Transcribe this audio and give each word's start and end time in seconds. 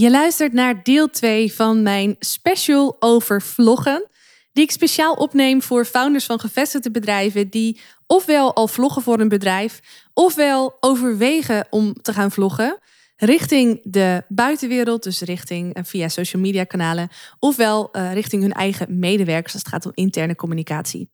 Je 0.00 0.10
luistert 0.10 0.52
naar 0.52 0.82
deel 0.82 1.10
2 1.10 1.52
van 1.52 1.82
mijn 1.82 2.16
special 2.18 2.96
over 2.98 3.42
vloggen. 3.42 4.08
Die 4.52 4.64
ik 4.64 4.70
speciaal 4.70 5.14
opneem 5.14 5.62
voor 5.62 5.84
founders 5.84 6.26
van 6.26 6.40
gevestigde 6.40 6.90
bedrijven 6.90 7.50
die 7.50 7.80
ofwel 8.06 8.54
al 8.54 8.68
vloggen 8.68 9.02
voor 9.02 9.20
een 9.20 9.28
bedrijf, 9.28 9.80
ofwel 10.14 10.76
overwegen 10.80 11.66
om 11.70 11.94
te 12.02 12.12
gaan 12.12 12.30
vloggen 12.30 12.78
richting 13.16 13.80
de 13.82 14.24
buitenwereld, 14.28 15.02
dus 15.02 15.20
richting 15.20 15.76
uh, 15.76 15.84
via 15.84 16.08
social 16.08 16.42
media 16.42 16.64
kanalen, 16.64 17.08
ofwel 17.38 17.88
uh, 17.92 18.12
richting 18.12 18.42
hun 18.42 18.52
eigen 18.52 18.98
medewerkers 18.98 19.52
als 19.52 19.62
het 19.62 19.72
gaat 19.72 19.86
om 19.86 19.92
interne 19.94 20.34
communicatie. 20.34 21.10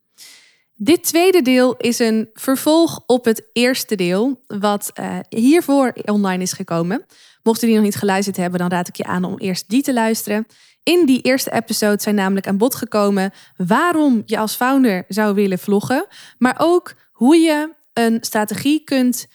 Dit 0.75 1.05
tweede 1.05 1.43
deel 1.43 1.77
is 1.77 1.99
een 1.99 2.31
vervolg 2.33 3.03
op 3.07 3.25
het 3.25 3.49
eerste 3.53 3.95
deel, 3.95 4.41
wat 4.47 4.93
uh, 5.01 5.19
hiervoor 5.29 5.93
online 6.05 6.43
is 6.43 6.53
gekomen. 6.53 7.07
Mocht 7.47 7.61
je 7.61 7.67
die 7.67 7.75
nog 7.75 7.85
niet 7.85 7.97
geluisterd 7.97 8.37
hebben, 8.37 8.59
dan 8.59 8.71
raad 8.71 8.89
ik 8.89 8.97
je 8.97 9.05
aan 9.05 9.25
om 9.25 9.39
eerst 9.39 9.69
die 9.69 9.83
te 9.83 9.93
luisteren. 9.93 10.47
In 10.83 11.07
die 11.07 11.21
eerste 11.21 11.53
episode 11.53 12.03
zijn 12.03 12.15
namelijk 12.15 12.47
aan 12.47 12.57
bod 12.57 12.75
gekomen 12.75 13.33
waarom 13.57 14.23
je 14.25 14.39
als 14.39 14.55
founder 14.55 15.05
zou 15.09 15.35
willen 15.35 15.59
vloggen, 15.59 16.07
maar 16.39 16.55
ook 16.59 16.95
hoe 17.13 17.37
je 17.37 17.75
een 17.93 18.19
strategie 18.21 18.85
kunt 18.85 19.27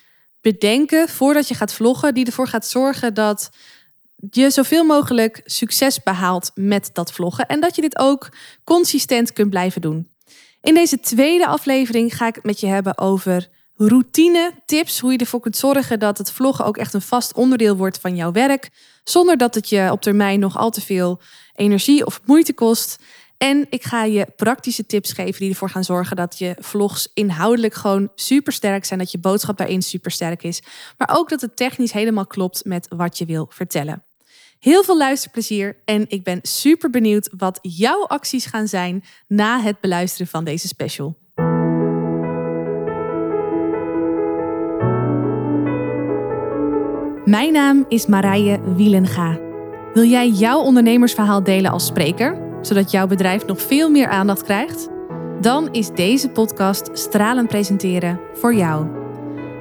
bedenken 0.42 1.10
voordat 1.10 1.48
je 1.48 1.54
gaat 1.54 1.74
vloggen, 1.74 2.14
die 2.14 2.26
ervoor 2.26 2.48
gaat 2.48 2.68
zorgen 2.68 3.14
dat 3.14 3.50
je 4.30 4.50
zoveel 4.50 4.84
mogelijk 4.84 5.42
succes 5.46 6.04
behaalt 6.04 6.52
met 6.56 6.90
dat 6.94 7.12
vloggen 7.12 7.46
en 7.46 7.60
dat 7.60 7.76
je 7.76 7.82
dit 7.82 8.00
ook 8.00 8.30
consistent 8.64 9.34
kunt 9.34 9.50
blijven 9.50 9.82
doen. 9.82 10.12
In 10.62 10.74
deze 10.74 11.00
tweede 11.00 11.48
aflevering 11.48 12.16
ga 12.18 12.28
ik 12.28 12.36
het 12.36 12.44
met 12.44 12.60
je 12.60 12.68
hebben 12.68 12.98
over 12.98 13.50
routine 13.88 14.54
tips, 14.66 15.00
hoe 15.00 15.12
je 15.12 15.18
ervoor 15.18 15.40
kunt 15.40 15.58
zorgen 15.58 16.00
dat 16.00 16.18
het 16.18 16.32
vloggen 16.32 16.66
ook 16.66 16.78
echt 16.78 16.94
een 16.94 17.02
vast 17.02 17.34
onderdeel 17.34 17.76
wordt 17.76 18.00
van 18.00 18.16
jouw 18.16 18.32
werk, 18.32 18.70
zonder 19.04 19.38
dat 19.38 19.56
het 19.56 19.70
je 19.70 19.90
op 19.92 20.02
termijn 20.02 20.40
nog 20.40 20.58
al 20.58 20.70
te 20.70 20.82
veel 20.82 21.22
energie 21.56 22.06
of 22.06 22.22
moeite 22.26 22.54
kost. 22.54 23.04
En 23.38 23.68
ik 23.70 23.84
ga 23.84 24.04
je 24.04 24.28
praktische 24.36 24.86
tips 24.86 25.12
geven 25.12 25.40
die 25.40 25.50
ervoor 25.50 25.70
gaan 25.70 25.84
zorgen 25.84 26.16
dat 26.16 26.38
je 26.38 26.56
vlogs 26.60 27.10
inhoudelijk 27.14 27.74
gewoon 27.74 28.12
super 28.16 28.54
sterk 28.54 28.86
zijn. 28.86 29.00
Dat 29.00 29.12
je 29.12 29.18
boodschap 29.18 29.58
daarin 29.58 29.82
super 29.82 30.12
sterk 30.12 30.44
is. 30.44 30.62
Maar 30.98 31.10
ook 31.18 31.30
dat 31.30 31.42
het 31.42 31.56
technisch 31.56 31.92
helemaal 31.92 32.28
klopt 32.28 32.66
met 32.66 32.88
wat 32.96 33.18
je 33.18 33.26
wil 33.26 33.48
vertellen. 33.50 34.04
Heel 34.60 34.84
veel 34.84 34.98
luisterplezier 34.98 35.82
en 35.86 36.06
ik 36.08 36.24
ben 36.24 36.40
super 36.42 36.90
benieuwd 36.90 37.30
wat 37.38 37.60
jouw 37.62 38.08
acties 38.08 38.46
gaan 38.46 38.68
zijn 38.68 39.04
na 39.28 39.62
het 39.62 39.80
beluisteren 39.80 40.28
van 40.28 40.44
deze 40.44 40.68
special. 40.68 41.16
Mijn 47.32 47.54
naam 47.54 47.86
is 47.88 48.06
Marije 48.06 48.60
Wielenga. 48.76 49.40
Wil 49.94 50.04
jij 50.04 50.30
jouw 50.30 50.60
ondernemersverhaal 50.60 51.44
delen 51.44 51.72
als 51.72 51.86
spreker? 51.86 52.38
zodat 52.62 52.92
jouw 52.92 53.08
bedrijf 53.08 53.46
nog 53.46 53.62
veel 53.62 53.90
meer 53.90 54.08
aandacht 54.08 54.44
krijgt? 54.44 54.90
Dan 55.42 55.70
is 55.72 55.90
deze 55.90 56.30
podcast 56.30 56.90
Stralen 56.94 57.48
Presenteren 57.48 58.20
voor 58.34 58.54
jou. 58.54 58.88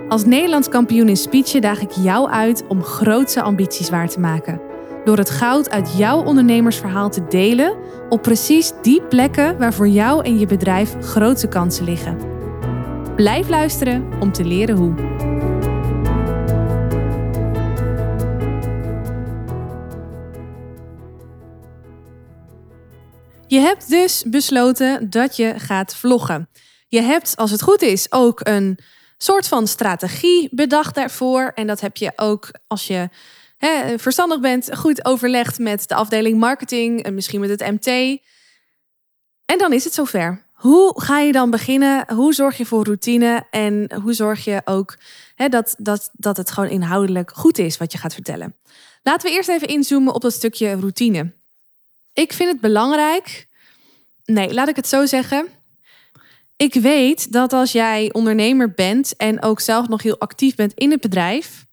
Als 0.08 0.24
Nederlands 0.24 0.68
kampioen 0.68 1.08
in 1.08 1.16
speechen 1.16 1.60
daag 1.60 1.80
ik 1.80 1.90
jou 1.90 2.30
uit 2.30 2.64
om 2.68 2.82
grootse 2.82 3.42
ambities 3.42 3.90
waar 3.90 4.08
te 4.08 4.20
maken. 4.20 4.60
Door 5.04 5.16
het 5.16 5.30
goud 5.30 5.70
uit 5.70 5.96
jouw 5.96 6.24
ondernemersverhaal 6.24 7.10
te 7.10 7.26
delen 7.28 7.76
op 8.08 8.22
precies 8.22 8.72
die 8.82 9.02
plekken 9.02 9.58
waar 9.58 9.74
voor 9.74 9.88
jou 9.88 10.24
en 10.24 10.38
je 10.38 10.46
bedrijf 10.46 10.96
grote 11.00 11.48
kansen 11.48 11.84
liggen. 11.84 12.16
Blijf 13.16 13.48
luisteren 13.48 14.08
om 14.20 14.32
te 14.32 14.44
leren 14.44 14.76
hoe. 14.76 15.29
Je 23.50 23.58
hebt 23.58 23.88
dus 23.88 24.24
besloten 24.26 25.10
dat 25.10 25.36
je 25.36 25.54
gaat 25.58 25.94
vloggen. 25.94 26.48
Je 26.88 27.00
hebt, 27.00 27.36
als 27.36 27.50
het 27.50 27.62
goed 27.62 27.82
is, 27.82 28.12
ook 28.12 28.40
een 28.42 28.78
soort 29.18 29.48
van 29.48 29.66
strategie 29.66 30.48
bedacht 30.50 30.94
daarvoor. 30.94 31.52
En 31.54 31.66
dat 31.66 31.80
heb 31.80 31.96
je 31.96 32.12
ook 32.16 32.50
als 32.66 32.86
je 32.86 33.08
hè, 33.56 33.98
verstandig 33.98 34.40
bent, 34.40 34.76
goed 34.76 35.04
overlegd 35.04 35.58
met 35.58 35.88
de 35.88 35.94
afdeling 35.94 36.38
marketing 36.38 37.02
en 37.02 37.14
misschien 37.14 37.40
met 37.40 37.50
het 37.50 37.60
MT. 37.60 37.86
En 39.44 39.58
dan 39.58 39.72
is 39.72 39.84
het 39.84 39.94
zover. 39.94 40.44
Hoe 40.52 41.00
ga 41.00 41.18
je 41.18 41.32
dan 41.32 41.50
beginnen? 41.50 42.14
Hoe 42.14 42.34
zorg 42.34 42.56
je 42.56 42.66
voor 42.66 42.84
routine? 42.84 43.46
En 43.50 43.92
hoe 44.02 44.12
zorg 44.12 44.44
je 44.44 44.60
ook 44.64 44.98
hè, 45.34 45.48
dat, 45.48 45.74
dat, 45.78 46.10
dat 46.12 46.36
het 46.36 46.50
gewoon 46.50 46.70
inhoudelijk 46.70 47.30
goed 47.34 47.58
is 47.58 47.76
wat 47.76 47.92
je 47.92 47.98
gaat 47.98 48.14
vertellen? 48.14 48.56
Laten 49.02 49.30
we 49.30 49.36
eerst 49.36 49.48
even 49.48 49.68
inzoomen 49.68 50.14
op 50.14 50.20
dat 50.20 50.32
stukje 50.32 50.72
routine. 50.72 51.38
Ik 52.12 52.32
vind 52.32 52.50
het 52.50 52.60
belangrijk. 52.60 53.48
Nee, 54.32 54.54
laat 54.54 54.68
ik 54.68 54.76
het 54.76 54.88
zo 54.88 55.06
zeggen. 55.06 55.48
Ik 56.56 56.74
weet 56.74 57.32
dat 57.32 57.52
als 57.52 57.72
jij 57.72 58.12
ondernemer 58.12 58.74
bent 58.74 59.16
en 59.16 59.42
ook 59.42 59.60
zelf 59.60 59.88
nog 59.88 60.02
heel 60.02 60.18
actief 60.18 60.54
bent 60.54 60.74
in 60.74 60.90
het 60.90 61.00
bedrijf, 61.00 61.66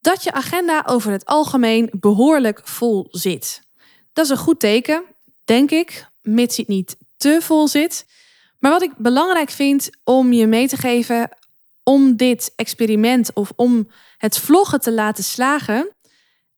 dat 0.00 0.22
je 0.22 0.32
agenda 0.32 0.82
over 0.86 1.12
het 1.12 1.24
algemeen 1.24 1.90
behoorlijk 1.92 2.60
vol 2.64 3.08
zit. 3.10 3.62
Dat 4.12 4.24
is 4.24 4.30
een 4.30 4.36
goed 4.36 4.60
teken, 4.60 5.04
denk 5.44 5.70
ik, 5.70 6.06
mits 6.22 6.56
het 6.56 6.68
niet 6.68 6.96
te 7.16 7.38
vol 7.40 7.68
zit. 7.68 8.06
Maar 8.58 8.70
wat 8.70 8.82
ik 8.82 8.96
belangrijk 8.96 9.50
vind 9.50 9.90
om 10.04 10.32
je 10.32 10.46
mee 10.46 10.68
te 10.68 10.76
geven 10.76 11.28
om 11.82 12.16
dit 12.16 12.52
experiment 12.56 13.32
of 13.32 13.52
om 13.56 13.90
het 14.18 14.38
vloggen 14.38 14.80
te 14.80 14.92
laten 14.92 15.24
slagen, 15.24 15.94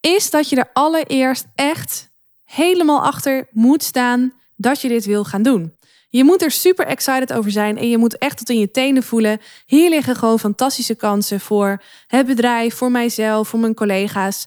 is 0.00 0.30
dat 0.30 0.48
je 0.48 0.56
er 0.56 0.70
allereerst 0.72 1.46
echt 1.54 2.10
helemaal 2.44 3.02
achter 3.02 3.48
moet 3.50 3.82
staan 3.82 4.40
dat 4.62 4.80
je 4.80 4.88
dit 4.88 5.04
wil 5.04 5.24
gaan 5.24 5.42
doen. 5.42 5.74
Je 6.08 6.24
moet 6.24 6.42
er 6.42 6.50
super 6.50 6.86
excited 6.86 7.32
over 7.32 7.50
zijn 7.50 7.78
en 7.78 7.88
je 7.88 7.98
moet 7.98 8.18
echt 8.18 8.38
tot 8.38 8.50
in 8.50 8.58
je 8.58 8.70
tenen 8.70 9.02
voelen. 9.02 9.40
Hier 9.66 9.88
liggen 9.90 10.16
gewoon 10.16 10.38
fantastische 10.38 10.94
kansen 10.94 11.40
voor 11.40 11.82
het 12.06 12.26
bedrijf, 12.26 12.74
voor 12.74 12.90
mijzelf, 12.90 13.48
voor 13.48 13.58
mijn 13.58 13.74
collega's. 13.74 14.46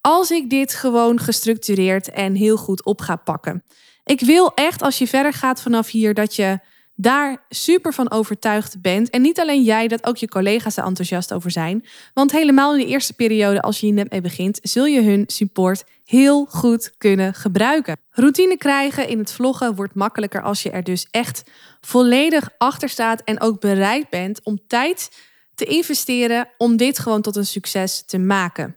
Als 0.00 0.30
ik 0.30 0.50
dit 0.50 0.74
gewoon 0.74 1.20
gestructureerd 1.20 2.10
en 2.10 2.34
heel 2.34 2.56
goed 2.56 2.84
op 2.84 3.00
ga 3.00 3.16
pakken. 3.16 3.64
Ik 4.04 4.20
wil 4.20 4.54
echt 4.54 4.82
als 4.82 4.98
je 4.98 5.06
verder 5.06 5.32
gaat 5.32 5.62
vanaf 5.62 5.90
hier 5.90 6.14
dat 6.14 6.36
je 6.36 6.58
daar 6.94 7.44
super 7.48 7.92
van 7.94 8.10
overtuigd 8.10 8.80
bent. 8.80 9.10
En 9.10 9.22
niet 9.22 9.40
alleen 9.40 9.62
jij, 9.62 9.88
dat 9.88 10.06
ook 10.06 10.16
je 10.16 10.28
collega's 10.28 10.76
er 10.76 10.84
enthousiast 10.84 11.32
over 11.32 11.50
zijn. 11.50 11.84
Want 12.14 12.32
helemaal 12.32 12.72
in 12.74 12.80
de 12.84 12.92
eerste 12.92 13.12
periode, 13.12 13.62
als 13.62 13.80
je 13.80 13.86
hier 13.86 13.94
net 13.94 14.10
mee 14.10 14.20
begint, 14.20 14.58
zul 14.62 14.84
je 14.84 15.02
hun 15.02 15.24
support 15.26 15.84
heel 16.04 16.44
goed 16.44 16.94
kunnen 16.98 17.34
gebruiken. 17.34 17.96
Routine 18.10 18.56
krijgen 18.56 19.08
in 19.08 19.18
het 19.18 19.32
vloggen 19.32 19.74
wordt 19.74 19.94
makkelijker 19.94 20.42
als 20.42 20.62
je 20.62 20.70
er 20.70 20.84
dus 20.84 21.06
echt 21.10 21.42
volledig 21.80 22.48
achter 22.58 22.88
staat 22.88 23.22
en 23.22 23.40
ook 23.40 23.60
bereid 23.60 24.08
bent 24.08 24.40
om 24.42 24.66
tijd 24.66 25.10
te 25.54 25.64
investeren 25.64 26.48
om 26.58 26.76
dit 26.76 26.98
gewoon 26.98 27.22
tot 27.22 27.36
een 27.36 27.46
succes 27.46 28.04
te 28.06 28.18
maken. 28.18 28.76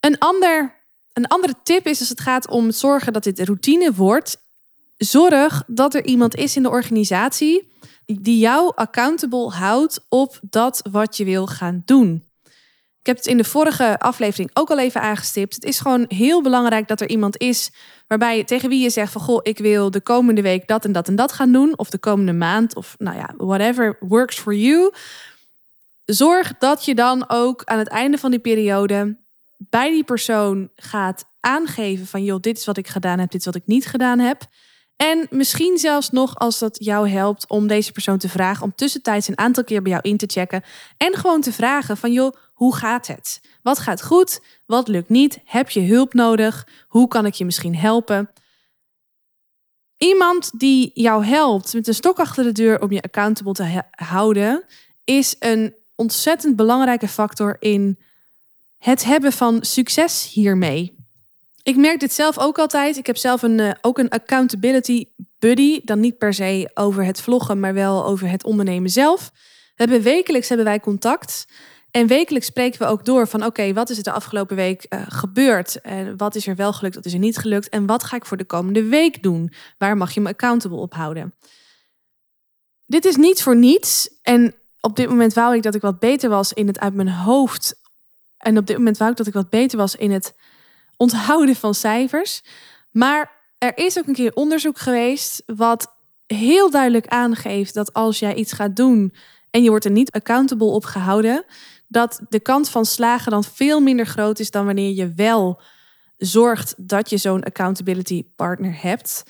Een, 0.00 0.18
ander, 0.18 0.82
een 1.12 1.26
andere 1.26 1.54
tip 1.62 1.86
is 1.86 2.00
als 2.00 2.08
het 2.08 2.20
gaat 2.20 2.48
om 2.48 2.70
zorgen 2.70 3.12
dat 3.12 3.24
dit 3.24 3.40
routine 3.40 3.92
wordt, 3.92 4.43
zorg 4.96 5.62
dat 5.66 5.94
er 5.94 6.04
iemand 6.04 6.34
is 6.34 6.56
in 6.56 6.62
de 6.62 6.70
organisatie 6.70 7.72
die 8.06 8.38
jou 8.38 8.72
accountable 8.74 9.50
houdt 9.50 10.06
op 10.08 10.38
dat 10.50 10.82
wat 10.90 11.16
je 11.16 11.24
wil 11.24 11.46
gaan 11.46 11.82
doen. 11.84 12.24
Ik 13.00 13.10
heb 13.10 13.16
het 13.16 13.26
in 13.26 13.36
de 13.36 13.44
vorige 13.44 13.98
aflevering 13.98 14.50
ook 14.52 14.70
al 14.70 14.78
even 14.78 15.00
aangestipt. 15.00 15.54
Het 15.54 15.64
is 15.64 15.78
gewoon 15.78 16.04
heel 16.08 16.42
belangrijk 16.42 16.88
dat 16.88 17.00
er 17.00 17.08
iemand 17.08 17.38
is 17.38 17.70
waarbij 18.06 18.44
tegen 18.44 18.68
wie 18.68 18.82
je 18.82 18.90
zegt 18.90 19.12
van 19.12 19.20
goh, 19.20 19.40
ik 19.42 19.58
wil 19.58 19.90
de 19.90 20.00
komende 20.00 20.42
week 20.42 20.68
dat 20.68 20.84
en 20.84 20.92
dat 20.92 21.08
en 21.08 21.16
dat 21.16 21.32
gaan 21.32 21.52
doen 21.52 21.78
of 21.78 21.90
de 21.90 21.98
komende 21.98 22.32
maand 22.32 22.76
of 22.76 22.94
nou 22.98 23.16
ja, 23.16 23.34
whatever 23.36 23.96
works 24.00 24.38
for 24.38 24.54
you. 24.54 24.92
Zorg 26.04 26.54
dat 26.58 26.84
je 26.84 26.94
dan 26.94 27.24
ook 27.28 27.64
aan 27.64 27.78
het 27.78 27.88
einde 27.88 28.18
van 28.18 28.30
die 28.30 28.40
periode 28.40 29.16
bij 29.58 29.90
die 29.90 30.04
persoon 30.04 30.70
gaat 30.76 31.24
aangeven 31.40 32.06
van 32.06 32.24
joh, 32.24 32.40
dit 32.40 32.58
is 32.58 32.64
wat 32.64 32.76
ik 32.76 32.88
gedaan 32.88 33.18
heb, 33.18 33.30
dit 33.30 33.40
is 33.40 33.46
wat 33.46 33.54
ik 33.54 33.66
niet 33.66 33.86
gedaan 33.86 34.18
heb. 34.18 34.42
En 34.96 35.26
misschien 35.30 35.78
zelfs 35.78 36.10
nog 36.10 36.38
als 36.38 36.58
dat 36.58 36.84
jou 36.84 37.08
helpt 37.08 37.48
om 37.48 37.66
deze 37.66 37.92
persoon 37.92 38.18
te 38.18 38.28
vragen 38.28 38.62
om 38.62 38.74
tussentijds 38.74 39.28
een 39.28 39.38
aantal 39.38 39.64
keer 39.64 39.82
bij 39.82 39.90
jou 39.90 40.02
in 40.08 40.16
te 40.16 40.26
checken. 40.26 40.62
En 40.96 41.14
gewoon 41.14 41.40
te 41.40 41.52
vragen 41.52 41.96
van 41.96 42.12
joh, 42.12 42.36
hoe 42.52 42.76
gaat 42.76 43.06
het? 43.06 43.40
Wat 43.62 43.78
gaat 43.78 44.02
goed? 44.02 44.40
Wat 44.66 44.88
lukt 44.88 45.08
niet? 45.08 45.38
Heb 45.44 45.70
je 45.70 45.80
hulp 45.80 46.14
nodig? 46.14 46.68
Hoe 46.88 47.08
kan 47.08 47.26
ik 47.26 47.34
je 47.34 47.44
misschien 47.44 47.76
helpen? 47.76 48.30
Iemand 49.96 50.50
die 50.58 50.90
jou 50.94 51.24
helpt 51.24 51.74
met 51.74 51.88
een 51.88 51.94
stok 51.94 52.18
achter 52.18 52.44
de 52.44 52.52
deur 52.52 52.80
om 52.80 52.92
je 52.92 53.02
accountable 53.02 53.52
te 53.52 53.82
houden, 53.90 54.64
is 55.04 55.36
een 55.38 55.74
ontzettend 55.94 56.56
belangrijke 56.56 57.08
factor 57.08 57.56
in 57.60 57.98
het 58.78 59.04
hebben 59.04 59.32
van 59.32 59.64
succes 59.64 60.30
hiermee. 60.32 61.03
Ik 61.64 61.76
merk 61.76 62.00
dit 62.00 62.12
zelf 62.12 62.38
ook 62.38 62.58
altijd. 62.58 62.96
Ik 62.96 63.06
heb 63.06 63.16
zelf 63.16 63.42
een, 63.42 63.58
uh, 63.58 63.70
ook 63.80 63.98
een 63.98 64.08
accountability 64.08 65.04
buddy. 65.38 65.80
Dan 65.84 66.00
niet 66.00 66.18
per 66.18 66.34
se 66.34 66.70
over 66.74 67.04
het 67.04 67.20
vloggen, 67.20 67.60
maar 67.60 67.74
wel 67.74 68.04
over 68.06 68.28
het 68.28 68.44
ondernemen 68.44 68.90
zelf. 68.90 69.30
We 69.76 69.82
hebben 69.82 70.02
wekelijks 70.02 70.48
hebben 70.48 70.66
wij 70.66 70.80
contact. 70.80 71.46
En 71.90 72.06
wekelijks 72.06 72.46
spreken 72.46 72.78
we 72.78 72.86
ook 72.86 73.04
door 73.04 73.28
van 73.28 73.44
oké, 73.44 73.72
wat 73.72 73.90
is 73.90 73.96
er 73.96 74.02
de 74.02 74.12
afgelopen 74.12 74.56
week 74.56 74.86
uh, 74.88 75.02
gebeurd? 75.08 75.80
En 75.80 76.16
wat 76.16 76.34
is 76.34 76.46
er 76.46 76.56
wel 76.56 76.72
gelukt, 76.72 76.94
wat 76.94 77.04
is 77.04 77.12
er 77.12 77.18
niet 77.18 77.36
gelukt? 77.36 77.68
En 77.68 77.86
wat 77.86 78.04
ga 78.04 78.16
ik 78.16 78.26
voor 78.26 78.36
de 78.36 78.44
komende 78.44 78.84
week 78.84 79.22
doen? 79.22 79.52
Waar 79.78 79.96
mag 79.96 80.12
je 80.14 80.20
me 80.20 80.28
accountable 80.28 80.78
op 80.78 80.94
houden? 80.94 81.34
Dit 82.86 83.04
is 83.04 83.16
niet 83.16 83.42
voor 83.42 83.56
niets. 83.56 84.08
En 84.22 84.54
op 84.80 84.96
dit 84.96 85.08
moment 85.08 85.34
wou 85.34 85.56
ik 85.56 85.62
dat 85.62 85.74
ik 85.74 85.80
wat 85.80 85.98
beter 85.98 86.30
was 86.30 86.52
in 86.52 86.66
het 86.66 86.80
uit 86.80 86.94
mijn 86.94 87.10
hoofd. 87.10 87.80
En 88.38 88.58
op 88.58 88.66
dit 88.66 88.76
moment 88.76 88.96
wou 88.96 89.10
ik 89.10 89.16
dat 89.16 89.26
ik 89.26 89.32
wat 89.32 89.50
beter 89.50 89.78
was 89.78 89.96
in 89.96 90.10
het 90.10 90.34
onthouden 90.96 91.56
van 91.56 91.74
cijfers. 91.74 92.42
Maar 92.90 93.32
er 93.58 93.76
is 93.78 93.98
ook 93.98 94.06
een 94.06 94.14
keer 94.14 94.34
onderzoek 94.34 94.78
geweest 94.78 95.42
wat 95.46 95.94
heel 96.26 96.70
duidelijk 96.70 97.06
aangeeft 97.06 97.74
dat 97.74 97.92
als 97.92 98.18
jij 98.18 98.34
iets 98.34 98.52
gaat 98.52 98.76
doen 98.76 99.14
en 99.50 99.62
je 99.62 99.68
wordt 99.68 99.84
er 99.84 99.90
niet 99.90 100.10
accountable 100.10 100.66
op 100.66 100.84
gehouden, 100.84 101.44
dat 101.88 102.20
de 102.28 102.40
kans 102.40 102.68
van 102.68 102.84
slagen 102.84 103.30
dan 103.30 103.44
veel 103.44 103.80
minder 103.80 104.06
groot 104.06 104.38
is 104.38 104.50
dan 104.50 104.66
wanneer 104.66 104.94
je 104.94 105.12
wel 105.14 105.60
zorgt 106.16 106.74
dat 106.76 107.10
je 107.10 107.16
zo'n 107.16 107.42
accountability 107.42 108.24
partner 108.36 108.82
hebt 108.82 109.24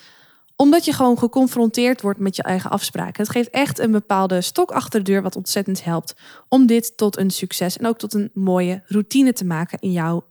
omdat 0.56 0.84
je 0.84 0.92
gewoon 0.92 1.18
geconfronteerd 1.18 2.00
wordt 2.00 2.18
met 2.18 2.36
je 2.36 2.42
eigen 2.42 2.70
afspraken. 2.70 3.22
Het 3.22 3.32
geeft 3.32 3.50
echt 3.50 3.78
een 3.78 3.90
bepaalde 3.90 4.40
stok 4.40 4.70
achter 4.70 5.04
de 5.04 5.10
deur, 5.10 5.22
wat 5.22 5.36
ontzettend 5.36 5.84
helpt 5.84 6.14
om 6.48 6.66
dit 6.66 6.96
tot 6.96 7.18
een 7.18 7.30
succes 7.30 7.76
en 7.76 7.86
ook 7.86 7.98
tot 7.98 8.14
een 8.14 8.30
mooie 8.34 8.82
routine 8.86 9.32
te 9.32 9.44
maken 9.44 9.78
in 9.78 9.92
jouw 9.92 10.24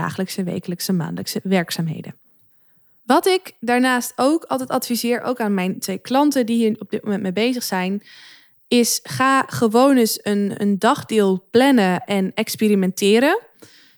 dagelijkse, 0.00 0.42
wekelijkse, 0.42 0.92
maandelijkse 0.92 1.40
werkzaamheden. 1.42 2.14
Wat 3.04 3.26
ik 3.26 3.52
daarnaast 3.60 4.12
ook 4.16 4.44
altijd 4.44 4.68
adviseer, 4.68 5.22
ook 5.22 5.40
aan 5.40 5.54
mijn 5.54 5.78
twee 5.78 5.98
klanten 5.98 6.46
die 6.46 6.56
hier 6.56 6.76
op 6.78 6.90
dit 6.90 7.04
moment 7.04 7.22
mee 7.22 7.32
bezig 7.32 7.62
zijn, 7.62 8.02
is 8.68 9.00
ga 9.02 9.42
gewoon 9.46 9.96
eens 9.96 10.18
een, 10.22 10.52
een 10.56 10.78
dagdeel 10.78 11.46
plannen 11.50 12.04
en 12.04 12.34
experimenteren. 12.34 13.38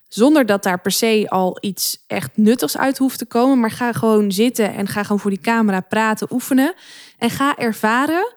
Zonder 0.07 0.45
dat 0.45 0.63
daar 0.63 0.81
per 0.81 0.91
se 0.91 1.25
al 1.29 1.57
iets 1.59 2.03
echt 2.07 2.37
nuttigs 2.37 2.77
uit 2.77 2.97
hoeft 2.97 3.17
te 3.17 3.25
komen. 3.25 3.59
Maar 3.59 3.71
ga 3.71 3.93
gewoon 3.93 4.31
zitten 4.31 4.73
en 4.73 4.87
ga 4.87 5.01
gewoon 5.03 5.19
voor 5.19 5.29
die 5.29 5.39
camera 5.39 5.79
praten, 5.79 6.33
oefenen. 6.33 6.73
En 7.17 7.29
ga 7.29 7.57
ervaren 7.57 8.35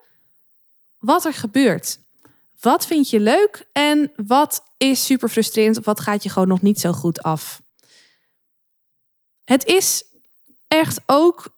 wat 0.98 1.24
er 1.24 1.34
gebeurt. 1.34 1.98
Wat 2.64 2.86
vind 2.86 3.10
je 3.10 3.20
leuk 3.20 3.66
en 3.72 4.12
wat 4.16 4.62
is 4.76 5.04
super 5.04 5.28
frustrerend 5.28 5.78
of 5.78 5.84
wat 5.84 6.00
gaat 6.00 6.22
je 6.22 6.28
gewoon 6.28 6.48
nog 6.48 6.62
niet 6.62 6.80
zo 6.80 6.92
goed 6.92 7.22
af? 7.22 7.62
Het 9.44 9.64
is 9.64 10.04
echt 10.68 11.00
ook 11.06 11.56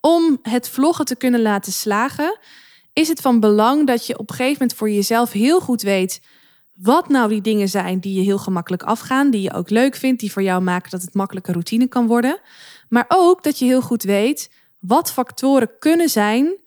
om 0.00 0.38
het 0.42 0.68
vloggen 0.68 1.04
te 1.04 1.16
kunnen 1.16 1.42
laten 1.42 1.72
slagen, 1.72 2.38
is 2.92 3.08
het 3.08 3.20
van 3.20 3.40
belang 3.40 3.86
dat 3.86 4.06
je 4.06 4.18
op 4.18 4.30
een 4.30 4.36
gegeven 4.36 4.58
moment 4.60 4.78
voor 4.78 4.90
jezelf 4.90 5.32
heel 5.32 5.60
goed 5.60 5.82
weet 5.82 6.20
wat 6.72 7.08
nou 7.08 7.28
die 7.28 7.40
dingen 7.40 7.68
zijn 7.68 8.00
die 8.00 8.14
je 8.14 8.22
heel 8.22 8.38
gemakkelijk 8.38 8.82
afgaan, 8.82 9.30
die 9.30 9.42
je 9.42 9.52
ook 9.52 9.70
leuk 9.70 9.96
vindt, 9.96 10.20
die 10.20 10.32
voor 10.32 10.42
jou 10.42 10.62
maken 10.62 10.90
dat 10.90 11.02
het 11.02 11.14
makkelijke 11.14 11.52
routine 11.52 11.86
kan 11.86 12.06
worden. 12.06 12.40
Maar 12.88 13.04
ook 13.08 13.42
dat 13.42 13.58
je 13.58 13.64
heel 13.64 13.82
goed 13.82 14.02
weet 14.02 14.50
wat 14.78 15.12
factoren 15.12 15.78
kunnen 15.78 16.08
zijn 16.08 16.60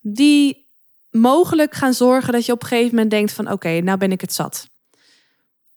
die 0.00 0.68
mogelijk 1.10 1.74
gaan 1.74 1.94
zorgen 1.94 2.32
dat 2.32 2.46
je 2.46 2.52
op 2.52 2.62
een 2.62 2.68
gegeven 2.68 2.94
moment 2.94 3.10
denkt 3.10 3.32
van 3.32 3.50
oké, 3.50 3.80
nou 3.80 3.98
ben 3.98 4.12
ik 4.12 4.20
het 4.20 4.32
zat. 4.32 4.68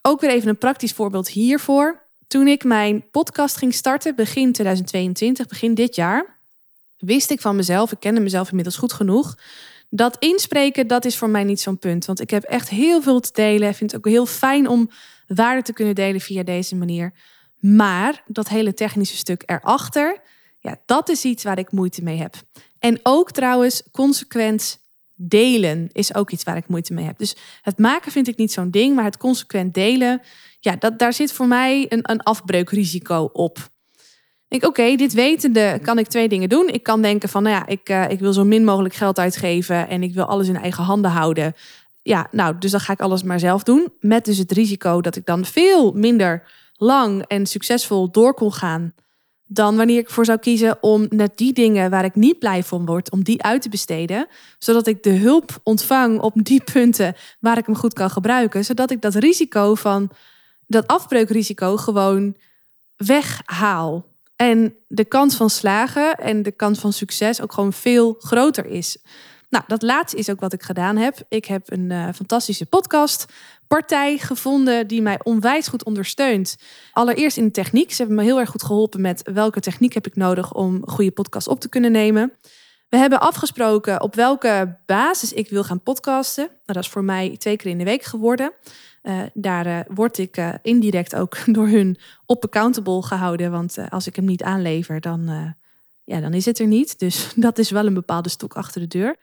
Ook 0.02 0.22
weer 0.22 0.30
even 0.30 0.50
een 0.50 0.58
praktisch 0.58 0.92
voorbeeld 0.92 1.30
hiervoor. 1.30 2.02
Toen 2.28 2.48
ik 2.48 2.64
mijn 2.64 3.10
podcast 3.12 3.58
ging 3.58 3.74
starten, 3.74 4.16
begin 4.16 4.52
2022, 4.52 5.48
begin 5.48 5.74
dit 5.74 5.96
jaar, 5.96 6.40
wist 6.98 7.30
ik 7.30 7.42
van 7.42 7.56
mezelf, 7.56 7.92
ik 7.92 8.00
kende 8.00 8.20
mezelf 8.20 8.50
inmiddels 8.50 8.78
goed 8.78 8.94
genoeg, 8.94 9.36
dat 9.96 10.16
inspreken, 10.20 10.88
dat 10.88 11.06
is 11.06 11.18
voor 11.18 11.30
mij 11.30 11.44
niet 11.44 11.62
zo'n 11.62 11.78
punt. 11.78 12.06
Want 12.06 12.20
ik 12.20 12.30
heb 12.30 12.44
echt 12.44 12.70
heel 12.70 13.02
veel 13.02 13.20
te 13.20 13.30
delen. 13.34 13.70
Ik 13.70 13.76
vind 13.76 13.92
het 13.92 14.00
ook 14.00 14.12
heel 14.14 14.26
fijn 14.26 14.68
om 14.68 14.90
waarde 15.28 15.62
te 15.62 15.74
kunnen 15.74 15.96
delen 15.96 16.22
via 16.22 16.44
deze 16.44 16.76
manier. 16.76 17.14
Maar 17.60 18.24
dat 18.28 18.50
hele 18.50 18.74
technische 18.74 19.18
stuk 19.18 19.44
erachter, 19.46 20.22
ja, 20.60 20.78
dat 20.86 21.10
is 21.10 21.24
iets 21.24 21.44
waar 21.44 21.60
ik 21.60 21.72
moeite 21.72 22.04
mee 22.04 22.18
heb. 22.18 22.36
En 22.80 23.00
ook 23.04 23.32
trouwens, 23.32 23.84
consequent 23.92 24.80
delen 25.16 25.90
is 25.92 26.16
ook 26.16 26.32
iets 26.32 26.44
waar 26.44 26.58
ik 26.58 26.68
moeite 26.68 26.94
mee 26.94 27.06
heb. 27.06 27.18
Dus 27.18 27.36
het 27.62 27.78
maken 27.78 28.12
vind 28.12 28.28
ik 28.28 28.38
niet 28.38 28.52
zo'n 28.52 28.72
ding, 28.72 28.96
maar 28.96 29.04
het 29.04 29.18
consequent 29.18 29.74
delen, 29.74 30.22
ja, 30.60 30.76
dat, 30.76 31.00
daar 31.00 31.14
zit 31.14 31.32
voor 31.32 31.48
mij 31.48 31.86
een, 31.90 32.12
een 32.12 32.24
afbreukrisico 32.24 33.30
op 33.34 33.72
ik, 34.54 34.66
oké, 34.66 34.96
dit 34.96 35.14
wetende 35.14 35.80
kan 35.82 35.98
ik 35.98 36.08
twee 36.08 36.28
dingen 36.28 36.50
doen. 36.50 36.70
Ik 36.70 36.84
kan 36.84 37.02
denken 37.02 37.30
van, 37.30 37.44
nou 37.44 37.56
ja, 37.56 37.68
ik, 37.68 37.90
uh, 37.90 38.10
ik 38.10 38.20
wil 38.20 38.34
zo 38.34 38.44
min 38.44 38.64
mogelijk 38.64 38.94
geld 38.94 39.20
uitgeven 39.20 39.88
en 39.88 40.04
ik 40.04 40.14
wil 40.14 40.26
alles 40.26 40.48
in 40.48 40.56
eigen 40.56 40.84
handen 40.84 41.12
houden. 41.12 41.54
Ja, 42.02 42.28
nou, 42.32 42.58
dus 42.58 42.72
dan 42.72 42.80
ga 42.80 42.94
ik 42.94 43.02
alles 43.02 43.24
maar 43.24 43.40
zelf 43.40 43.64
doen. 43.64 43.94
Met 44.00 44.26
dus 44.26 44.38
het 44.38 44.52
risico 44.52 45.02
dat 45.02 45.16
ik 45.16 45.26
dan 45.26 45.46
veel 45.46 45.92
minder 45.92 46.52
lang 46.74 47.24
en 47.28 47.46
succesvol 47.46 48.12
door 48.12 48.34
kon 48.34 48.54
gaan 48.54 48.94
dan 49.54 49.76
wanneer 49.76 49.98
ik 49.98 50.10
voor 50.10 50.26
zou 50.26 50.40
kiezen 50.40 50.78
om 50.84 51.06
net 51.10 51.38
die 51.38 51.54
dingen 51.54 51.90
waar 51.90 52.06
ik 52.06 52.16
niet 52.16 52.40
blij 52.40 52.64
van 52.64 52.86
word, 52.86 53.12
om 53.12 53.24
die 53.24 53.44
uit 53.44 53.62
te 53.62 53.70
besteden, 53.70 54.28
zodat 54.60 54.88
ik 54.88 55.04
de 55.04 55.14
hulp 55.14 55.60
ontvang 55.64 56.20
op 56.20 56.34
die 56.36 56.64
punten 56.74 57.16
waar 57.40 57.58
ik 57.58 57.66
hem 57.66 57.76
goed 57.76 57.94
kan 57.94 58.10
gebruiken, 58.10 58.66
zodat 58.66 58.92
ik 58.92 59.02
dat 59.02 59.16
risico 59.16 59.76
van 59.76 60.10
dat 60.68 60.88
afbreukrisico 60.88 61.78
gewoon 61.78 62.36
weghaal. 62.96 64.06
En 64.36 64.76
de 64.88 65.06
kans 65.06 65.36
van 65.36 65.50
slagen 65.50 66.16
en 66.16 66.44
de 66.44 66.52
kans 66.52 66.80
van 66.80 66.94
succes 66.94 67.42
ook 67.42 67.54
gewoon 67.54 67.74
veel 67.74 68.16
groter 68.20 68.66
is. 68.66 68.98
Nou, 69.50 69.66
dat 69.68 69.82
laatste 69.82 70.18
is 70.18 70.30
ook 70.30 70.40
wat 70.40 70.54
ik 70.54 70.64
gedaan 70.64 70.98
heb. 70.98 71.18
Ik 71.30 71.46
heb 71.46 71.72
een 71.72 71.90
uh, 71.90 72.08
fantastische 72.16 72.66
podcastpartij 73.68 74.18
gevonden 74.18 74.88
die 74.88 75.02
mij 75.02 75.20
onwijs 75.24 75.68
goed 75.68 75.84
ondersteunt. 75.84 76.56
Allereerst 76.92 77.38
in 77.38 77.46
de 77.46 77.52
techniek. 77.52 77.92
Ze 77.92 77.98
hebben 77.98 78.16
me 78.16 78.24
heel 78.24 78.40
erg 78.40 78.50
goed 78.50 78.64
geholpen 78.64 79.02
met 79.02 79.22
welke 79.34 79.60
techniek 79.60 79.94
heb 79.94 80.08
ik 80.08 80.16
nodig 80.16 80.54
om 80.54 80.76
een 80.76 80.90
goede 80.90 81.12
podcast 81.12 81.48
op 81.48 81.60
te 81.60 81.70
kunnen 81.70 81.92
nemen. 81.92 82.34
We 82.90 82.98
hebben 82.98 83.20
afgesproken 83.20 84.02
op 84.02 84.16
welke 84.16 84.80
basis 84.86 85.34
ik 85.34 85.50
wil 85.50 85.64
gaan 85.64 85.82
podcasten. 85.82 86.46
Nou, 86.46 86.60
dat 86.66 86.84
is 86.84 86.90
voor 86.90 87.04
mij 87.04 87.36
twee 87.38 87.56
keer 87.56 87.72
in 87.72 87.78
de 87.78 87.84
week 87.84 88.04
geworden. 88.04 88.52
Uh, 89.04 89.22
daar 89.34 89.68
uh, 89.68 89.80
word 89.88 90.18
ik 90.18 90.38
uh, 90.38 90.54
indirect 90.62 91.16
ook 91.16 91.38
door 91.56 91.68
hun 91.68 91.98
op 92.26 92.44
accountable 92.44 93.04
gehouden. 93.04 93.52
Want 93.52 93.78
als 93.90 94.08
ik 94.08 94.16
hem 94.16 94.26
niet 94.26 94.44
aanlever, 94.44 95.02
dan, 95.02 95.56
ja, 96.04 96.20
dan 96.20 96.34
is 96.34 96.46
het 96.46 96.60
er 96.60 96.68
niet. 96.68 97.00
Dus 97.00 97.32
dat 97.36 97.58
is 97.58 97.70
wel 97.70 97.86
een 97.86 97.94
bepaalde 97.94 98.30
stok 98.30 98.54
achter 98.54 98.82
de 98.82 98.88
deur. 98.88 99.16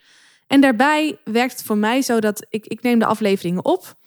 En 0.46 0.60
daarbij 0.60 1.18
werkt 1.24 1.52
het 1.52 1.62
voor 1.62 1.78
mij 1.78 2.02
zo 2.02 2.20
dat 2.20 2.46
ik, 2.48 2.66
ik 2.66 2.82
neem 2.82 2.98
de 2.98 3.06
afleveringen 3.06 3.64
op. 3.64 3.98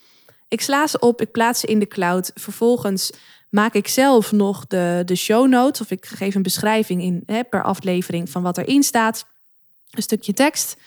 Ik 0.54 0.62
sla 0.62 0.88
ze 0.88 1.00
op, 1.00 1.22
ik 1.22 1.32
plaats 1.32 1.60
ze 1.60 1.68
in 1.68 1.80
de 1.80 1.88
cloud. 1.88 2.32
Vervolgens 2.36 3.12
maak 3.50 3.74
ik 3.74 3.88
zelf 3.88 4.32
nog 4.32 4.68
de, 4.68 5.02
de 5.06 5.16
show 5.16 5.48
notes. 5.48 5.82
Of 5.82 5.92
ik 5.92 6.06
geef 6.06 6.36
een 6.36 6.42
beschrijving 6.42 7.02
in, 7.02 7.24
hè, 7.26 7.44
per 7.44 7.64
aflevering 7.64 8.30
van 8.30 8.42
wat 8.42 8.58
erin 8.58 8.84
staat. 8.84 9.26
Een 9.90 10.02
stukje 10.02 10.34
tekst. 10.34 10.78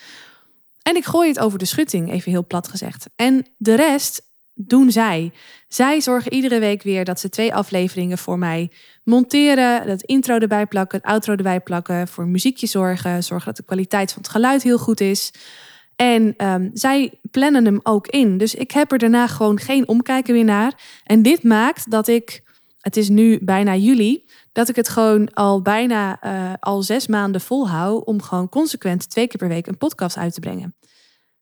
En 0.82 0.96
ik 0.96 1.04
gooi 1.04 1.28
het 1.28 1.38
over 1.38 1.58
de 1.58 1.64
schutting, 1.64 2.12
even 2.12 2.30
heel 2.30 2.46
plat 2.46 2.68
gezegd. 2.68 3.08
En 3.16 3.46
de 3.56 3.75
rest 3.75 4.23
doen 4.54 4.90
zij. 4.90 5.32
Zij 5.68 6.00
zorgen 6.00 6.32
iedere 6.32 6.58
week 6.58 6.82
weer 6.82 7.04
dat 7.04 7.20
ze 7.20 7.28
twee 7.28 7.54
afleveringen 7.54 8.18
voor 8.18 8.38
mij 8.38 8.70
monteren. 9.04 9.87
Dat 9.87 10.02
intro 10.02 10.38
erbij 10.38 10.66
plakken, 10.66 10.99
het 10.99 11.06
outro 11.06 11.35
erbij 11.35 11.61
plakken. 11.61 12.08
Voor 12.08 12.26
muziekje 12.26 12.66
zorgen. 12.66 13.25
Zorgen 13.25 13.46
dat 13.46 13.56
de 13.56 13.62
kwaliteit 13.62 14.12
van 14.12 14.23
het 14.23 14.30
geluid 14.30 14.62
heel 14.62 14.78
goed 14.78 15.00
is. 15.00 15.32
En 15.96 16.34
um, 16.36 16.70
zij 16.72 17.18
plannen 17.30 17.64
hem 17.64 17.80
ook 17.82 18.06
in. 18.06 18.38
Dus 18.38 18.54
ik 18.54 18.70
heb 18.70 18.92
er 18.92 18.98
daarna 18.98 19.26
gewoon 19.26 19.58
geen 19.58 19.88
omkijken 19.88 20.34
meer 20.34 20.44
naar. 20.44 21.00
En 21.04 21.22
dit 21.22 21.42
maakt 21.42 21.90
dat 21.90 22.08
ik, 22.08 22.42
het 22.80 22.96
is 22.96 23.08
nu 23.08 23.38
bijna 23.42 23.74
juli, 23.74 24.24
dat 24.52 24.68
ik 24.68 24.76
het 24.76 24.88
gewoon 24.88 25.34
al 25.34 25.62
bijna 25.62 26.24
uh, 26.24 26.52
al 26.60 26.82
zes 26.82 27.06
maanden 27.06 27.40
volhoud 27.40 28.04
om 28.04 28.22
gewoon 28.22 28.48
consequent 28.48 29.10
twee 29.10 29.26
keer 29.26 29.38
per 29.38 29.48
week 29.48 29.66
een 29.66 29.78
podcast 29.78 30.16
uit 30.16 30.34
te 30.34 30.40
brengen. 30.40 30.74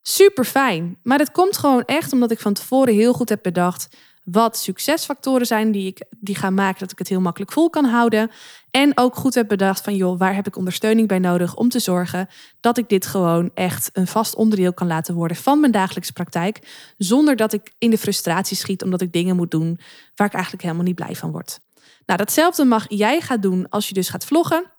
Super 0.02 0.44
fijn. 0.44 0.99
Maar 1.02 1.18
het 1.18 1.30
komt 1.30 1.56
gewoon 1.56 1.84
echt 1.84 2.12
omdat 2.12 2.30
ik 2.30 2.40
van 2.40 2.52
tevoren 2.52 2.94
heel 2.94 3.12
goed 3.12 3.28
heb 3.28 3.42
bedacht 3.42 3.96
wat 4.25 4.59
succesfactoren 4.59 5.47
zijn 5.47 5.73
die, 5.73 5.87
ik, 5.87 6.04
die 6.11 6.35
gaan 6.35 6.54
maken 6.54 6.78
dat 6.78 6.93
ik 6.93 6.99
het 6.99 7.09
heel 7.09 7.21
makkelijk 7.21 7.52
vol 7.52 7.71
kan 7.71 7.85
houden. 7.85 8.31
En 8.71 8.99
ook 8.99 9.14
goed 9.14 9.35
heb 9.35 9.49
bedacht 9.49 9.81
van 9.81 9.97
joh, 9.97 10.19
waar 10.19 10.35
heb 10.35 10.47
ik 10.47 10.57
ondersteuning 10.57 11.09
bij 11.09 11.19
nodig 11.19 11.57
om 11.57 11.69
te 11.69 11.78
zorgen 11.78 12.28
dat 12.61 12.78
ik 12.78 12.88
dit 12.88 13.07
gewoon 13.07 13.50
echt 13.54 13.90
een 13.93 14.07
vast 14.07 14.35
onderdeel 14.35 14.73
kan 14.73 14.87
laten 14.87 15.14
worden 15.14 15.37
van 15.37 15.61
mijn 15.61 15.73
dagelijkse 15.73 16.12
praktijk. 16.12 16.59
Zonder 16.99 17.37
dat 17.37 17.52
ik 17.52 17.73
in 17.78 17.90
de 17.90 17.99
frustratie 17.99 18.57
schiet 18.57 18.83
omdat 18.83 19.00
ik 19.00 19.12
dingen 19.12 19.37
moet 19.37 19.50
doen 19.50 19.78
waar 20.14 20.26
ik 20.26 20.35
eigenlijk 20.35 20.62
helemaal 20.62 20.85
niet 20.85 20.95
blij 20.95 21.14
van 21.14 21.31
word. 21.31 21.61
Nou, 22.07 22.19
datzelfde 22.19 22.64
mag 22.64 22.85
jij 22.88 23.21
gaan 23.21 23.40
doen 23.40 23.69
als 23.69 23.88
je 23.88 23.95
dus 23.95 24.09
gaat 24.09 24.25
vloggen. 24.25 24.73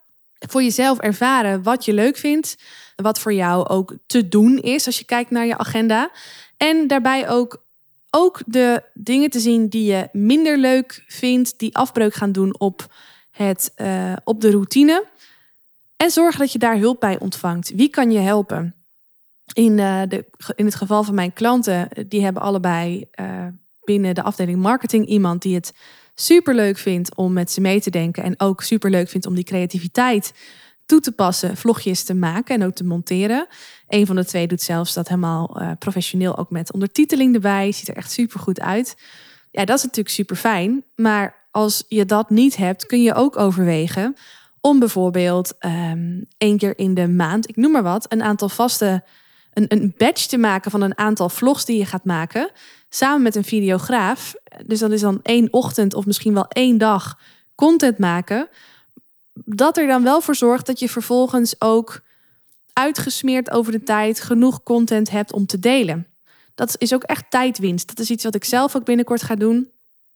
Voor 0.47 0.63
jezelf 0.63 0.99
ervaren 0.99 1.63
wat 1.63 1.85
je 1.85 1.93
leuk 1.93 2.17
vindt 2.17 2.55
wat 2.95 3.19
voor 3.19 3.33
jou 3.33 3.67
ook 3.67 3.97
te 4.05 4.27
doen 4.27 4.57
is 4.57 4.85
als 4.85 4.97
je 4.99 5.05
kijkt 5.05 5.29
naar 5.29 5.45
je 5.45 5.57
agenda. 5.57 6.11
En 6.57 6.87
daarbij 6.87 7.29
ook, 7.29 7.64
ook 8.15 8.41
de 8.45 8.83
dingen 8.93 9.29
te 9.29 9.39
zien 9.39 9.67
die 9.67 9.91
je 9.91 10.09
minder 10.11 10.57
leuk 10.57 11.03
vindt, 11.07 11.59
die 11.59 11.75
afbreuk 11.75 12.13
gaan 12.13 12.31
doen 12.31 12.59
op, 12.59 12.93
het, 13.31 13.73
uh, 13.77 14.13
op 14.23 14.41
de 14.41 14.51
routine. 14.51 15.05
En 15.97 16.11
zorg 16.11 16.37
dat 16.37 16.51
je 16.51 16.59
daar 16.59 16.77
hulp 16.77 16.99
bij 16.99 17.19
ontvangt. 17.19 17.71
Wie 17.75 17.89
kan 17.89 18.11
je 18.11 18.19
helpen? 18.19 18.75
In, 19.53 19.77
uh, 19.77 20.01
de, 20.07 20.25
in 20.55 20.65
het 20.65 20.75
geval 20.75 21.03
van 21.03 21.15
mijn 21.15 21.33
klanten, 21.33 21.89
die 22.07 22.23
hebben 22.23 22.41
allebei 22.41 23.09
binnen 23.83 24.15
de 24.15 24.23
afdeling 24.23 24.61
marketing 24.61 25.05
iemand 25.05 25.41
die 25.41 25.55
het 25.55 25.73
super 26.15 26.55
leuk 26.55 26.77
vindt 26.77 27.15
om 27.15 27.33
met 27.33 27.51
ze 27.51 27.61
mee 27.61 27.81
te 27.81 27.89
denken. 27.89 28.23
En 28.23 28.39
ook 28.39 28.61
super 28.61 28.89
leuk 28.89 29.09
vindt 29.09 29.25
om 29.25 29.35
die 29.35 29.43
creativiteit 29.43 30.33
toe 30.85 30.99
te 30.99 31.11
passen, 31.11 31.57
vlogjes 31.57 32.03
te 32.03 32.13
maken 32.13 32.55
en 32.55 32.65
ook 32.65 32.73
te 32.73 32.83
monteren. 32.83 33.47
Een 33.87 34.05
van 34.05 34.15
de 34.15 34.25
twee 34.25 34.47
doet 34.47 34.61
zelfs 34.61 34.93
dat 34.93 35.07
helemaal 35.07 35.61
uh, 35.61 35.71
professioneel 35.79 36.37
ook 36.37 36.49
met 36.49 36.73
ondertiteling 36.73 37.33
erbij. 37.33 37.71
Ziet 37.71 37.87
er 37.87 37.95
echt 37.95 38.11
super 38.11 38.39
goed 38.39 38.59
uit. 38.59 38.95
Ja, 39.51 39.65
dat 39.65 39.77
is 39.77 39.83
natuurlijk 39.83 40.15
super 40.15 40.35
fijn. 40.35 40.83
Maar 40.95 41.47
als 41.51 41.83
je 41.87 42.05
dat 42.05 42.29
niet 42.29 42.55
hebt, 42.55 42.85
kun 42.85 43.01
je 43.01 43.13
ook 43.13 43.37
overwegen 43.37 44.15
om 44.61 44.79
bijvoorbeeld 44.79 45.53
um, 45.59 46.25
één 46.37 46.57
keer 46.57 46.77
in 46.77 46.93
de 46.93 47.07
maand, 47.07 47.49
ik 47.49 47.55
noem 47.55 47.71
maar 47.71 47.83
wat, 47.83 48.05
een 48.11 48.23
aantal 48.23 48.49
vaste, 48.49 49.03
een, 49.53 49.65
een 49.67 49.93
badge 49.97 50.27
te 50.27 50.37
maken 50.37 50.71
van 50.71 50.81
een 50.81 50.97
aantal 50.97 51.29
vlogs 51.29 51.65
die 51.65 51.77
je 51.77 51.85
gaat 51.85 52.05
maken, 52.05 52.51
samen 52.89 53.21
met 53.21 53.35
een 53.35 53.43
videograaf. 53.43 54.35
Dus 54.65 54.79
dat 54.79 54.91
is 54.91 55.01
dan 55.01 55.19
één 55.21 55.47
ochtend 55.51 55.93
of 55.93 56.05
misschien 56.05 56.33
wel 56.33 56.47
één 56.47 56.77
dag 56.77 57.19
content 57.55 57.97
maken. 57.97 58.49
Dat 59.43 59.77
er 59.77 59.87
dan 59.87 60.03
wel 60.03 60.21
voor 60.21 60.35
zorgt 60.35 60.65
dat 60.65 60.79
je 60.79 60.89
vervolgens 60.89 61.61
ook 61.61 62.01
uitgesmeerd 62.73 63.51
over 63.51 63.71
de 63.71 63.83
tijd 63.83 64.21
genoeg 64.21 64.63
content 64.63 65.09
hebt 65.09 65.33
om 65.33 65.45
te 65.45 65.59
delen. 65.59 66.07
Dat 66.55 66.75
is 66.77 66.93
ook 66.93 67.03
echt 67.03 67.25
tijdwinst. 67.29 67.87
Dat 67.87 67.99
is 67.99 68.09
iets 68.09 68.23
wat 68.23 68.35
ik 68.35 68.43
zelf 68.43 68.75
ook 68.75 68.85
binnenkort 68.85 69.23
ga 69.23 69.35
doen. 69.35 69.69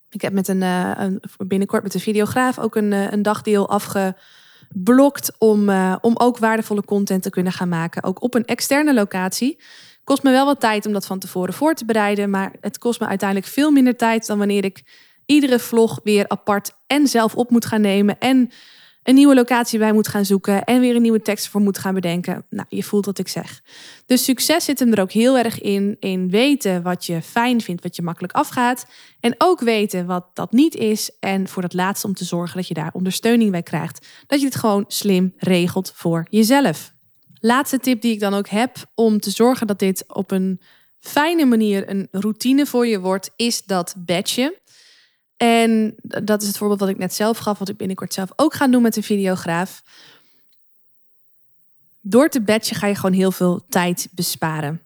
Ik 0.10 0.22
heb 0.22 0.34
met 0.34 0.48
een, 0.48 0.62
een 0.62 1.22
binnenkort 1.38 1.84
met 1.84 1.94
een 1.94 2.00
videograaf 2.00 2.60
ook 2.60 2.76
een, 2.76 2.92
uh, 2.92 3.12
een 3.12 3.22
dagdeel 3.22 3.70
afgeblokt 3.70 5.32
om, 5.38 5.70
uh, 5.70 5.96
om 6.02 6.14
ook 6.18 6.38
waardevolle 6.38 6.84
content 6.84 7.24
te 7.24 7.30
kunnen 7.30 7.54
gaan 7.54 7.70
maken. 7.70 8.04
Ook 8.04 8.22
op 8.22 8.34
een 8.34 8.46
externe 8.46 8.94
locatie. 8.94 9.60
Kost 10.04 10.24
me 10.24 10.32
wel 10.32 10.46
wat 10.46 10.60
tijd 10.60 10.86
om 10.86 10.94
dat 10.94 11.06
van 11.06 11.20
tevoren 11.20 11.54
voor 11.54 11.74
te 11.74 11.86
bereiden. 11.86 12.30
Maar 12.30 12.52
het 12.62 12.78
kost 12.78 13.00
me 13.00 13.08
uiteindelijk 13.08 13.50
veel 13.50 13.72
minder 13.72 13.96
tijd 13.96 14.28
dan 14.28 14.38
wanneer 14.38 14.64
ik 14.64 14.84
iedere 15.26 15.60
vlog 15.60 16.00
weer 16.04 16.28
apart 16.28 16.72
en 16.88 17.08
zelf 17.08 17.36
op 17.36 17.50
moet 17.50 17.66
gaan 17.66 17.82
nemen. 17.82 18.20
En 18.20 18.52
een 19.04 19.16
nieuwe 19.16 19.36
locatie 19.36 19.80
bij 19.80 19.94
moet 19.94 20.08
gaan 20.08 20.26
zoeken 20.26 20.64
en 20.64 20.80
weer 20.80 20.96
een 20.96 21.02
nieuwe 21.02 21.22
tekst 21.22 21.48
voor 21.48 21.62
moet 21.62 21.78
gaan 21.78 21.94
bedenken. 21.94 22.46
Nou, 22.50 22.66
je 22.70 22.84
voelt 22.84 23.06
wat 23.06 23.20
ik 23.20 23.28
zeg. 23.28 23.62
Dus 24.06 24.24
succes 24.24 24.66
zit 24.66 24.80
hem 24.80 24.94
er 24.94 25.02
ook 25.02 25.12
heel 25.12 25.38
erg 25.38 25.62
in, 25.62 25.98
in 26.00 26.30
weten 26.30 26.82
wat 26.82 27.06
je 27.06 27.22
fijn 27.22 27.62
vindt, 27.62 27.84
wat 27.84 27.96
je 27.96 28.02
makkelijk 28.02 28.34
afgaat. 28.34 28.86
En 29.20 29.36
ook 29.38 29.60
weten 29.60 30.06
wat 30.06 30.26
dat 30.34 30.52
niet 30.52 30.76
is. 30.76 31.12
En 31.20 31.48
voor 31.48 31.62
dat 31.62 31.74
laatste 31.74 32.08
om 32.08 32.14
te 32.14 32.26
zorgen 32.26 32.58
dat 32.58 32.68
je 32.68 32.74
daar 32.74 32.94
ondersteuning 32.94 33.52
bij 33.52 33.64
krijgt. 33.64 34.08
Dat 34.28 34.40
je 34.40 34.46
het 34.46 34.56
gewoon 34.56 34.86
slim 34.88 35.34
regelt 35.38 35.92
voor 35.96 36.28
jezelf. 36.30 36.94
Laatste 37.40 37.80
tip 37.80 38.02
die 38.02 38.14
ik 38.14 38.20
dan 38.20 38.34
ook 38.34 38.48
heb 38.48 38.78
om 38.96 39.20
te 39.20 39.30
zorgen 39.30 39.68
dat 39.68 39.80
dit 39.80 40.04
op 40.08 40.32
een 40.32 40.62
fijne 41.00 41.46
manier 41.46 41.90
een 41.90 42.08
routine 42.12 42.66
voor 42.66 42.88
je 42.88 43.00
wordt, 43.00 43.32
is 43.36 43.64
dat 43.64 43.96
badge. 43.98 44.60
En 45.40 45.96
dat 46.02 46.42
is 46.42 46.48
het 46.48 46.58
voorbeeld 46.58 46.80
wat 46.80 46.90
ik 46.90 46.98
net 46.98 47.14
zelf 47.14 47.38
gaf, 47.38 47.60
wat 47.60 47.70
ik 47.70 47.78
binnenkort 47.78 48.14
zelf 48.14 48.30
ook 48.36 48.54
ga 48.54 48.68
doen 48.68 48.82
met 48.82 48.96
een 48.96 49.04
videograaf. 49.04 49.84
Door 52.02 52.30
te 52.30 52.42
badgen 52.42 52.76
ga 52.76 52.88
je 52.88 52.96
gewoon 52.96 53.14
heel 53.14 53.32
veel 53.32 53.66
tijd 53.70 54.08
besparen. 54.12 54.82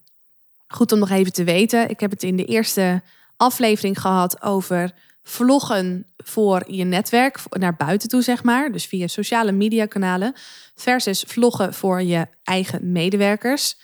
Goed 0.68 0.92
om 0.92 1.00
nog 1.00 1.10
even 1.10 1.34
te 1.34 1.44
weten. 1.44 1.90
Ik 1.90 2.00
heb 2.00 2.12
het 2.12 2.24
in 2.24 2.36
de 2.36 2.46
eerste 2.46 3.02
aflevering 3.38 4.02
gehad 4.02 4.42
over 4.42 4.94
vloggen 5.24 6.06
voor 6.18 6.64
je 6.68 6.84
netwerk, 6.84 7.40
naar 7.50 7.76
buiten 7.76 8.10
toe 8.10 8.22
zeg 8.22 8.44
maar. 8.44 8.72
Dus 8.72 8.86
via 8.86 9.08
sociale 9.08 9.52
media 9.52 9.86
kanalen. 9.86 10.34
Versus 10.76 11.24
vloggen 11.28 11.74
voor 11.74 12.02
je 12.02 12.28
eigen 12.44 12.92
medewerkers. 12.92 13.78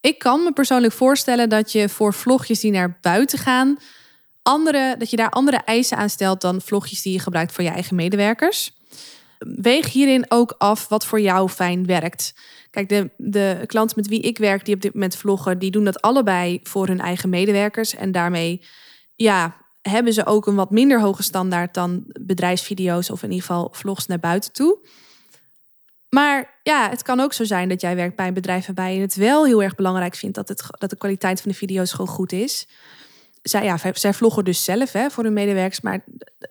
Ik 0.00 0.18
kan 0.18 0.42
me 0.42 0.52
persoonlijk 0.52 0.92
voorstellen 0.92 1.48
dat 1.48 1.72
je 1.72 1.88
voor 1.88 2.14
vlogjes 2.14 2.60
die 2.60 2.70
naar 2.70 2.98
buiten 3.00 3.38
gaan 3.38 3.78
andere, 4.46 4.94
dat 4.98 5.10
je 5.10 5.16
daar 5.16 5.30
andere 5.30 5.56
eisen 5.56 5.96
aan 5.96 6.10
stelt 6.10 6.40
dan 6.40 6.60
vlogjes 6.60 7.02
die 7.02 7.12
je 7.12 7.18
gebruikt 7.18 7.52
voor 7.52 7.64
je 7.64 7.70
eigen 7.70 7.96
medewerkers. 7.96 8.72
Weeg 9.38 9.92
hierin 9.92 10.24
ook 10.28 10.54
af 10.58 10.88
wat 10.88 11.06
voor 11.06 11.20
jou 11.20 11.48
fijn 11.48 11.86
werkt. 11.86 12.34
Kijk, 12.70 12.88
de, 12.88 13.10
de 13.16 13.62
klanten 13.66 13.96
met 13.96 14.08
wie 14.08 14.20
ik 14.20 14.38
werk, 14.38 14.64
die 14.64 14.74
op 14.74 14.80
dit 14.80 14.94
moment 14.94 15.16
vloggen, 15.16 15.58
die 15.58 15.70
doen 15.70 15.84
dat 15.84 16.00
allebei 16.00 16.60
voor 16.62 16.86
hun 16.86 17.00
eigen 17.00 17.28
medewerkers. 17.28 17.94
En 17.94 18.12
daarmee 18.12 18.62
ja, 19.14 19.56
hebben 19.82 20.12
ze 20.12 20.26
ook 20.26 20.46
een 20.46 20.54
wat 20.54 20.70
minder 20.70 21.00
hoge 21.00 21.22
standaard 21.22 21.74
dan 21.74 22.04
bedrijfsvideo's 22.20 23.10
of 23.10 23.22
in 23.22 23.30
ieder 23.30 23.46
geval 23.46 23.68
vlogs 23.72 24.06
naar 24.06 24.20
buiten 24.20 24.52
toe. 24.52 24.78
Maar 26.08 26.60
ja, 26.62 26.90
het 26.90 27.02
kan 27.02 27.20
ook 27.20 27.32
zo 27.32 27.44
zijn 27.44 27.68
dat 27.68 27.80
jij 27.80 27.96
werkt 27.96 28.16
bij 28.16 28.26
een 28.26 28.34
bedrijf 28.34 28.66
waarbij 28.66 28.94
je 28.94 29.00
het 29.00 29.14
wel 29.14 29.46
heel 29.46 29.62
erg 29.62 29.74
belangrijk 29.74 30.14
vindt 30.14 30.34
dat, 30.34 30.48
het, 30.48 30.66
dat 30.70 30.90
de 30.90 30.96
kwaliteit 30.96 31.40
van 31.40 31.50
de 31.50 31.56
video's 31.56 31.90
gewoon 31.90 32.14
goed 32.14 32.32
is 32.32 32.66
zij, 33.48 33.64
ja, 33.64 33.78
zij 33.92 34.14
vloggen 34.14 34.44
dus 34.44 34.64
zelf 34.64 34.92
hè, 34.92 35.10
voor 35.10 35.24
hun 35.24 35.32
medewerkers. 35.32 35.80
Maar 35.80 36.04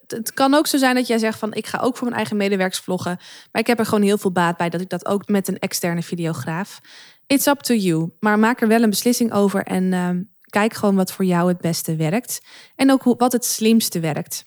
het 0.08 0.34
kan 0.34 0.54
ook 0.54 0.68
zo 0.68 0.78
zijn 0.78 0.96
dat 0.96 1.08
jij 1.08 1.18
zegt 1.18 1.40
van 1.40 1.54
ik 1.54 1.68
ga 1.68 1.80
ook 1.80 1.96
voor 1.96 2.04
mijn 2.04 2.18
eigen 2.18 2.38
medewerkers 2.38 2.80
vloggen. 2.80 3.18
Maar 3.52 3.62
ik 3.62 3.68
heb 3.68 3.80
er 3.80 3.86
gewoon 3.86 4.04
heel 4.04 4.18
veel 4.18 4.32
baat 4.32 4.58
bij 4.58 4.70
dat 4.70 4.82
ik 4.82 4.90
dat 4.90 5.06
ook 5.06 5.28
met 5.28 5.48
een 5.48 5.60
externe 5.60 6.04
videograaf. 6.04 6.82
It's 7.28 7.48
up 7.48 7.60
to 7.60 7.74
you. 7.74 8.12
Maar 8.20 8.40
maak 8.40 8.62
er 8.62 8.68
wel 8.68 8.82
een 8.82 8.90
beslissing 8.90 9.34
over 9.34 9.64
en 9.64 9.94
ehm, 9.94 10.22
kijk 10.50 10.74
gewoon 10.74 10.96
wat 10.96 11.12
voor 11.12 11.26
jou 11.26 11.48
het 11.48 11.58
beste 11.58 11.96
werkt. 11.96 12.42
En 12.76 12.92
ook 12.92 13.04
wat 13.04 13.32
het 13.32 13.46
slimste 13.46 14.00
werkt. 14.00 14.46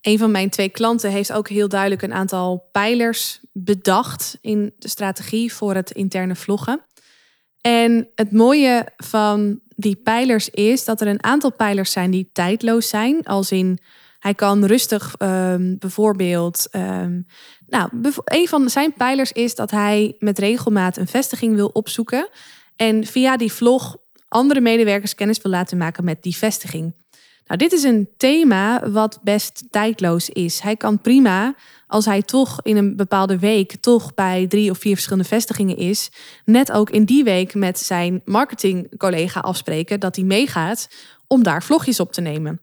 Een 0.00 0.18
van 0.18 0.30
mijn 0.30 0.50
twee 0.50 0.68
klanten 0.68 1.10
heeft 1.10 1.32
ook 1.32 1.48
heel 1.48 1.68
duidelijk 1.68 2.02
een 2.02 2.12
aantal 2.12 2.68
pijlers 2.72 3.40
bedacht 3.52 4.38
in 4.40 4.74
de 4.78 4.88
strategie 4.88 5.52
voor 5.52 5.74
het 5.74 5.90
interne 5.90 6.34
vloggen. 6.34 6.80
En 7.60 8.08
het 8.14 8.32
mooie 8.32 8.88
van 8.96 9.60
die 9.76 9.96
pijlers 9.96 10.50
is 10.50 10.84
dat 10.84 11.00
er 11.00 11.06
een 11.06 11.22
aantal 11.22 11.52
pijlers 11.52 11.92
zijn 11.92 12.10
die 12.10 12.30
tijdloos 12.32 12.88
zijn. 12.88 13.22
Als 13.24 13.52
in, 13.52 13.78
hij 14.18 14.34
kan 14.34 14.64
rustig 14.64 15.14
um, 15.18 15.78
bijvoorbeeld. 15.78 16.68
Um, 16.72 17.26
nou, 17.66 17.88
een 18.24 18.48
van 18.48 18.70
zijn 18.70 18.92
pijlers 18.92 19.32
is 19.32 19.54
dat 19.54 19.70
hij 19.70 20.14
met 20.18 20.38
regelmaat 20.38 20.96
een 20.96 21.06
vestiging 21.06 21.54
wil 21.54 21.68
opzoeken. 21.68 22.28
En 22.76 23.04
via 23.06 23.36
die 23.36 23.52
vlog 23.52 23.96
andere 24.28 24.60
medewerkers 24.60 25.14
kennis 25.14 25.42
wil 25.42 25.52
laten 25.52 25.78
maken 25.78 26.04
met 26.04 26.22
die 26.22 26.36
vestiging. 26.36 26.94
Nou, 27.46 27.58
dit 27.58 27.72
is 27.72 27.82
een 27.82 28.08
thema 28.16 28.90
wat 28.90 29.18
best 29.22 29.64
tijdloos 29.70 30.28
is. 30.28 30.60
Hij 30.60 30.76
kan 30.76 31.00
prima, 31.00 31.54
als 31.86 32.04
hij 32.04 32.22
toch 32.22 32.62
in 32.62 32.76
een 32.76 32.96
bepaalde 32.96 33.38
week 33.38 33.76
toch 33.80 34.14
bij 34.14 34.46
drie 34.46 34.70
of 34.70 34.78
vier 34.78 34.94
verschillende 34.94 35.28
vestigingen 35.28 35.76
is, 35.76 36.10
net 36.44 36.72
ook 36.72 36.90
in 36.90 37.04
die 37.04 37.24
week 37.24 37.54
met 37.54 37.78
zijn 37.78 38.22
marketingcollega 38.24 39.40
afspreken 39.40 40.00
dat 40.00 40.16
hij 40.16 40.24
meegaat 40.24 40.88
om 41.26 41.42
daar 41.42 41.62
vlogjes 41.62 42.00
op 42.00 42.12
te 42.12 42.20
nemen. 42.20 42.60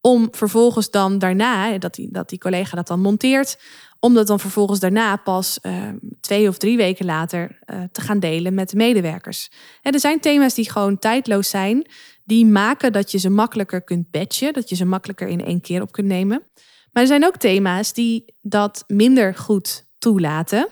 Om 0.00 0.28
vervolgens 0.30 0.90
dan 0.90 1.18
daarna, 1.18 1.78
dat 1.78 1.94
die, 1.94 2.08
dat 2.10 2.28
die 2.28 2.38
collega 2.38 2.76
dat 2.76 2.86
dan 2.86 3.00
monteert, 3.00 3.58
om 4.00 4.14
dat 4.14 4.26
dan 4.26 4.40
vervolgens 4.40 4.80
daarna 4.80 5.16
pas 5.16 5.58
uh, 5.62 5.72
twee 6.20 6.48
of 6.48 6.58
drie 6.58 6.76
weken 6.76 7.06
later 7.06 7.58
uh, 7.66 7.80
te 7.92 8.00
gaan 8.00 8.20
delen 8.20 8.54
met 8.54 8.70
de 8.70 8.76
medewerkers. 8.76 9.50
En 9.82 9.92
er 9.92 10.00
zijn 10.00 10.20
thema's 10.20 10.54
die 10.54 10.70
gewoon 10.70 10.98
tijdloos 10.98 11.50
zijn, 11.50 11.86
die 12.26 12.46
maken 12.46 12.92
dat 12.92 13.10
je 13.10 13.18
ze 13.18 13.30
makkelijker 13.30 13.82
kunt 13.82 14.10
batchen, 14.10 14.52
dat 14.52 14.68
je 14.68 14.74
ze 14.74 14.84
makkelijker 14.84 15.28
in 15.28 15.44
één 15.44 15.60
keer 15.60 15.82
op 15.82 15.92
kunt 15.92 16.06
nemen. 16.06 16.42
Maar 16.92 17.02
er 17.02 17.08
zijn 17.08 17.26
ook 17.26 17.36
thema's 17.36 17.92
die 17.92 18.34
dat 18.40 18.84
minder 18.86 19.34
goed 19.34 19.86
toelaten. 19.98 20.68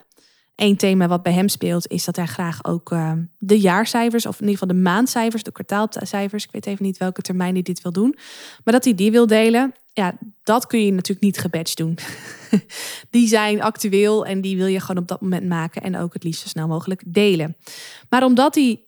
Eén 0.54 0.76
thema 0.76 1.08
wat 1.08 1.23
bij 1.23 1.32
hem 1.32 1.49
speelt 1.49 1.90
is 1.90 2.04
dat 2.04 2.16
hij 2.16 2.26
graag 2.26 2.64
ook 2.64 2.92
uh, 2.92 3.12
de 3.38 3.61
jaarcijfers, 3.61 4.26
of 4.26 4.40
in 4.40 4.46
ieder 4.46 4.58
geval 4.58 4.75
de 4.76 4.82
maandcijfers, 4.82 5.42
de 5.42 5.52
kwartaalcijfers, 5.52 6.44
ik 6.44 6.52
weet 6.52 6.66
even 6.66 6.84
niet 6.84 6.99
welke 6.99 7.23
termijn 7.23 7.52
hij 7.52 7.62
dit 7.62 7.82
wil 7.82 7.92
doen, 7.92 8.16
maar 8.64 8.75
dat 8.75 8.84
hij 8.84 8.94
die 8.94 9.11
wil 9.11 9.26
delen. 9.26 9.73
Ja, 9.92 10.18
dat 10.42 10.66
kun 10.66 10.84
je 10.84 10.92
natuurlijk 10.92 11.20
niet 11.20 11.38
gebatcht 11.38 11.76
doen. 11.76 11.99
die 13.11 13.28
zijn 13.28 13.62
actueel 13.62 14.26
en 14.26 14.40
die 14.40 14.56
wil 14.56 14.66
je 14.66 14.80
gewoon 14.80 15.02
op 15.02 15.08
dat 15.08 15.20
moment 15.20 15.49
maken 15.49 15.82
en 15.82 15.96
ook 15.96 16.12
het 16.12 16.25
liefst 16.25 16.42
zo 16.42 16.49
snel 16.49 16.66
mogelijk 16.66 17.02
delen. 17.06 17.56
Maar 18.08 18.25
omdat 18.25 18.54
hij 18.54 18.84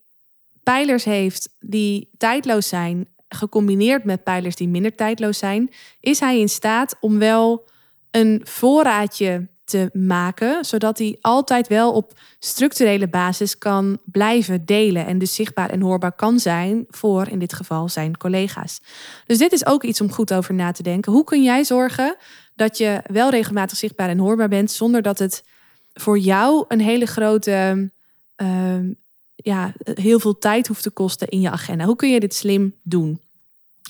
pijlers 0.73 1.05
heeft 1.05 1.49
die 1.61 2.11
tijdloos 2.19 2.69
zijn, 2.69 3.09
gecombineerd 3.29 4.05
met 4.05 4.25
pijlers 4.25 4.57
die 4.57 4.69
minder 4.69 4.95
tijdloos 4.95 5.39
zijn, 5.39 5.71
is 6.01 6.21
hij 6.21 6.41
in 6.41 6.49
staat 6.49 6.97
om 7.01 7.19
wel 7.19 7.69
een 8.11 8.41
voorraadje 8.45 9.49
te 9.65 9.91
maken, 9.93 10.65
zodat 10.65 10.99
hij 10.99 11.19
altijd 11.21 11.69
wel 11.69 11.93
op 11.93 12.13
structurele 12.39 13.09
basis 13.09 13.59
kan 13.59 13.99
blijven 14.05 14.65
delen 14.65 15.07
en 15.07 15.19
dus 15.19 15.35
zichtbaar 15.35 15.71
en 15.71 15.81
hoorbaar 15.81 16.13
kan 16.13 16.39
zijn 16.39 16.85
voor 16.89 17.29
in 17.29 17.39
dit 17.39 17.53
geval 17.53 17.89
zijn 17.89 18.17
collega's. 18.17 18.81
Dus 19.27 19.39
dit 19.39 19.53
is 19.53 19.67
ook 19.67 19.83
iets 19.83 20.01
om 20.01 20.13
goed 20.13 20.35
over 20.35 20.55
na 20.55 20.73
te 20.73 20.83
denken. 20.83 21.13
Hoe 21.13 21.25
kun 21.25 21.43
jij 21.43 21.65
zorgen 21.65 22.17
dat 22.55 22.79
je 22.79 23.01
wel 23.07 23.31
regelmatig 23.31 23.79
zichtbaar 23.79 24.09
en 24.09 24.19
hoorbaar 24.19 24.49
bent 24.49 24.71
zonder 24.71 25.03
dat 25.03 25.19
het 25.19 25.45
voor 25.93 26.19
jou 26.19 26.65
een 26.69 26.81
hele 26.81 27.07
grote 27.07 27.91
ehm, 28.37 28.91
ja, 29.37 29.73
heel 29.85 30.21
veel 30.21 30.39
tijd 30.39 30.67
hoeft 30.67 30.83
te 30.83 30.91
kosten 30.91 31.29
in 31.29 31.41
je 31.41 31.51
agenda. 31.51 31.85
Hoe 31.85 31.97
kun 31.97 32.11
je 32.11 32.21
dit 32.21 32.35
slim 32.35 32.75
doen? 32.83 33.21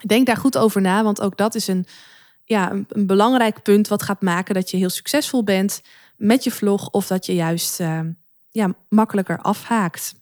Denk 0.07 0.27
daar 0.27 0.37
goed 0.37 0.59
over 0.59 0.81
na, 0.81 1.03
want 1.03 1.21
ook 1.21 1.37
dat 1.37 1.55
is 1.55 1.67
een, 1.67 1.87
ja, 2.45 2.73
een, 2.89 3.07
belangrijk 3.07 3.63
punt 3.63 3.89
wat 3.89 4.03
gaat 4.03 4.23
maken 4.23 4.55
dat 4.55 4.71
je 4.71 4.77
heel 4.77 4.91
succesvol 4.91 5.45
bent 5.45 5.81
met 6.17 6.45
je 6.45 6.51
vlog 6.51 6.89
of 6.89 7.07
dat 7.07 7.27
je 7.27 7.35
juist 7.35 7.81
uh, 7.81 8.01
ja, 8.51 8.75
makkelijker 8.89 9.39
afhaakt. 9.39 10.15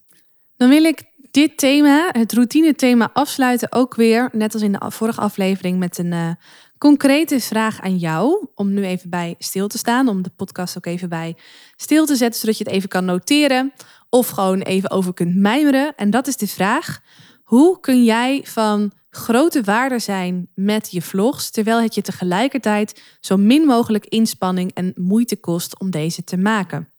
Dan 0.57 0.69
wil 0.69 0.83
ik 0.83 1.03
dit 1.31 1.57
thema, 1.57 2.09
het 2.11 2.33
routine-thema, 2.33 3.09
afsluiten 3.13 3.71
ook 3.71 3.95
weer, 3.95 4.29
net 4.31 4.53
als 4.53 4.63
in 4.63 4.71
de 4.71 4.91
vorige 4.91 5.21
aflevering, 5.21 5.79
met 5.79 5.97
een 5.97 6.11
uh, 6.11 6.29
concrete 6.77 7.39
vraag 7.39 7.81
aan 7.81 7.97
jou. 7.97 8.47
Om 8.55 8.73
nu 8.73 8.85
even 8.85 9.09
bij 9.09 9.35
stil 9.39 9.67
te 9.67 9.77
staan, 9.77 10.07
om 10.07 10.21
de 10.21 10.31
podcast 10.35 10.77
ook 10.77 10.85
even 10.85 11.09
bij 11.09 11.35
stil 11.75 12.05
te 12.05 12.15
zetten, 12.15 12.39
zodat 12.39 12.57
je 12.57 12.63
het 12.63 12.73
even 12.73 12.89
kan 12.89 13.05
noteren. 13.05 13.73
Of 14.09 14.29
gewoon 14.29 14.61
even 14.61 14.91
over 14.91 15.13
kunt 15.13 15.35
mijmeren. 15.35 15.95
En 15.95 16.09
dat 16.09 16.27
is 16.27 16.37
de 16.37 16.47
vraag: 16.47 17.01
hoe 17.43 17.79
kun 17.79 18.03
jij 18.03 18.41
van 18.43 18.91
grote 19.09 19.63
waarde 19.63 19.99
zijn 19.99 20.47
met 20.55 20.91
je 20.91 21.01
vlogs, 21.01 21.49
terwijl 21.49 21.81
het 21.81 21.95
je 21.95 22.01
tegelijkertijd 22.01 23.01
zo 23.19 23.37
min 23.37 23.65
mogelijk 23.65 24.05
inspanning 24.05 24.71
en 24.73 24.93
moeite 24.95 25.35
kost 25.35 25.79
om 25.79 25.89
deze 25.89 26.23
te 26.23 26.37
maken? 26.37 26.89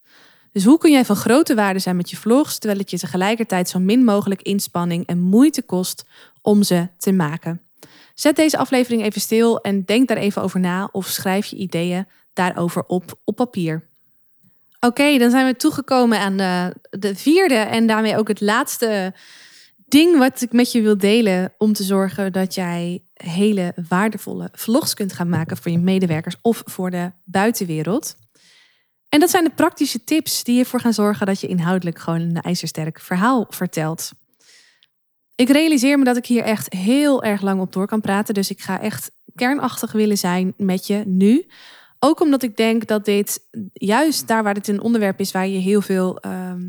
Dus 0.52 0.64
hoe 0.64 0.78
kun 0.78 0.90
jij 0.90 1.04
van 1.04 1.16
grote 1.16 1.54
waarde 1.54 1.78
zijn 1.78 1.96
met 1.96 2.10
je 2.10 2.16
vlogs, 2.16 2.58
terwijl 2.58 2.80
het 2.80 2.90
je 2.90 2.98
tegelijkertijd 2.98 3.68
zo 3.68 3.78
min 3.78 4.04
mogelijk 4.04 4.42
inspanning 4.42 5.06
en 5.06 5.20
moeite 5.20 5.62
kost 5.62 6.04
om 6.42 6.62
ze 6.62 6.88
te 6.98 7.12
maken? 7.12 7.60
Zet 8.14 8.36
deze 8.36 8.58
aflevering 8.58 9.02
even 9.02 9.20
stil 9.20 9.60
en 9.60 9.84
denk 9.84 10.08
daar 10.08 10.16
even 10.16 10.42
over 10.42 10.60
na 10.60 10.88
of 10.92 11.06
schrijf 11.06 11.46
je 11.46 11.56
ideeën 11.56 12.06
daarover 12.32 12.84
op 12.86 13.20
op 13.24 13.36
papier. 13.36 13.88
Oké, 14.86 15.18
dan 15.18 15.30
zijn 15.30 15.46
we 15.46 15.56
toegekomen 15.56 16.18
aan 16.18 16.36
de, 16.36 16.74
de 16.98 17.16
vierde 17.16 17.54
en 17.54 17.86
daarmee 17.86 18.16
ook 18.16 18.28
het 18.28 18.40
laatste 18.40 19.14
ding 19.88 20.18
wat 20.18 20.42
ik 20.42 20.52
met 20.52 20.72
je 20.72 20.80
wil 20.80 20.98
delen 20.98 21.52
om 21.58 21.72
te 21.72 21.82
zorgen 21.82 22.32
dat 22.32 22.54
jij 22.54 23.04
hele 23.12 23.74
waardevolle 23.88 24.48
vlogs 24.52 24.94
kunt 24.94 25.12
gaan 25.12 25.28
maken 25.28 25.56
voor 25.56 25.72
je 25.72 25.78
medewerkers 25.78 26.36
of 26.42 26.62
voor 26.64 26.90
de 26.90 27.12
buitenwereld. 27.24 28.14
En 29.08 29.20
dat 29.20 29.30
zijn 29.30 29.44
de 29.44 29.54
praktische 29.54 30.04
tips 30.04 30.44
die 30.44 30.58
ervoor 30.58 30.80
gaan 30.80 30.94
zorgen 30.94 31.26
dat 31.26 31.40
je 31.40 31.46
inhoudelijk 31.46 31.98
gewoon 31.98 32.20
een 32.20 32.40
ijzersterk 32.40 33.00
verhaal 33.00 33.46
vertelt. 33.48 34.10
Ik 35.34 35.48
realiseer 35.48 35.98
me 35.98 36.04
dat 36.04 36.16
ik 36.16 36.26
hier 36.26 36.42
echt 36.42 36.72
heel 36.72 37.22
erg 37.22 37.40
lang 37.40 37.60
op 37.60 37.72
door 37.72 37.86
kan 37.86 38.00
praten, 38.00 38.34
dus 38.34 38.50
ik 38.50 38.60
ga 38.60 38.80
echt 38.80 39.10
kernachtig 39.34 39.92
willen 39.92 40.18
zijn 40.18 40.54
met 40.56 40.86
je 40.86 41.02
nu. 41.06 41.46
Ook 42.06 42.20
omdat 42.20 42.42
ik 42.42 42.56
denk 42.56 42.86
dat 42.86 43.04
dit 43.04 43.40
juist 43.72 44.28
daar 44.28 44.42
waar 44.42 44.54
het 44.54 44.68
een 44.68 44.80
onderwerp 44.80 45.20
is 45.20 45.32
waar 45.32 45.48
je 45.48 45.58
heel 45.58 45.80
veel 45.80 46.18
ehm, 46.20 46.60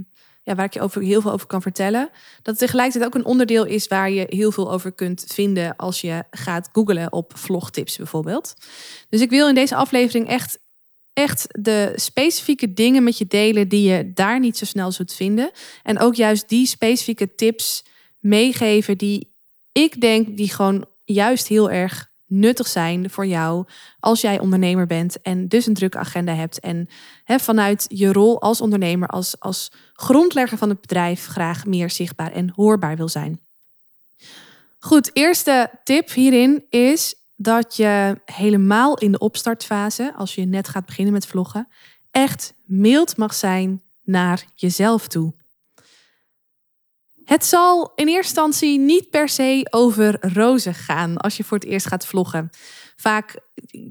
ja, 0.43 0.55
waar 0.55 0.65
ik 0.65 0.73
je 0.73 0.81
over, 0.81 1.01
heel 1.01 1.21
veel 1.21 1.31
over 1.31 1.47
kan 1.47 1.61
vertellen. 1.61 2.09
Dat 2.35 2.45
het 2.45 2.57
tegelijkertijd 2.57 3.05
ook 3.05 3.15
een 3.15 3.25
onderdeel 3.25 3.65
is 3.65 3.87
waar 3.87 4.11
je 4.11 4.25
heel 4.29 4.51
veel 4.51 4.71
over 4.71 4.91
kunt 4.91 5.25
vinden 5.27 5.75
als 5.75 6.01
je 6.01 6.23
gaat 6.31 6.69
googlen 6.71 7.11
op 7.11 7.31
vlogtips 7.35 7.97
bijvoorbeeld. 7.97 8.53
Dus 9.09 9.21
ik 9.21 9.29
wil 9.29 9.47
in 9.47 9.55
deze 9.55 9.75
aflevering 9.75 10.27
echt, 10.27 10.59
echt 11.13 11.47
de 11.51 11.93
specifieke 11.95 12.73
dingen 12.73 13.03
met 13.03 13.17
je 13.17 13.27
delen 13.27 13.67
die 13.67 13.89
je 13.89 14.13
daar 14.13 14.39
niet 14.39 14.57
zo 14.57 14.65
snel 14.65 14.91
zult 14.91 15.13
vinden. 15.13 15.51
En 15.83 15.99
ook 15.99 16.15
juist 16.15 16.49
die 16.49 16.65
specifieke 16.65 17.35
tips 17.35 17.85
meegeven 18.19 18.97
die 18.97 19.33
ik 19.71 20.01
denk 20.01 20.37
die 20.37 20.49
gewoon 20.49 20.85
juist 21.03 21.47
heel 21.47 21.71
erg 21.71 22.15
nuttig 22.27 22.67
zijn 22.67 23.09
voor 23.09 23.25
jou 23.25 23.65
als 23.99 24.21
jij 24.21 24.39
ondernemer 24.39 24.85
bent 24.85 25.21
en 25.21 25.47
dus 25.47 25.65
een 25.65 25.73
drukke 25.73 25.97
agenda 25.97 26.33
hebt 26.33 26.59
en 26.59 26.87
vanuit 27.25 27.85
je 27.89 28.11
rol 28.11 28.41
als 28.41 28.61
ondernemer, 28.61 29.07
als, 29.07 29.39
als 29.39 29.71
grondlegger 29.93 30.57
van 30.57 30.69
het 30.69 30.81
bedrijf 30.81 31.25
graag 31.25 31.65
meer 31.65 31.89
zichtbaar 31.89 32.31
en 32.31 32.51
hoorbaar 32.55 32.95
wil 32.95 33.09
zijn. 33.09 33.39
Goed, 34.79 35.09
eerste 35.13 35.69
tip 35.83 36.11
hierin 36.11 36.65
is 36.69 37.15
dat 37.35 37.75
je 37.75 38.21
helemaal 38.25 38.97
in 38.97 39.11
de 39.11 39.19
opstartfase, 39.19 40.13
als 40.15 40.35
je 40.35 40.45
net 40.45 40.67
gaat 40.67 40.85
beginnen 40.85 41.13
met 41.13 41.27
vloggen, 41.27 41.67
echt 42.11 42.53
mild 42.65 43.17
mag 43.17 43.33
zijn 43.33 43.81
naar 44.03 44.45
jezelf 44.55 45.07
toe. 45.07 45.33
Het 47.27 47.45
zal 47.45 47.91
in 47.95 48.07
eerste 48.07 48.41
instantie 48.41 48.79
niet 48.79 49.09
per 49.09 49.29
se 49.29 49.67
over 49.69 50.17
rozen 50.33 50.73
gaan 50.73 51.17
als 51.17 51.37
je 51.37 51.43
voor 51.43 51.57
het 51.57 51.67
eerst 51.67 51.87
gaat 51.87 52.05
vloggen. 52.05 52.49
Vaak 52.95 53.35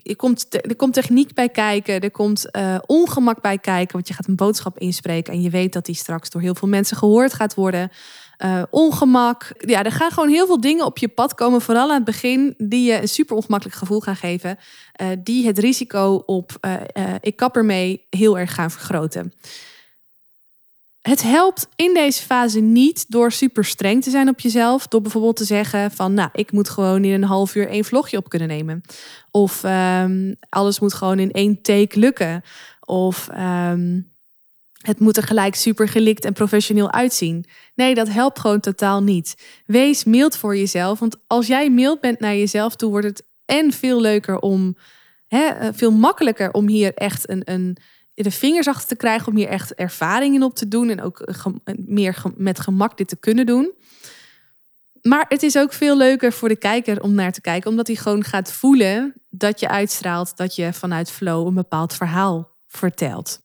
er 0.03 0.17
komt, 0.17 0.47
er 0.51 0.77
komt 0.77 0.95
techniek 0.95 1.35
bij 1.35 1.49
kijken, 1.49 2.01
er 2.01 2.11
komt 2.11 2.49
uh, 2.53 2.79
ongemak 2.87 3.41
bij 3.41 3.59
kijken, 3.59 3.93
want 3.93 4.09
je 4.09 4.15
gaat 4.15 4.27
een 4.29 4.37
boodschap 4.37 4.79
inspreken 4.79 5.33
en 5.33 5.43
je 5.43 5.51
weet 5.51 5.73
dat 5.73 5.87
die 5.87 5.95
straks 5.95 6.31
door 6.31 6.41
heel 6.41 6.55
veel 6.55 6.69
mensen 6.69 6.97
gehoord 6.97 7.33
gaat 7.33 7.55
worden. 7.55 7.91
Uh, 8.45 8.63
ongemak. 8.71 9.53
Ja, 9.59 9.85
er 9.85 9.93
gaan 9.93 10.11
gewoon 10.11 10.29
heel 10.29 10.47
veel 10.47 10.61
dingen 10.61 10.85
op 10.85 10.99
je 10.99 11.09
pad 11.09 11.35
komen, 11.35 11.61
vooral 11.61 11.89
aan 11.89 11.95
het 11.95 12.05
begin, 12.05 12.55
die 12.59 12.93
je 12.93 13.01
een 13.01 13.09
super 13.09 13.37
ongemakkelijk 13.37 13.79
gevoel 13.79 14.01
gaan 14.01 14.17
geven, 14.17 14.59
uh, 15.01 15.07
die 15.19 15.47
het 15.47 15.59
risico 15.59 16.23
op 16.27 16.53
ik 17.21 17.37
kap 17.37 17.57
ermee 17.57 18.07
heel 18.11 18.39
erg 18.39 18.55
gaan 18.55 18.71
vergroten. 18.71 19.33
Het 21.07 21.23
helpt 21.23 21.69
in 21.77 21.95
deze 21.95 22.23
fase 22.23 22.61
niet 22.61 23.05
door 23.09 23.33
super 23.33 23.65
streng 23.65 24.03
te 24.03 24.11
zijn 24.11 24.29
op 24.29 24.41
jezelf. 24.41 24.87
Door 24.87 25.01
bijvoorbeeld 25.01 25.37
te 25.37 25.45
zeggen 25.45 25.91
van, 25.91 26.15
nou, 26.15 26.29
ik 26.33 26.53
moet 26.53 26.69
gewoon 26.69 27.05
in 27.05 27.13
een 27.13 27.29
half 27.29 27.55
uur 27.55 27.69
één 27.69 27.85
vlogje 27.85 28.17
op 28.17 28.29
kunnen 28.29 28.49
nemen. 28.49 28.83
Of 29.31 29.63
um, 29.65 30.37
alles 30.49 30.81
moet 30.81 30.95
gewoon 30.95 31.19
in 31.19 31.31
één 31.31 31.63
take 31.63 31.99
lukken. 31.99 32.43
Of 32.81 33.29
um, 33.39 34.13
het 34.81 35.01
moet 35.01 35.17
er 35.17 35.23
gelijk 35.23 35.55
super 35.55 35.89
gelikt 35.89 36.25
en 36.25 36.33
professioneel 36.33 36.93
uitzien. 36.93 37.45
Nee, 37.75 37.95
dat 37.95 38.09
helpt 38.09 38.39
gewoon 38.39 38.61
totaal 38.61 39.03
niet. 39.03 39.35
Wees 39.67 40.05
mild 40.05 40.37
voor 40.37 40.57
jezelf. 40.57 40.99
Want 40.99 41.17
als 41.27 41.47
jij 41.47 41.71
mild 41.71 42.01
bent 42.01 42.21
naar 42.21 42.37
jezelf 42.37 42.77
toe, 42.77 42.91
wordt 42.91 43.07
het 43.07 43.25
en 43.45 43.73
veel 43.73 44.01
leuker 44.01 44.39
om, 44.39 44.77
hè, 45.29 45.73
veel 45.73 45.93
makkelijker 45.93 46.53
om 46.53 46.69
hier 46.69 46.95
echt 46.95 47.31
een, 47.31 47.43
een 47.45 47.77
de 48.23 48.31
vingers 48.31 48.67
achter 48.67 48.89
te 48.89 48.97
krijgen 48.97 49.29
om 49.29 49.37
hier 49.37 49.49
echt 49.49 49.75
ervaring 49.75 50.35
in 50.35 50.43
op 50.43 50.55
te 50.55 50.69
doen 50.69 50.89
en 50.89 51.03
ook 51.03 51.45
meer 51.77 52.23
met 52.37 52.61
gemak 52.61 52.97
dit 52.97 53.09
te 53.09 53.17
kunnen 53.17 53.47
doen. 53.47 53.73
Maar 55.03 55.25
het 55.29 55.43
is 55.43 55.59
ook 55.59 55.73
veel 55.73 55.97
leuker 55.97 56.33
voor 56.33 56.49
de 56.49 56.57
kijker 56.57 57.03
om 57.03 57.15
naar 57.15 57.33
te 57.33 57.41
kijken, 57.41 57.71
omdat 57.71 57.87
hij 57.87 57.97
gewoon 57.97 58.25
gaat 58.25 58.53
voelen 58.53 59.15
dat 59.31 59.61
je 59.61 59.69
uitstraalt 59.69 60.37
dat 60.37 60.55
je 60.55 60.73
vanuit 60.73 61.11
flow 61.11 61.47
een 61.47 61.55
bepaald 61.55 61.95
verhaal 61.95 62.51
vertelt. 62.67 63.41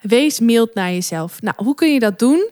Wees 0.00 0.40
mild 0.40 0.74
naar 0.74 0.90
jezelf. 0.90 1.42
Nou, 1.42 1.56
hoe 1.64 1.74
kun 1.74 1.92
je 1.92 1.98
dat 1.98 2.18
doen? 2.18 2.50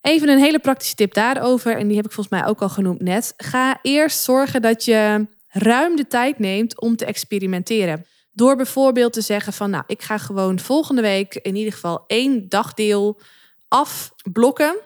Even 0.00 0.28
een 0.28 0.38
hele 0.38 0.58
praktische 0.58 0.94
tip 0.94 1.14
daarover, 1.14 1.76
en 1.76 1.86
die 1.86 1.96
heb 1.96 2.04
ik 2.04 2.12
volgens 2.12 2.40
mij 2.40 2.50
ook 2.50 2.60
al 2.60 2.68
genoemd 2.68 3.00
net. 3.00 3.34
Ga 3.36 3.78
eerst 3.82 4.20
zorgen 4.20 4.62
dat 4.62 4.84
je 4.84 5.26
ruim 5.48 5.96
de 5.96 6.06
tijd 6.06 6.38
neemt 6.38 6.80
om 6.80 6.96
te 6.96 7.04
experimenteren. 7.04 8.06
Door 8.38 8.56
bijvoorbeeld 8.56 9.12
te 9.12 9.20
zeggen 9.20 9.52
van, 9.52 9.70
nou, 9.70 9.84
ik 9.86 10.02
ga 10.02 10.18
gewoon 10.18 10.58
volgende 10.58 11.02
week 11.02 11.34
in 11.34 11.56
ieder 11.56 11.72
geval 11.72 12.04
één 12.06 12.48
dagdeel 12.48 13.20
afblokken 13.68 14.76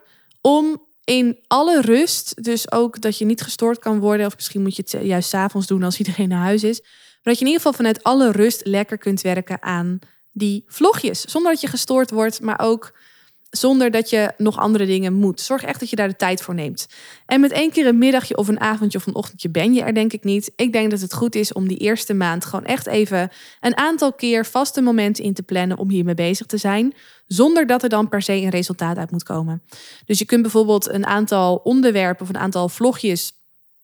om 0.40 0.86
in 1.04 1.38
alle 1.46 1.80
rust, 1.80 2.44
dus 2.44 2.72
ook 2.72 3.00
dat 3.00 3.18
je 3.18 3.24
niet 3.24 3.42
gestoord 3.42 3.78
kan 3.78 3.98
worden, 3.98 4.26
of 4.26 4.34
misschien 4.34 4.62
moet 4.62 4.76
je 4.76 4.82
het 4.82 5.06
juist 5.06 5.28
s 5.28 5.34
avonds 5.34 5.66
doen 5.66 5.82
als 5.82 5.98
iedereen 5.98 6.28
naar 6.28 6.42
huis 6.42 6.64
is, 6.64 6.80
maar 6.80 7.20
dat 7.22 7.38
je 7.38 7.40
in 7.40 7.46
ieder 7.46 7.62
geval 7.62 7.72
vanuit 7.72 8.02
alle 8.02 8.30
rust 8.30 8.66
lekker 8.66 8.98
kunt 8.98 9.20
werken 9.20 9.62
aan 9.62 9.98
die 10.32 10.64
vlogjes, 10.66 11.20
zonder 11.20 11.52
dat 11.52 11.60
je 11.60 11.66
gestoord 11.66 12.10
wordt, 12.10 12.40
maar 12.40 12.60
ook 12.60 12.98
zonder 13.52 13.90
dat 13.90 14.10
je 14.10 14.32
nog 14.36 14.58
andere 14.58 14.86
dingen 14.86 15.12
moet. 15.12 15.40
Zorg 15.40 15.62
echt 15.62 15.80
dat 15.80 15.90
je 15.90 15.96
daar 15.96 16.08
de 16.08 16.16
tijd 16.16 16.42
voor 16.42 16.54
neemt. 16.54 16.86
En 17.26 17.40
met 17.40 17.52
één 17.52 17.70
keer 17.70 17.86
een 17.86 17.98
middagje 17.98 18.36
of 18.36 18.48
een 18.48 18.60
avondje 18.60 18.98
of 18.98 19.06
een 19.06 19.14
ochtendje 19.14 19.50
ben 19.50 19.74
je 19.74 19.82
er 19.82 19.94
denk 19.94 20.12
ik 20.12 20.24
niet. 20.24 20.52
Ik 20.56 20.72
denk 20.72 20.90
dat 20.90 21.00
het 21.00 21.14
goed 21.14 21.34
is 21.34 21.52
om 21.52 21.68
die 21.68 21.76
eerste 21.78 22.14
maand 22.14 22.44
gewoon 22.44 22.64
echt 22.64 22.86
even 22.86 23.30
een 23.60 23.76
aantal 23.76 24.12
keer 24.12 24.46
vaste 24.46 24.80
momenten 24.80 25.24
in 25.24 25.34
te 25.34 25.42
plannen 25.42 25.78
om 25.78 25.90
hiermee 25.90 26.14
bezig 26.14 26.46
te 26.46 26.56
zijn. 26.56 26.94
Zonder 27.26 27.66
dat 27.66 27.82
er 27.82 27.88
dan 27.88 28.08
per 28.08 28.22
se 28.22 28.32
een 28.32 28.50
resultaat 28.50 28.96
uit 28.96 29.10
moet 29.10 29.22
komen. 29.22 29.62
Dus 30.06 30.18
je 30.18 30.24
kunt 30.24 30.42
bijvoorbeeld 30.42 30.88
een 30.88 31.06
aantal 31.06 31.56
onderwerpen 31.56 32.22
of 32.22 32.28
een 32.28 32.38
aantal 32.38 32.68
vlogjes 32.68 33.41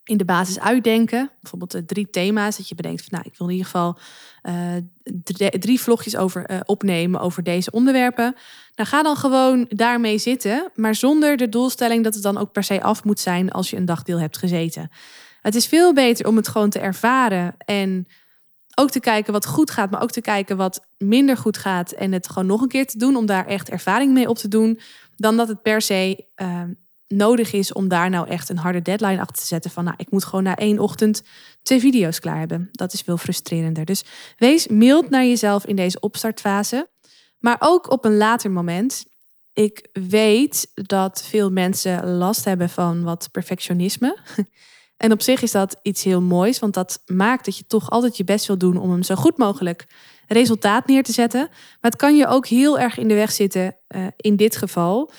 in 0.09 0.17
de 0.17 0.25
basis 0.25 0.61
uitdenken. 0.61 1.31
Bijvoorbeeld 1.41 1.71
de 1.71 1.85
drie 1.85 2.11
thema's. 2.11 2.57
Dat 2.57 2.69
je 2.69 2.75
bedenkt 2.75 3.01
van 3.01 3.11
nou, 3.11 3.25
ik 3.31 3.39
wil 3.39 3.47
in 3.47 3.53
ieder 3.53 3.71
geval 3.71 3.99
uh, 4.43 5.51
drie, 5.59 5.81
vlogjes 5.81 6.17
over 6.17 6.51
uh, 6.51 6.61
opnemen 6.65 7.21
over 7.21 7.43
deze 7.43 7.71
onderwerpen. 7.71 8.35
Nou, 8.75 8.89
ga 8.89 9.03
dan 9.03 9.17
gewoon 9.17 9.65
daarmee 9.69 10.19
zitten, 10.19 10.71
maar 10.75 10.95
zonder 10.95 11.37
de 11.37 11.49
doelstelling 11.49 12.05
dat 12.05 12.15
het 12.15 12.23
dan 12.23 12.39
ook 12.39 12.53
per 12.53 12.65
se 12.65 12.83
af 12.83 13.05
moet 13.05 13.21
zijn 13.21 13.51
als 13.51 13.71
je 13.71 13.77
een 13.77 13.85
dagdeel 13.85 14.21
hebt 14.21 14.39
gezeten. 14.39 14.91
Het 15.43 15.55
is 15.55 15.67
veel 15.67 15.93
beter 15.93 16.27
om 16.27 16.37
het 16.37 16.49
gewoon 16.49 16.71
te 16.71 16.79
ervaren 16.79 17.55
en 17.59 18.07
ook 18.75 18.91
te 18.91 19.01
kijken 19.01 19.33
wat 19.33 19.47
goed 19.47 19.71
gaat, 19.71 19.91
maar 19.91 20.03
ook 20.03 20.11
te 20.11 20.21
kijken 20.21 20.57
wat 20.57 20.87
minder 20.99 21.37
goed 21.37 21.57
gaat 21.57 21.91
en 21.91 22.13
het 22.13 22.29
gewoon 22.29 22.47
nog 22.47 22.61
een 22.61 22.69
keer 22.69 22.87
te 22.87 22.99
doen 22.99 23.17
om 23.17 23.27
daar 23.27 23.47
echt 23.47 23.69
ervaring 23.69 24.13
mee 24.13 24.29
op 24.29 24.37
te 24.37 24.49
doen, 24.49 24.81
dan 25.17 25.37
dat 25.37 25.49
het 25.49 25.63
per 25.63 25.83
se 25.83 26.27
uh, 26.37 26.63
nodig 27.09 27.53
is 27.53 27.73
om 27.73 27.89
daar 27.89 28.11
nou 28.11 28.29
echt 28.29 28.49
een 28.49 28.59
harde 28.59 28.83
deadline 28.83 29.21
achter 29.21 29.37
te 29.37 29.47
zetten 29.47 29.71
van 29.71 29.85
nou, 29.85 29.97
ik 29.99 30.11
moet 30.11 30.25
gewoon 30.25 30.43
na 30.45 30.57
één 30.57 30.79
ochtend 30.79 31.23
twee 31.63 31.81
video's 31.81 32.21
klaar 32.21 32.39
hebben. 32.39 32.69
Dat 32.73 32.93
is 32.93 33.01
veel 33.01 33.17
frustrerender. 33.17 33.85
Dus 33.85 34.05
wees 34.37 34.67
mild 34.67 35.11
naar 35.11 35.25
jezelf 35.25 35.67
in 35.67 35.77
deze 35.77 36.01
opstartfase, 36.01 36.89
maar 37.39 37.57
ook 37.59 37.91
op 37.91 38.05
een 38.05 38.17
later 38.17 38.51
moment. 38.51 39.05
Ik 39.53 39.89
weet 39.93 40.71
dat 40.75 41.25
veel 41.25 41.51
mensen 41.51 42.09
last 42.09 42.45
hebben 42.45 42.69
van 42.69 43.03
wat 43.03 43.29
perfectionisme. 43.33 44.19
En 44.99 45.13
op 45.13 45.23
zich 45.23 45.43
is 45.43 45.51
dat 45.51 45.77
iets 45.83 46.05
heel 46.05 46.21
moois, 46.21 46.59
want 46.59 46.75
dat 46.75 47.03
maakt 47.07 47.45
dat 47.45 47.57
je 47.57 47.67
toch 47.67 47.91
altijd 47.91 48.17
je 48.17 48.25
best 48.25 48.47
wil 48.47 48.59
doen 48.59 48.77
om 48.77 48.91
hem 48.91 49.03
zo 49.03 49.15
goed 49.15 49.37
mogelijk 49.37 49.87
resultaat 50.27 50.87
neer 50.87 51.03
te 51.03 51.13
zetten. 51.13 51.41
Maar 51.51 51.91
het 51.91 51.97
kan 51.97 52.17
je 52.17 52.27
ook 52.27 52.47
heel 52.47 52.79
erg 52.79 52.99
in 52.99 53.09
de 53.09 53.15
weg 53.15 53.33
zitten 53.33 53.77
uh, 53.89 54.07
in 54.17 54.37
dit 54.37 54.57
geval, 54.57 55.11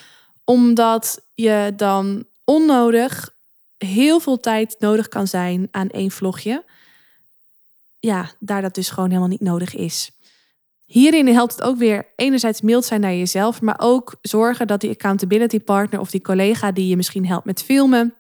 omdat 0.49 1.25
je 1.33 1.73
dan 1.75 2.25
onnodig 2.43 3.35
heel 3.77 4.19
veel 4.19 4.39
tijd 4.39 4.75
nodig 4.79 5.07
kan 5.07 5.27
zijn 5.27 5.67
aan 5.71 5.89
één 5.89 6.11
vlogje. 6.11 6.63
Ja, 7.99 8.31
daar 8.39 8.61
dat 8.61 8.73
dus 8.75 8.89
gewoon 8.89 9.09
helemaal 9.09 9.29
niet 9.29 9.41
nodig 9.41 9.75
is. 9.75 10.11
Hierin 10.85 11.27
helpt 11.27 11.51
het 11.51 11.61
ook 11.61 11.77
weer 11.77 12.07
enerzijds 12.15 12.61
mild 12.61 12.85
zijn 12.85 13.01
naar 13.01 13.13
jezelf, 13.13 13.61
maar 13.61 13.79
ook 13.79 14.15
zorgen 14.21 14.67
dat 14.67 14.81
die 14.81 14.89
accountability 14.89 15.59
partner 15.59 15.99
of 15.99 16.11
die 16.11 16.21
collega 16.21 16.71
die 16.71 16.87
je 16.87 16.95
misschien 16.95 17.27
helpt 17.27 17.45
met 17.45 17.63
filmen, 17.63 18.13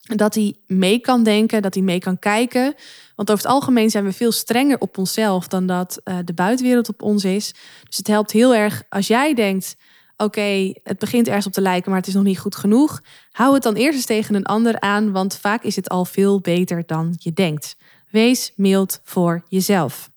dat 0.00 0.34
hij 0.34 0.54
mee 0.66 0.98
kan 0.98 1.22
denken, 1.22 1.62
dat 1.62 1.74
hij 1.74 1.82
mee 1.82 1.98
kan 1.98 2.18
kijken. 2.18 2.74
Want 3.16 3.30
over 3.30 3.44
het 3.44 3.52
algemeen 3.52 3.90
zijn 3.90 4.04
we 4.04 4.12
veel 4.12 4.32
strenger 4.32 4.78
op 4.78 4.98
onszelf 4.98 5.48
dan 5.48 5.66
dat 5.66 6.00
uh, 6.04 6.18
de 6.24 6.34
buitenwereld 6.34 6.88
op 6.88 7.02
ons 7.02 7.24
is. 7.24 7.54
Dus 7.88 7.96
het 7.96 8.06
helpt 8.06 8.30
heel 8.30 8.54
erg 8.54 8.82
als 8.88 9.06
jij 9.06 9.34
denkt: 9.34 9.76
oké, 10.20 10.72
het 10.82 10.98
begint 10.98 11.26
ergens 11.26 11.46
op 11.46 11.52
te 11.52 11.60
lijken, 11.60 11.90
maar 11.90 11.98
het 11.98 12.08
is 12.08 12.14
nog 12.14 12.22
niet 12.22 12.38
goed 12.38 12.56
genoeg. 12.56 13.00
Hou 13.30 13.54
het 13.54 13.62
dan 13.62 13.74
eerst 13.74 13.96
eens 13.96 14.06
tegen 14.06 14.34
een 14.34 14.44
ander 14.44 14.80
aan, 14.80 15.12
want 15.12 15.36
vaak 15.36 15.62
is 15.62 15.76
het 15.76 15.88
al 15.88 16.04
veel 16.04 16.40
beter 16.40 16.82
dan 16.86 17.14
je 17.18 17.32
denkt. 17.32 17.76
Wees 18.10 18.52
mild 18.56 19.00
voor 19.02 19.44
jezelf. 19.48 20.10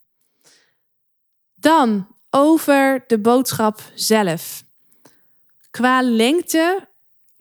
Dan 1.55 2.07
over 2.29 3.03
de 3.07 3.19
boodschap 3.19 3.81
zelf. 3.93 4.63
Qua 5.71 6.01
lengte 6.01 6.87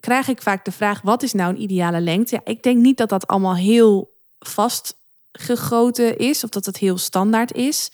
krijg 0.01 0.29
ik 0.29 0.42
vaak 0.42 0.64
de 0.64 0.72
vraag: 0.72 1.01
wat 1.03 1.22
is 1.22 1.33
nou 1.33 1.55
een 1.55 1.62
ideale 1.62 2.01
lengte? 2.01 2.35
Ja, 2.35 2.40
ik 2.44 2.62
denk 2.62 2.79
niet 2.79 2.96
dat 2.96 3.09
dat 3.09 3.27
allemaal 3.27 3.57
heel 3.57 4.16
vastgegoten 4.38 6.18
is 6.18 6.44
of 6.44 6.51
dat 6.51 6.66
het 6.66 6.77
heel 6.77 6.98
standaard 6.98 7.53
is. 7.53 7.90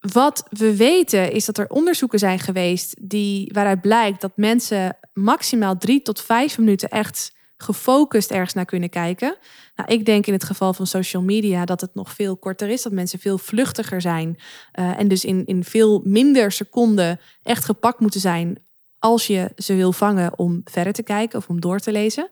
Wat 0.00 0.46
we 0.48 0.76
weten 0.76 1.32
is 1.32 1.44
dat 1.44 1.58
er 1.58 1.68
onderzoeken 1.68 2.18
zijn 2.18 2.38
geweest 2.38 2.96
die, 3.00 3.50
waaruit 3.52 3.80
blijkt 3.80 4.20
dat 4.20 4.32
mensen 4.34 4.96
maximaal 5.12 5.78
drie 5.78 6.02
tot 6.02 6.20
vijf 6.20 6.58
minuten 6.58 6.88
echt 6.88 7.38
gefocust 7.56 8.30
ergens 8.30 8.54
naar 8.54 8.64
kunnen 8.64 8.90
kijken. 8.90 9.36
Nou, 9.76 9.92
ik 9.92 10.04
denk 10.04 10.26
in 10.26 10.32
het 10.32 10.44
geval 10.44 10.72
van 10.72 10.86
social 10.86 11.22
media 11.22 11.64
dat 11.64 11.80
het 11.80 11.94
nog 11.94 12.12
veel 12.12 12.36
korter 12.36 12.68
is, 12.68 12.82
dat 12.82 12.92
mensen 12.92 13.18
veel 13.18 13.38
vluchtiger 13.38 14.00
zijn 14.00 14.36
uh, 14.78 14.98
en 14.98 15.08
dus 15.08 15.24
in, 15.24 15.46
in 15.46 15.64
veel 15.64 16.00
minder 16.04 16.52
seconden 16.52 17.20
echt 17.42 17.64
gepakt 17.64 18.00
moeten 18.00 18.20
zijn 18.20 18.58
als 18.98 19.26
je 19.26 19.50
ze 19.56 19.74
wil 19.74 19.92
vangen 19.92 20.38
om 20.38 20.60
verder 20.64 20.92
te 20.92 21.02
kijken 21.02 21.38
of 21.38 21.48
om 21.48 21.60
door 21.60 21.78
te 21.78 21.92
lezen. 21.92 22.30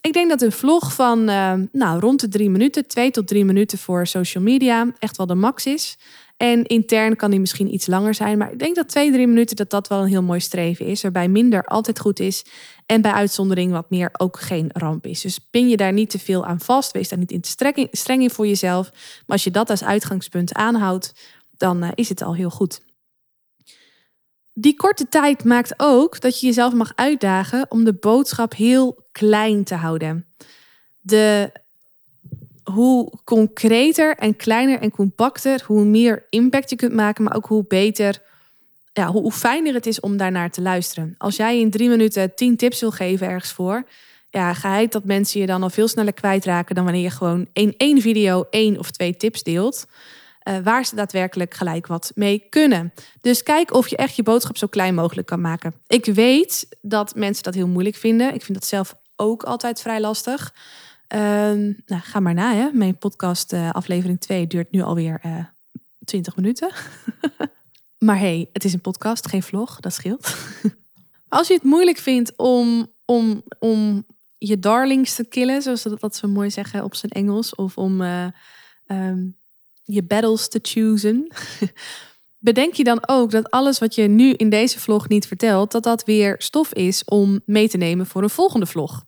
Ik 0.00 0.12
denk 0.12 0.28
dat 0.28 0.42
een 0.42 0.52
vlog 0.52 0.94
van 0.94 1.30
uh, 1.30 1.52
nou, 1.72 2.00
rond 2.00 2.20
de 2.20 2.28
drie 2.28 2.50
minuten, 2.50 2.86
twee 2.86 3.10
tot 3.10 3.26
drie 3.26 3.44
minuten 3.44 3.78
voor 3.78 4.06
social 4.06 4.42
media, 4.42 4.92
echt 4.98 5.16
wel 5.16 5.26
de 5.26 5.34
max 5.34 5.66
is. 5.66 5.98
En 6.36 6.64
intern 6.64 7.16
kan 7.16 7.30
die 7.30 7.40
misschien 7.40 7.74
iets 7.74 7.86
langer 7.86 8.14
zijn. 8.14 8.38
Maar 8.38 8.52
ik 8.52 8.58
denk 8.58 8.76
dat 8.76 8.88
twee, 8.88 9.12
drie 9.12 9.26
minuten 9.26 9.56
dat 9.56 9.70
dat 9.70 9.88
wel 9.88 10.00
een 10.00 10.08
heel 10.08 10.22
mooi 10.22 10.40
streven 10.40 10.86
is. 10.86 11.02
Waarbij 11.02 11.28
minder 11.28 11.64
altijd 11.64 12.00
goed 12.00 12.20
is. 12.20 12.44
En 12.86 13.00
bij 13.00 13.12
uitzondering 13.12 13.72
wat 13.72 13.90
meer 13.90 14.10
ook 14.12 14.40
geen 14.40 14.70
ramp 14.72 15.06
is. 15.06 15.20
Dus 15.20 15.38
pin 15.38 15.68
je 15.68 15.76
daar 15.76 15.92
niet 15.92 16.10
te 16.10 16.18
veel 16.18 16.46
aan 16.46 16.60
vast. 16.60 16.92
Wees 16.92 17.08
daar 17.08 17.18
niet 17.18 17.30
in 17.30 17.40
te 17.40 17.50
streng 17.90 18.22
in 18.22 18.30
voor 18.30 18.46
jezelf. 18.46 18.90
Maar 18.92 19.22
als 19.26 19.44
je 19.44 19.50
dat 19.50 19.70
als 19.70 19.84
uitgangspunt 19.84 20.54
aanhoudt, 20.54 21.12
dan 21.56 21.84
uh, 21.84 21.90
is 21.94 22.08
het 22.08 22.22
al 22.22 22.34
heel 22.34 22.50
goed. 22.50 22.82
Die 24.52 24.76
korte 24.76 25.08
tijd 25.08 25.44
maakt 25.44 25.74
ook 25.76 26.20
dat 26.20 26.40
je 26.40 26.46
jezelf 26.46 26.72
mag 26.72 26.92
uitdagen 26.94 27.70
om 27.70 27.84
de 27.84 27.94
boodschap 27.94 28.54
heel 28.54 29.06
klein 29.12 29.64
te 29.64 29.74
houden. 29.74 30.26
De 31.00 31.52
hoe 32.72 33.12
concreter 33.24 34.16
en 34.16 34.36
kleiner 34.36 34.80
en 34.80 34.90
compacter, 34.90 35.62
hoe 35.66 35.84
meer 35.84 36.26
impact 36.30 36.70
je 36.70 36.76
kunt 36.76 36.92
maken, 36.92 37.24
maar 37.24 37.36
ook 37.36 37.46
hoe 37.46 37.64
beter, 37.68 38.22
ja, 38.92 39.06
hoe, 39.06 39.32
fijner 39.32 39.74
het 39.74 39.86
is 39.86 40.00
om 40.00 40.16
daarnaar 40.16 40.50
te 40.50 40.60
luisteren. 40.60 41.14
Als 41.18 41.36
jij 41.36 41.60
in 41.60 41.70
drie 41.70 41.88
minuten 41.88 42.34
tien 42.34 42.56
tips 42.56 42.80
wil 42.80 42.90
geven 42.90 43.28
ergens 43.28 43.52
voor, 43.52 43.84
ja, 44.30 44.54
geheid 44.54 44.92
dat 44.92 45.04
mensen 45.04 45.40
je 45.40 45.46
dan 45.46 45.62
al 45.62 45.70
veel 45.70 45.88
sneller 45.88 46.12
kwijtraken 46.12 46.74
dan 46.74 46.84
wanneer 46.84 47.02
je 47.02 47.10
gewoon 47.10 47.46
in 47.52 47.74
één 47.76 48.00
video 48.00 48.46
één 48.50 48.78
of 48.78 48.90
twee 48.90 49.16
tips 49.16 49.42
deelt. 49.42 49.86
Uh, 50.48 50.58
waar 50.64 50.84
ze 50.84 50.94
daadwerkelijk 50.94 51.54
gelijk 51.54 51.86
wat 51.86 52.12
mee 52.14 52.46
kunnen. 52.48 52.92
Dus 53.20 53.42
kijk 53.42 53.72
of 53.72 53.88
je 53.88 53.96
echt 53.96 54.16
je 54.16 54.22
boodschap 54.22 54.56
zo 54.56 54.66
klein 54.66 54.94
mogelijk 54.94 55.26
kan 55.26 55.40
maken. 55.40 55.74
Ik 55.86 56.04
weet 56.04 56.66
dat 56.80 57.14
mensen 57.14 57.42
dat 57.42 57.54
heel 57.54 57.68
moeilijk 57.68 57.96
vinden. 57.96 58.34
Ik 58.34 58.42
vind 58.42 58.58
dat 58.58 58.68
zelf 58.68 58.94
ook 59.16 59.42
altijd 59.42 59.80
vrij 59.80 60.00
lastig. 60.00 60.54
Ehm, 61.06 61.72
nou, 61.86 62.02
ga 62.02 62.20
maar 62.20 62.34
na, 62.34 62.54
hè. 62.54 62.70
Mijn 62.72 62.98
podcast 62.98 63.52
uh, 63.52 63.70
aflevering 63.70 64.20
2 64.20 64.46
duurt 64.46 64.70
nu 64.70 64.82
alweer 64.82 65.20
uh, 65.24 65.38
eh, 65.38 65.44
20 66.04 66.36
minuten. 66.36 66.72
maar 68.06 68.18
hey, 68.18 68.48
het 68.52 68.64
is 68.64 68.72
een 68.72 68.80
podcast, 68.80 69.28
geen 69.28 69.42
vlog, 69.42 69.80
dat 69.80 69.92
scheelt. 69.92 70.36
Als 71.28 71.48
je 71.48 71.54
het 71.54 71.62
moeilijk 71.62 71.98
vindt 71.98 72.36
om, 72.36 72.92
om, 73.04 73.42
om 73.58 74.06
je 74.38 74.58
darlings 74.58 75.14
te 75.14 75.24
killen, 75.24 75.62
zoals 75.62 75.82
dat, 75.82 76.00
dat 76.00 76.16
ze 76.16 76.26
mooi 76.26 76.50
zeggen 76.50 76.84
op 76.84 76.94
zijn 76.94 77.12
Engels, 77.12 77.54
of 77.54 77.78
om 77.78 78.00
uh, 78.00 78.26
um, 78.86 79.36
je 79.82 80.02
battles 80.02 80.48
te 80.48 80.58
choosen, 80.62 81.32
bedenk 82.38 82.74
je 82.74 82.84
dan 82.84 83.08
ook 83.08 83.30
dat 83.30 83.50
alles 83.50 83.78
wat 83.78 83.94
je 83.94 84.02
nu 84.02 84.32
in 84.32 84.50
deze 84.50 84.80
vlog 84.80 85.08
niet 85.08 85.26
vertelt, 85.26 85.72
dat 85.72 85.82
dat 85.82 86.04
weer 86.04 86.34
stof 86.38 86.72
is 86.72 87.04
om 87.04 87.40
mee 87.46 87.68
te 87.68 87.76
nemen 87.76 88.06
voor 88.06 88.22
een 88.22 88.30
volgende 88.30 88.66
vlog. 88.66 89.04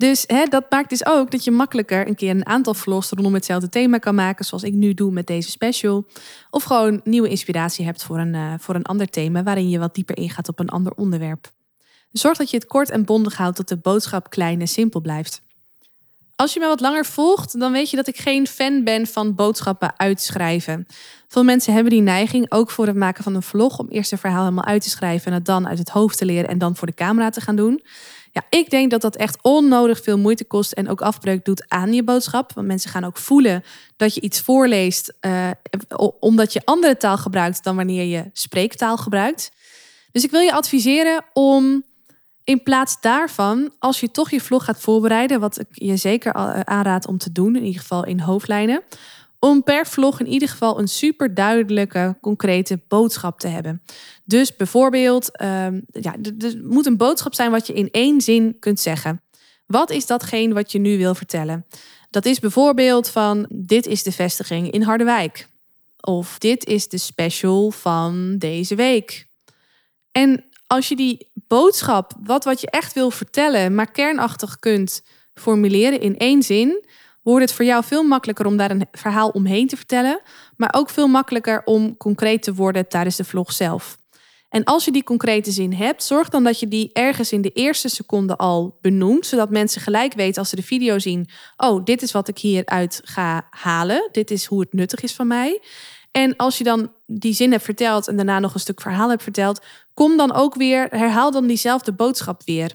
Dus 0.00 0.24
hè, 0.26 0.44
dat 0.44 0.70
maakt 0.70 0.90
dus 0.90 1.06
ook 1.06 1.30
dat 1.30 1.44
je 1.44 1.50
makkelijker 1.50 2.08
een 2.08 2.14
keer 2.14 2.30
een 2.30 2.46
aantal 2.46 2.74
vlogs 2.74 3.10
rondom 3.10 3.34
hetzelfde 3.34 3.68
thema 3.68 3.98
kan 3.98 4.14
maken, 4.14 4.44
zoals 4.44 4.62
ik 4.62 4.72
nu 4.72 4.94
doe 4.94 5.12
met 5.12 5.26
deze 5.26 5.50
special. 5.50 6.06
Of 6.50 6.62
gewoon 6.62 7.00
nieuwe 7.04 7.28
inspiratie 7.28 7.84
hebt 7.84 8.02
voor 8.02 8.18
een, 8.18 8.34
uh, 8.34 8.54
voor 8.58 8.74
een 8.74 8.84
ander 8.84 9.10
thema 9.10 9.42
waarin 9.42 9.68
je 9.68 9.78
wat 9.78 9.94
dieper 9.94 10.16
ingaat 10.16 10.48
op 10.48 10.58
een 10.58 10.68
ander 10.68 10.92
onderwerp. 10.92 11.52
Zorg 12.12 12.38
dat 12.38 12.50
je 12.50 12.56
het 12.56 12.66
kort 12.66 12.90
en 12.90 13.04
bondig 13.04 13.36
houdt, 13.36 13.56
dat 13.56 13.68
de 13.68 13.76
boodschap 13.76 14.30
klein 14.30 14.60
en 14.60 14.68
simpel 14.68 15.00
blijft. 15.00 15.42
Als 16.36 16.52
je 16.52 16.60
me 16.60 16.66
wat 16.66 16.80
langer 16.80 17.06
volgt, 17.06 17.58
dan 17.58 17.72
weet 17.72 17.90
je 17.90 17.96
dat 17.96 18.08
ik 18.08 18.16
geen 18.16 18.46
fan 18.46 18.84
ben 18.84 19.06
van 19.06 19.34
boodschappen 19.34 19.92
uitschrijven. 19.96 20.86
Veel 21.28 21.44
mensen 21.44 21.72
hebben 21.72 21.92
die 21.92 22.02
neiging, 22.02 22.52
ook 22.52 22.70
voor 22.70 22.86
het 22.86 22.96
maken 22.96 23.24
van 23.24 23.34
een 23.34 23.42
vlog, 23.42 23.78
om 23.78 23.88
eerst 23.88 24.12
een 24.12 24.18
verhaal 24.18 24.42
helemaal 24.42 24.64
uit 24.64 24.82
te 24.82 24.90
schrijven 24.90 25.26
en 25.26 25.32
het 25.32 25.44
dan 25.44 25.68
uit 25.68 25.78
het 25.78 25.88
hoofd 25.88 26.18
te 26.18 26.24
leren 26.24 26.50
en 26.50 26.58
dan 26.58 26.76
voor 26.76 26.86
de 26.86 26.94
camera 26.94 27.30
te 27.30 27.40
gaan 27.40 27.56
doen. 27.56 27.82
Ja, 28.32 28.44
ik 28.50 28.70
denk 28.70 28.90
dat 28.90 29.00
dat 29.00 29.16
echt 29.16 29.38
onnodig 29.42 30.02
veel 30.02 30.18
moeite 30.18 30.44
kost 30.44 30.72
en 30.72 30.88
ook 30.88 31.00
afbreuk 31.00 31.44
doet 31.44 31.64
aan 31.68 31.92
je 31.92 32.02
boodschap. 32.02 32.52
Want 32.52 32.66
mensen 32.66 32.90
gaan 32.90 33.04
ook 33.04 33.16
voelen 33.16 33.64
dat 33.96 34.14
je 34.14 34.20
iets 34.20 34.40
voorleest 34.40 35.14
uh, 35.20 35.50
omdat 36.20 36.52
je 36.52 36.62
andere 36.64 36.96
taal 36.96 37.16
gebruikt 37.18 37.64
dan 37.64 37.76
wanneer 37.76 38.04
je 38.04 38.30
spreektaal 38.32 38.96
gebruikt. 38.96 39.52
Dus 40.12 40.24
ik 40.24 40.30
wil 40.30 40.40
je 40.40 40.52
adviseren 40.52 41.24
om 41.32 41.84
in 42.44 42.62
plaats 42.62 43.00
daarvan, 43.00 43.72
als 43.78 44.00
je 44.00 44.10
toch 44.10 44.30
je 44.30 44.40
vlog 44.40 44.64
gaat 44.64 44.80
voorbereiden, 44.80 45.40
wat 45.40 45.58
ik 45.58 45.66
je 45.70 45.96
zeker 45.96 46.32
aanraad 46.64 47.06
om 47.06 47.18
te 47.18 47.32
doen, 47.32 47.56
in 47.56 47.64
ieder 47.64 47.80
geval 47.80 48.04
in 48.04 48.20
hoofdlijnen, 48.20 48.82
om 49.40 49.62
per 49.62 49.86
vlog 49.86 50.20
in 50.20 50.26
ieder 50.26 50.48
geval 50.48 50.78
een 50.78 50.88
super 50.88 51.34
duidelijke, 51.34 52.16
concrete 52.20 52.80
boodschap 52.88 53.40
te 53.40 53.48
hebben. 53.48 53.82
Dus 54.24 54.56
bijvoorbeeld, 54.56 55.42
um, 55.42 55.84
ja, 55.86 56.16
er 56.38 56.60
moet 56.62 56.86
een 56.86 56.96
boodschap 56.96 57.34
zijn 57.34 57.50
wat 57.50 57.66
je 57.66 57.72
in 57.72 57.90
één 57.90 58.20
zin 58.20 58.56
kunt 58.58 58.80
zeggen. 58.80 59.22
Wat 59.66 59.90
is 59.90 60.06
datgene 60.06 60.54
wat 60.54 60.72
je 60.72 60.78
nu 60.78 60.98
wil 60.98 61.14
vertellen? 61.14 61.66
Dat 62.10 62.24
is 62.24 62.38
bijvoorbeeld 62.38 63.08
van 63.08 63.46
dit 63.52 63.86
is 63.86 64.02
de 64.02 64.12
vestiging 64.12 64.70
in 64.70 64.82
Harderwijk. 64.82 65.48
Of 66.00 66.38
dit 66.38 66.64
is 66.66 66.88
de 66.88 66.98
special 66.98 67.70
van 67.70 68.38
deze 68.38 68.74
week. 68.74 69.26
En 70.12 70.44
als 70.66 70.88
je 70.88 70.96
die 70.96 71.28
boodschap, 71.34 72.12
wat, 72.22 72.44
wat 72.44 72.60
je 72.60 72.70
echt 72.70 72.92
wil 72.92 73.10
vertellen, 73.10 73.74
maar 73.74 73.90
kernachtig 73.90 74.58
kunt 74.58 75.02
formuleren 75.34 76.00
in 76.00 76.18
één 76.18 76.42
zin, 76.42 76.84
wordt 77.22 77.44
het 77.44 77.52
voor 77.52 77.64
jou 77.64 77.84
veel 77.84 78.02
makkelijker 78.02 78.46
om 78.46 78.56
daar 78.56 78.70
een 78.70 78.86
verhaal 78.92 79.28
omheen 79.28 79.66
te 79.66 79.76
vertellen, 79.76 80.20
maar 80.56 80.74
ook 80.76 80.90
veel 80.90 81.08
makkelijker 81.08 81.62
om 81.64 81.96
concreet 81.96 82.42
te 82.42 82.54
worden 82.54 82.88
tijdens 82.88 83.16
de 83.16 83.24
vlog 83.24 83.52
zelf. 83.52 83.98
En 84.48 84.64
als 84.64 84.84
je 84.84 84.90
die 84.90 85.02
concrete 85.02 85.50
zin 85.50 85.72
hebt, 85.72 86.02
zorg 86.02 86.28
dan 86.28 86.44
dat 86.44 86.60
je 86.60 86.68
die 86.68 86.90
ergens 86.92 87.32
in 87.32 87.42
de 87.42 87.52
eerste 87.52 87.88
seconde 87.88 88.36
al 88.36 88.78
benoemt, 88.80 89.26
zodat 89.26 89.50
mensen 89.50 89.80
gelijk 89.80 90.14
weten 90.14 90.38
als 90.38 90.48
ze 90.48 90.56
de 90.56 90.62
video 90.62 90.98
zien: 90.98 91.28
oh, 91.56 91.84
dit 91.84 92.02
is 92.02 92.12
wat 92.12 92.28
ik 92.28 92.38
hieruit 92.38 93.00
ga 93.04 93.46
halen, 93.50 94.08
dit 94.12 94.30
is 94.30 94.44
hoe 94.44 94.60
het 94.60 94.72
nuttig 94.72 95.00
is 95.00 95.14
van 95.14 95.26
mij. 95.26 95.60
En 96.10 96.36
als 96.36 96.58
je 96.58 96.64
dan 96.64 96.92
die 97.06 97.32
zin 97.32 97.50
hebt 97.50 97.64
verteld 97.64 98.08
en 98.08 98.16
daarna 98.16 98.38
nog 98.38 98.54
een 98.54 98.60
stuk 98.60 98.80
verhaal 98.80 99.08
hebt 99.10 99.22
verteld, 99.22 99.64
kom 99.94 100.16
dan 100.16 100.32
ook 100.32 100.54
weer, 100.54 100.86
herhaal 100.90 101.30
dan 101.30 101.46
diezelfde 101.46 101.92
boodschap 101.92 102.42
weer 102.44 102.74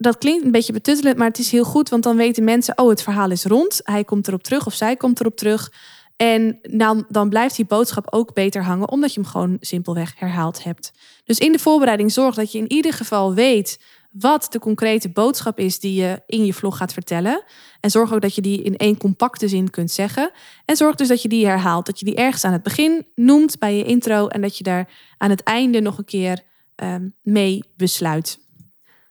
dat 0.00 0.18
klinkt 0.18 0.44
een 0.44 0.50
beetje 0.50 0.72
betuttelend, 0.72 1.16
maar 1.16 1.26
het 1.26 1.38
is 1.38 1.50
heel 1.50 1.64
goed, 1.64 1.88
want 1.88 2.02
dan 2.02 2.16
weten 2.16 2.44
mensen, 2.44 2.78
oh, 2.78 2.88
het 2.88 3.02
verhaal 3.02 3.30
is 3.30 3.44
rond. 3.44 3.80
Hij 3.82 4.04
komt 4.04 4.28
erop 4.28 4.42
terug 4.42 4.66
of 4.66 4.74
zij 4.74 4.96
komt 4.96 5.20
erop 5.20 5.36
terug. 5.36 5.72
En 6.16 6.58
dan, 6.62 7.04
dan 7.08 7.28
blijft 7.28 7.56
die 7.56 7.64
boodschap 7.64 8.06
ook 8.10 8.34
beter 8.34 8.64
hangen, 8.64 8.90
omdat 8.90 9.14
je 9.14 9.20
hem 9.20 9.30
gewoon 9.30 9.56
simpelweg 9.60 10.12
herhaald 10.16 10.64
hebt. 10.64 10.92
Dus 11.24 11.38
in 11.38 11.52
de 11.52 11.58
voorbereiding 11.58 12.12
zorg 12.12 12.34
dat 12.34 12.52
je 12.52 12.58
in 12.58 12.72
ieder 12.72 12.92
geval 12.92 13.34
weet 13.34 13.78
wat 14.10 14.46
de 14.50 14.58
concrete 14.58 15.08
boodschap 15.08 15.58
is 15.58 15.80
die 15.80 15.94
je 15.94 16.22
in 16.26 16.44
je 16.44 16.54
vlog 16.54 16.76
gaat 16.76 16.92
vertellen. 16.92 17.42
En 17.80 17.90
zorg 17.90 18.12
ook 18.12 18.20
dat 18.20 18.34
je 18.34 18.40
die 18.40 18.62
in 18.62 18.76
één 18.76 18.96
compacte 18.96 19.48
zin 19.48 19.70
kunt 19.70 19.90
zeggen. 19.90 20.30
En 20.64 20.76
zorg 20.76 20.94
dus 20.94 21.08
dat 21.08 21.22
je 21.22 21.28
die 21.28 21.46
herhaalt. 21.46 21.86
Dat 21.86 21.98
je 21.98 22.04
die 22.04 22.14
ergens 22.14 22.44
aan 22.44 22.52
het 22.52 22.62
begin 22.62 23.06
noemt 23.14 23.58
bij 23.58 23.76
je 23.76 23.84
intro 23.84 24.26
en 24.28 24.40
dat 24.40 24.58
je 24.58 24.64
daar 24.64 24.88
aan 25.18 25.30
het 25.30 25.42
einde 25.42 25.80
nog 25.80 25.98
een 25.98 26.04
keer 26.04 26.42
um, 26.76 27.14
mee 27.22 27.64
besluit. 27.76 28.39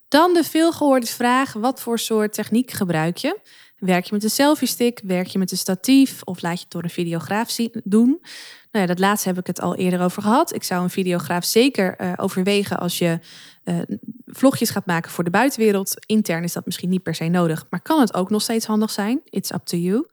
Dan 0.09 0.33
de 0.33 0.43
veelgehoorde 0.43 1.05
vraag: 1.05 1.53
wat 1.53 1.81
voor 1.81 1.99
soort 1.99 2.33
techniek 2.33 2.71
gebruik 2.71 3.17
je? 3.17 3.39
Werk 3.77 4.05
je 4.05 4.13
met 4.13 4.23
een 4.23 4.29
selfie 4.29 4.67
stick? 4.67 4.99
Werk 5.03 5.27
je 5.27 5.37
met 5.37 5.51
een 5.51 5.57
statief? 5.57 6.21
Of 6.23 6.41
laat 6.41 6.57
je 6.57 6.63
het 6.63 6.71
door 6.71 6.83
een 6.83 6.89
videograaf 6.89 7.55
doen? 7.83 8.19
Nou 8.71 8.85
ja, 8.85 8.85
dat 8.85 8.99
laatste 8.99 9.27
heb 9.27 9.37
ik 9.37 9.47
het 9.47 9.61
al 9.61 9.75
eerder 9.75 10.01
over 10.01 10.21
gehad. 10.21 10.53
Ik 10.53 10.63
zou 10.63 10.83
een 10.83 10.89
videograaf 10.89 11.45
zeker 11.45 12.01
uh, 12.01 12.13
overwegen 12.15 12.77
als 12.77 12.97
je 12.97 13.19
uh, 13.65 13.79
vlogjes 14.25 14.69
gaat 14.69 14.85
maken 14.85 15.11
voor 15.11 15.23
de 15.23 15.29
buitenwereld. 15.29 15.93
Intern 16.05 16.43
is 16.43 16.53
dat 16.53 16.65
misschien 16.65 16.89
niet 16.89 17.03
per 17.03 17.15
se 17.15 17.27
nodig, 17.27 17.65
maar 17.69 17.81
kan 17.81 17.99
het 17.99 18.13
ook 18.13 18.29
nog 18.29 18.41
steeds 18.41 18.65
handig 18.65 18.91
zijn. 18.91 19.21
It's 19.23 19.51
up 19.51 19.65
to 19.65 19.77
you. 19.77 20.07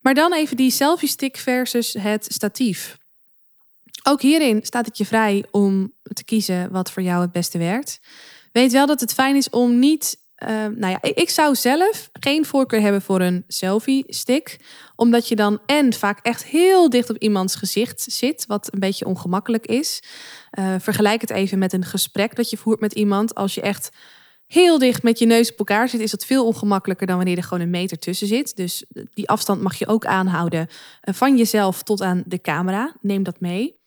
Maar 0.00 0.14
dan 0.14 0.32
even 0.32 0.56
die 0.56 0.70
selfie 0.70 1.08
stick 1.08 1.36
versus 1.36 1.92
het 1.92 2.26
statief. 2.28 2.98
Ook 4.02 4.20
hierin 4.22 4.60
staat 4.62 4.86
het 4.86 4.98
je 4.98 5.06
vrij 5.06 5.44
om 5.50 5.92
te 6.02 6.24
kiezen 6.24 6.70
wat 6.70 6.90
voor 6.90 7.02
jou 7.02 7.22
het 7.22 7.32
beste 7.32 7.58
werkt. 7.58 8.00
Weet 8.54 8.72
wel 8.72 8.86
dat 8.86 9.00
het 9.00 9.14
fijn 9.14 9.36
is 9.36 9.50
om 9.50 9.78
niet. 9.78 10.22
Uh, 10.42 10.48
nou 10.48 10.90
ja, 10.90 10.98
ik 11.02 11.30
zou 11.30 11.54
zelf 11.54 12.10
geen 12.12 12.44
voorkeur 12.44 12.80
hebben 12.80 13.02
voor 13.02 13.20
een 13.20 13.44
selfie 13.48 14.04
stick. 14.06 14.58
Omdat 14.96 15.28
je 15.28 15.36
dan 15.36 15.60
en 15.66 15.92
vaak 15.92 16.18
echt 16.22 16.44
heel 16.44 16.88
dicht 16.90 17.10
op 17.10 17.16
iemands 17.16 17.56
gezicht 17.56 18.00
zit, 18.00 18.46
wat 18.46 18.72
een 18.72 18.80
beetje 18.80 19.06
ongemakkelijk 19.06 19.66
is. 19.66 20.02
Uh, 20.58 20.74
vergelijk 20.78 21.20
het 21.20 21.30
even 21.30 21.58
met 21.58 21.72
een 21.72 21.84
gesprek 21.84 22.36
dat 22.36 22.50
je 22.50 22.56
voert 22.56 22.80
met 22.80 22.92
iemand. 22.92 23.34
Als 23.34 23.54
je 23.54 23.60
echt 23.60 23.90
heel 24.46 24.78
dicht 24.78 25.02
met 25.02 25.18
je 25.18 25.26
neus 25.26 25.52
op 25.52 25.58
elkaar 25.58 25.88
zit, 25.88 26.00
is 26.00 26.10
dat 26.10 26.24
veel 26.24 26.46
ongemakkelijker 26.46 27.06
dan 27.06 27.16
wanneer 27.16 27.36
er 27.36 27.42
gewoon 27.42 27.62
een 27.62 27.70
meter 27.70 27.98
tussen 27.98 28.26
zit. 28.26 28.56
Dus 28.56 28.84
die 29.10 29.28
afstand 29.28 29.62
mag 29.62 29.74
je 29.74 29.86
ook 29.86 30.06
aanhouden 30.06 30.68
van 31.00 31.36
jezelf 31.36 31.82
tot 31.82 32.02
aan 32.02 32.22
de 32.26 32.40
camera. 32.40 32.96
Neem 33.00 33.22
dat 33.22 33.40
mee. 33.40 33.82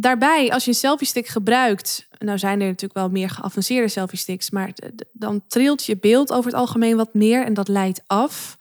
Daarbij, 0.00 0.52
als 0.52 0.64
je 0.64 0.70
een 0.70 0.76
selfie 0.76 1.06
stick 1.06 1.26
gebruikt, 1.26 2.08
nou 2.18 2.38
zijn 2.38 2.60
er 2.60 2.66
natuurlijk 2.66 2.94
wel 2.94 3.08
meer 3.08 3.30
geavanceerde 3.30 3.88
selfie 3.88 4.18
sticks, 4.18 4.50
maar 4.50 4.72
dan 5.12 5.42
trilt 5.46 5.84
je 5.84 5.96
beeld 5.96 6.32
over 6.32 6.50
het 6.50 6.60
algemeen 6.60 6.96
wat 6.96 7.14
meer 7.14 7.44
en 7.44 7.54
dat 7.54 7.68
leidt 7.68 8.02
af. 8.06 8.58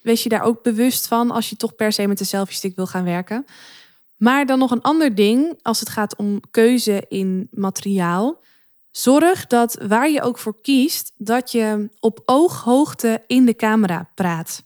Wees 0.00 0.22
je 0.22 0.28
daar 0.28 0.42
ook 0.42 0.62
bewust 0.62 1.06
van 1.06 1.30
als 1.30 1.50
je 1.50 1.56
toch 1.56 1.74
per 1.74 1.92
se 1.92 2.06
met 2.06 2.18
de 2.18 2.24
selfie 2.24 2.56
stick 2.56 2.76
wil 2.76 2.86
gaan 2.86 3.04
werken. 3.04 3.46
Maar 4.16 4.46
dan 4.46 4.58
nog 4.58 4.70
een 4.70 4.82
ander 4.82 5.14
ding 5.14 5.58
als 5.62 5.80
het 5.80 5.88
gaat 5.88 6.16
om 6.16 6.40
keuze 6.50 7.04
in 7.08 7.48
materiaal. 7.50 8.40
Zorg 8.90 9.46
dat 9.46 9.76
waar 9.86 10.10
je 10.10 10.22
ook 10.22 10.38
voor 10.38 10.60
kiest, 10.60 11.12
dat 11.16 11.52
je 11.52 11.88
op 12.00 12.22
ooghoogte 12.24 13.22
in 13.26 13.44
de 13.44 13.56
camera 13.56 14.10
praat. 14.14 14.62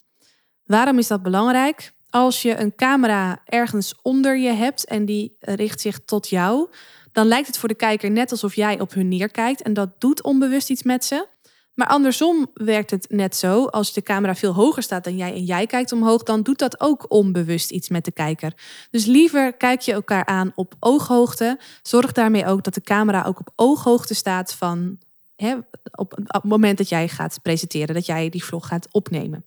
Waarom 0.66 0.98
is 0.98 1.07
dat 1.07 1.22
belangrijk? 1.22 1.92
Als 2.11 2.42
je 2.42 2.57
een 2.57 2.75
camera 2.75 3.40
ergens 3.45 3.95
onder 4.03 4.38
je 4.38 4.53
hebt 4.53 4.85
en 4.85 5.05
die 5.05 5.37
richt 5.40 5.81
zich 5.81 6.01
tot 6.05 6.29
jou, 6.29 6.69
dan 7.12 7.27
lijkt 7.27 7.47
het 7.47 7.59
voor 7.59 7.69
de 7.69 7.75
kijker 7.75 8.11
net 8.11 8.31
alsof 8.31 8.55
jij 8.55 8.81
op 8.81 8.95
hun 8.95 9.09
neerkijkt. 9.09 9.62
En 9.62 9.75
dat 9.75 10.01
doet 10.01 10.23
onbewust 10.23 10.71
iets 10.71 10.83
met 10.83 11.05
ze. 11.05 11.27
Maar 11.75 11.87
andersom 11.87 12.47
werkt 12.55 12.90
het 12.90 13.07
net 13.11 13.37
zo. 13.37 13.64
Als 13.64 13.92
de 13.92 14.03
camera 14.03 14.35
veel 14.35 14.53
hoger 14.53 14.83
staat 14.83 15.05
dan 15.05 15.16
jij 15.16 15.33
en 15.33 15.45
jij 15.45 15.66
kijkt 15.66 15.92
omhoog, 15.92 16.23
dan 16.23 16.42
doet 16.42 16.59
dat 16.59 16.81
ook 16.81 17.05
onbewust 17.09 17.71
iets 17.71 17.88
met 17.88 18.05
de 18.05 18.12
kijker. 18.12 18.53
Dus 18.90 19.05
liever 19.05 19.53
kijk 19.53 19.81
je 19.81 19.92
elkaar 19.92 20.25
aan 20.25 20.53
op 20.55 20.75
ooghoogte. 20.81 21.59
Zorg 21.83 22.12
daarmee 22.12 22.47
ook 22.47 22.64
dat 22.64 22.75
de 22.75 22.81
camera 22.81 23.23
ook 23.23 23.40
op 23.40 23.53
ooghoogte 23.57 24.14
staat 24.14 24.55
van 24.55 24.99
hè, 25.37 25.55
op, 25.90 26.12
op 26.12 26.27
het 26.27 26.45
moment 26.45 26.79
dat 26.79 26.88
jij 26.88 27.09
gaat 27.09 27.38
presenteren, 27.42 27.95
dat 27.95 28.07
jij 28.07 28.29
die 28.29 28.45
vlog 28.45 28.66
gaat 28.66 28.88
opnemen. 28.90 29.45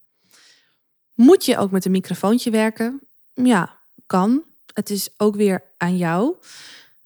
Moet 1.19 1.45
je 1.45 1.57
ook 1.57 1.71
met 1.71 1.85
een 1.85 1.91
microfoontje 1.91 2.51
werken? 2.51 3.01
Ja, 3.33 3.77
kan. 4.05 4.43
Het 4.73 4.89
is 4.89 5.09
ook 5.17 5.35
weer 5.35 5.63
aan 5.77 5.97
jou. 5.97 6.35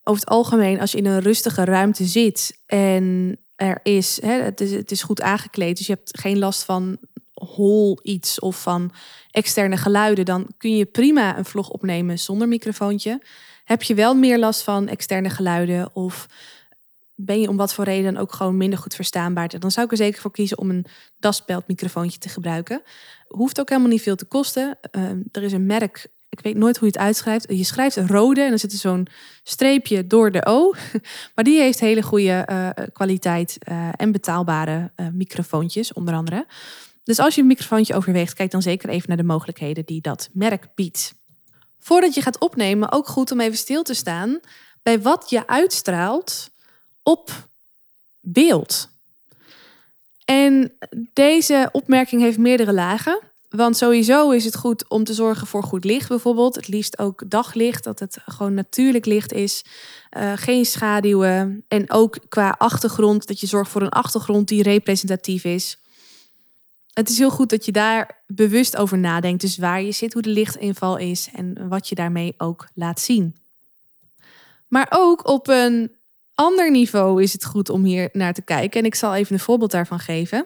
Over 0.03 0.21
het 0.21 0.29
algemeen, 0.29 0.79
als 0.79 0.91
je 0.91 0.97
in 0.97 1.05
een 1.05 1.19
rustige 1.19 1.63
ruimte 1.63 2.05
zit 2.05 2.57
en 2.65 3.37
er 3.55 3.79
is, 3.83 4.21
hè, 4.21 4.31
het, 4.41 4.61
is 4.61 4.71
het 4.71 4.91
is 4.91 5.03
goed 5.03 5.21
aangekleed, 5.21 5.77
dus 5.77 5.87
je 5.87 5.93
hebt 5.93 6.19
geen 6.19 6.39
last 6.39 6.63
van 6.63 6.97
hol 7.33 7.99
iets 8.03 8.39
of 8.39 8.61
van 8.61 8.91
externe 9.31 9.77
geluiden, 9.77 10.25
dan 10.25 10.47
kun 10.57 10.75
je 10.75 10.85
prima 10.85 11.37
een 11.37 11.45
vlog 11.45 11.69
opnemen 11.69 12.19
zonder 12.19 12.47
microfoontje. 12.47 13.21
Heb 13.63 13.83
je 13.83 13.93
wel 13.93 14.15
meer 14.15 14.39
last 14.39 14.61
van 14.61 14.87
externe 14.87 15.29
geluiden 15.29 15.95
of 15.95 16.27
ben 17.15 17.41
je 17.41 17.49
om 17.49 17.57
wat 17.57 17.73
voor 17.73 17.83
reden 17.83 18.17
ook 18.17 18.33
gewoon 18.33 18.57
minder 18.57 18.79
goed 18.79 18.95
verstaanbaar, 18.95 19.59
dan 19.59 19.71
zou 19.71 19.85
ik 19.85 19.91
er 19.91 19.97
zeker 19.97 20.21
voor 20.21 20.31
kiezen 20.31 20.57
om 20.57 20.69
een 20.69 20.85
microfoontje 21.67 22.19
te 22.19 22.29
gebruiken. 22.29 22.81
Hoeft 23.27 23.59
ook 23.59 23.69
helemaal 23.69 23.91
niet 23.91 24.01
veel 24.01 24.15
te 24.15 24.25
kosten. 24.25 24.77
Ehm, 24.91 25.21
er 25.31 25.43
is 25.43 25.51
een 25.51 25.65
merk, 25.65 26.07
ik 26.29 26.39
weet 26.39 26.55
nooit 26.55 26.77
hoe 26.77 26.87
je 26.87 26.93
het 26.93 27.03
uitschrijft. 27.03 27.45
Je 27.49 27.63
schrijft 27.63 27.97
rode 27.97 28.41
en 28.41 28.49
dan 28.49 28.59
zit 28.59 28.71
er 28.71 28.77
zo'n 28.77 29.07
streepje 29.43 30.07
door 30.07 30.31
de 30.31 30.45
O. 30.45 30.73
Maar 31.35 31.43
die 31.43 31.59
heeft 31.59 31.79
hele 31.79 32.01
goede 32.01 32.31
eh, 32.31 32.69
kwaliteit 32.93 33.57
uh, 33.69 33.89
en 33.95 34.11
betaalbare 34.11 34.91
uh, 34.95 35.07
microfoontjes, 35.13 35.93
onder 35.93 36.13
andere. 36.13 36.45
Dus 37.03 37.19
als 37.19 37.35
je 37.35 37.41
een 37.41 37.47
microfoontje 37.47 37.95
overweegt, 37.95 38.33
kijk 38.33 38.51
dan 38.51 38.61
zeker 38.61 38.89
even 38.89 39.07
naar 39.07 39.17
de 39.17 39.23
mogelijkheden 39.23 39.85
die 39.85 40.01
dat 40.01 40.29
merk 40.31 40.67
biedt. 40.75 41.13
Voordat 41.79 42.13
je 42.13 42.21
gaat 42.21 42.39
opnemen, 42.39 42.91
ook 42.91 43.07
goed 43.07 43.31
om 43.31 43.39
even 43.39 43.57
stil 43.57 43.83
te 43.83 43.93
staan 43.93 44.39
bij 44.83 45.01
wat 45.01 45.29
je 45.29 45.47
uitstraalt 45.47 46.51
op 47.03 47.47
beeld. 48.19 48.89
En 50.25 50.77
deze 51.13 51.69
opmerking 51.71 52.21
heeft 52.21 52.37
meerdere 52.37 52.73
lagen. 52.73 53.21
Want 53.49 53.77
sowieso 53.77 54.31
is 54.31 54.45
het 54.45 54.55
goed 54.55 54.87
om 54.89 55.03
te 55.03 55.13
zorgen 55.13 55.47
voor 55.47 55.63
goed 55.63 55.83
licht 55.83 56.07
bijvoorbeeld. 56.07 56.55
Het 56.55 56.67
liefst 56.67 56.99
ook 56.99 57.23
daglicht, 57.29 57.83
dat 57.83 57.99
het 57.99 58.17
gewoon 58.25 58.53
natuurlijk 58.53 59.05
licht 59.05 59.33
is. 59.33 59.65
Uh, 60.17 60.33
geen 60.35 60.65
schaduwen. 60.65 61.65
En 61.67 61.91
ook 61.91 62.17
qua 62.29 62.55
achtergrond, 62.57 63.27
dat 63.27 63.39
je 63.39 63.47
zorgt 63.47 63.71
voor 63.71 63.81
een 63.81 63.89
achtergrond 63.89 64.47
die 64.47 64.63
representatief 64.63 65.43
is. 65.43 65.77
Het 66.93 67.09
is 67.09 67.17
heel 67.17 67.29
goed 67.29 67.49
dat 67.49 67.65
je 67.65 67.71
daar 67.71 68.23
bewust 68.27 68.77
over 68.77 68.97
nadenkt. 68.97 69.41
Dus 69.41 69.57
waar 69.57 69.81
je 69.81 69.91
zit, 69.91 70.13
hoe 70.13 70.21
de 70.21 70.29
lichtinval 70.29 70.97
is 70.97 71.29
en 71.33 71.67
wat 71.67 71.89
je 71.89 71.95
daarmee 71.95 72.33
ook 72.37 72.67
laat 72.73 72.99
zien. 72.99 73.35
Maar 74.67 74.87
ook 74.89 75.27
op 75.27 75.47
een 75.47 75.91
ander 76.35 76.71
niveau 76.71 77.23
is 77.23 77.33
het 77.33 77.45
goed 77.45 77.69
om 77.69 77.83
hier 77.83 78.09
naar 78.11 78.33
te 78.33 78.41
kijken. 78.41 78.79
En 78.79 78.85
ik 78.85 78.95
zal 78.95 79.15
even 79.15 79.33
een 79.33 79.39
voorbeeld 79.39 79.71
daarvan 79.71 79.99
geven. 79.99 80.45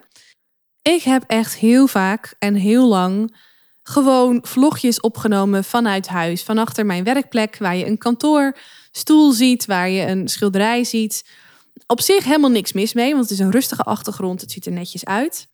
Ik 0.82 1.02
heb 1.02 1.24
echt 1.26 1.56
heel 1.56 1.86
vaak 1.86 2.34
en 2.38 2.54
heel 2.54 2.88
lang 2.88 3.36
gewoon 3.82 4.38
vlogjes 4.42 5.00
opgenomen 5.00 5.64
vanuit 5.64 6.08
huis, 6.08 6.42
van 6.42 6.58
achter 6.58 6.86
mijn 6.86 7.04
werkplek, 7.04 7.56
waar 7.58 7.76
je 7.76 7.86
een 7.86 7.98
kantoorstoel 7.98 9.32
ziet, 9.32 9.66
waar 9.66 9.88
je 9.88 10.06
een 10.06 10.28
schilderij 10.28 10.84
ziet. 10.84 11.24
Op 11.86 12.00
zich 12.00 12.24
helemaal 12.24 12.50
niks 12.50 12.72
mis 12.72 12.92
mee, 12.92 13.10
want 13.10 13.22
het 13.22 13.30
is 13.30 13.38
een 13.38 13.50
rustige 13.50 13.82
achtergrond, 13.82 14.40
het 14.40 14.50
ziet 14.50 14.66
er 14.66 14.72
netjes 14.72 15.04
uit. 15.04 15.48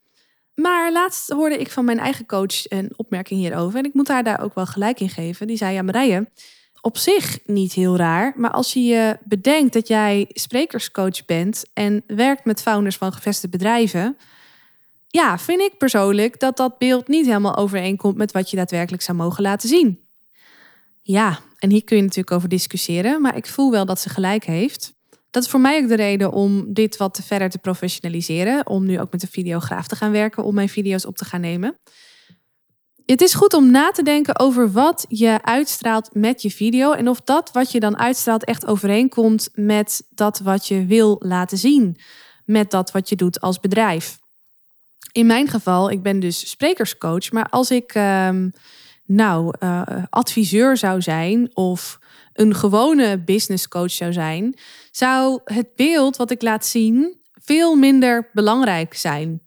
Maar 0.55 0.92
laatst 0.92 1.31
hoorde 1.31 1.59
ik 1.59 1.70
van 1.70 1.85
mijn 1.85 1.99
eigen 1.99 2.27
coach 2.27 2.70
een 2.70 2.92
opmerking 2.97 3.40
hierover 3.40 3.79
en 3.79 3.85
ik 3.85 3.94
moet 3.94 4.09
haar 4.09 4.25
daar 4.25 4.40
ook 4.40 4.55
wel 4.55 4.66
gelijk 4.66 5.01
in 5.01 5.09
geven. 5.09 5.47
Die 5.47 5.57
zei: 5.57 5.75
Ja, 5.75 5.83
Marije, 5.83 6.31
op 6.85 6.99
zich 6.99 7.38
niet 7.44 7.73
heel 7.73 7.97
raar. 7.97 8.33
Maar 8.37 8.51
als 8.51 8.73
je 8.73 8.83
je 8.83 9.18
bedenkt 9.23 9.73
dat 9.73 9.88
jij 9.88 10.27
sprekerscoach 10.29 11.25
bent 11.25 11.64
en 11.73 12.03
werkt 12.07 12.44
met 12.44 12.62
founders 12.62 12.97
van 12.97 13.12
gevestigde 13.12 13.57
bedrijven. 13.59 14.16
Ja, 15.09 15.38
vind 15.38 15.61
ik 15.61 15.79
persoonlijk 15.79 16.40
dat 16.40 16.57
dat 16.57 16.79
beeld 16.79 17.09
niet 17.09 17.27
helemaal 17.27 17.57
overeenkomt 17.57 18.16
met 18.16 18.33
wat 18.33 18.51
je 18.51 18.57
daadwerkelijk 18.57 19.03
zou 19.03 19.18
mogen 19.18 19.42
laten 19.42 19.68
zien. 19.68 20.01
Ja, 21.03 21.40
en 21.59 21.70
hier 21.70 21.85
kun 21.85 21.97
je 21.97 22.03
natuurlijk 22.03 22.37
over 22.37 22.49
discussiëren, 22.49 23.20
maar 23.20 23.37
ik 23.37 23.47
voel 23.47 23.70
wel 23.70 23.85
dat 23.85 24.01
ze 24.01 24.09
gelijk 24.09 24.44
heeft. 24.44 24.92
Dat 25.31 25.42
is 25.42 25.51
voor 25.51 25.61
mij 25.61 25.83
ook 25.83 25.88
de 25.88 25.97
reden 25.97 26.33
om 26.33 26.73
dit 26.73 26.97
wat 26.97 27.20
verder 27.25 27.51
te 27.51 27.59
professionaliseren. 27.59 28.66
Om 28.66 28.85
nu 28.85 29.01
ook 29.01 29.12
met 29.12 29.23
een 29.23 29.29
videograaf 29.29 29.87
te 29.87 29.97
gaan 29.97 30.12
werken, 30.12 30.44
om 30.44 30.55
mijn 30.55 30.68
video's 30.68 31.07
op 31.07 31.16
te 31.16 31.25
gaan 31.25 31.40
nemen. 31.40 31.79
Het 33.07 33.21
is 33.21 33.35
goed 33.35 33.55
om 33.55 33.71
na 33.71 33.90
te 33.90 34.03
denken 34.03 34.38
over 34.38 34.73
wat 34.73 35.05
je 35.09 35.38
uitstraalt 35.43 36.14
met 36.14 36.43
je 36.43 36.51
video 36.51 36.93
en 36.93 37.09
of 37.09 37.21
dat 37.21 37.53
wat 37.53 37.73
je 37.73 37.81
dan 37.81 37.99
uitstraalt 37.99 38.45
echt 38.45 38.67
overeenkomt 38.67 39.49
met 39.53 40.07
dat 40.11 40.38
wat 40.38 40.69
je 40.69 40.87
wil 40.87 41.17
laten 41.19 41.59
zien, 41.59 41.97
met 42.45 42.71
dat 42.71 42.90
wat 42.90 43.09
je 43.09 43.17
doet 43.17 43.40
als 43.40 43.61
bedrijf. 43.61 44.19
In 45.12 45.27
mijn 45.27 45.49
geval, 45.49 45.90
ik 45.90 46.03
ben 46.03 46.21
dus 46.21 46.51
sprekerscoach, 46.51 47.33
maar 47.33 47.49
als 47.49 47.71
ik 47.71 47.95
uh, 47.95 48.29
nou 49.05 49.55
uh, 49.61 49.83
adviseur 50.11 50.77
zou 50.77 51.03
zijn 51.03 51.57
of 51.57 51.99
een 52.33 52.55
gewone 52.55 53.19
business 53.19 53.69
coach 53.69 53.90
zou 53.90 54.12
zijn, 54.12 54.59
zou 54.90 55.40
het 55.45 55.75
beeld 55.75 56.17
wat 56.17 56.31
ik 56.31 56.43
laat 56.43 56.67
zien 56.67 57.21
veel 57.33 57.75
minder 57.75 58.31
belangrijk 58.33 58.95
zijn. 58.95 59.43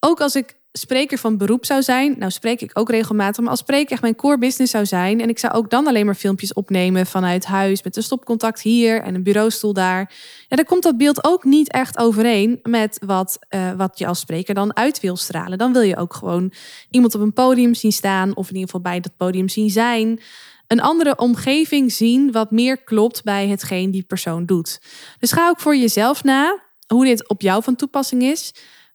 Ook 0.00 0.20
als 0.20 0.36
ik 0.36 0.60
spreker 0.72 1.18
van 1.18 1.36
beroep 1.36 1.64
zou 1.64 1.82
zijn, 1.82 2.14
nou 2.18 2.30
spreek 2.30 2.60
ik 2.60 2.70
ook 2.78 2.90
regelmatig, 2.90 3.40
maar 3.40 3.50
als 3.50 3.60
spreker 3.60 3.92
echt 3.92 4.02
mijn 4.02 4.14
core 4.14 4.38
business 4.38 4.72
zou 4.72 4.86
zijn 4.86 5.20
en 5.20 5.28
ik 5.28 5.38
zou 5.38 5.52
ook 5.54 5.70
dan 5.70 5.86
alleen 5.86 6.06
maar 6.06 6.14
filmpjes 6.14 6.52
opnemen 6.52 7.06
vanuit 7.06 7.44
huis 7.44 7.82
met 7.82 7.96
een 7.96 8.02
stopcontact 8.02 8.60
hier 8.60 9.02
en 9.02 9.14
een 9.14 9.22
bureaustoel 9.22 9.72
daar, 9.72 10.12
ja, 10.48 10.56
dan 10.56 10.64
komt 10.64 10.82
dat 10.82 10.96
beeld 10.96 11.24
ook 11.24 11.44
niet 11.44 11.70
echt 11.72 11.98
overeen 11.98 12.58
met 12.62 12.98
wat, 13.06 13.38
uh, 13.50 13.72
wat 13.72 13.98
je 13.98 14.06
als 14.06 14.20
spreker 14.20 14.54
dan 14.54 14.76
uit 14.76 15.00
wil 15.00 15.16
stralen. 15.16 15.58
Dan 15.58 15.72
wil 15.72 15.82
je 15.82 15.96
ook 15.96 16.14
gewoon 16.14 16.52
iemand 16.90 17.14
op 17.14 17.20
een 17.20 17.32
podium 17.32 17.74
zien 17.74 17.92
staan 17.92 18.36
of 18.36 18.48
in 18.48 18.54
ieder 18.54 18.70
geval 18.70 18.90
bij 18.92 19.00
dat 19.00 19.16
podium 19.16 19.48
zien 19.48 19.70
zijn. 19.70 20.20
Een 20.66 20.80
andere 20.80 21.16
omgeving 21.16 21.92
zien 21.92 22.32
wat 22.32 22.50
meer 22.50 22.82
klopt 22.82 23.22
bij 23.22 23.48
hetgeen 23.48 23.90
die 23.90 24.02
persoon 24.02 24.46
doet. 24.46 24.80
Dus 25.18 25.32
ga 25.32 25.48
ook 25.48 25.60
voor 25.60 25.76
jezelf 25.76 26.24
na 26.24 26.62
hoe 26.86 27.04
dit 27.04 27.28
op 27.28 27.40
jou 27.40 27.62
van 27.62 27.76
toepassing 27.76 28.22
is. 28.22 28.52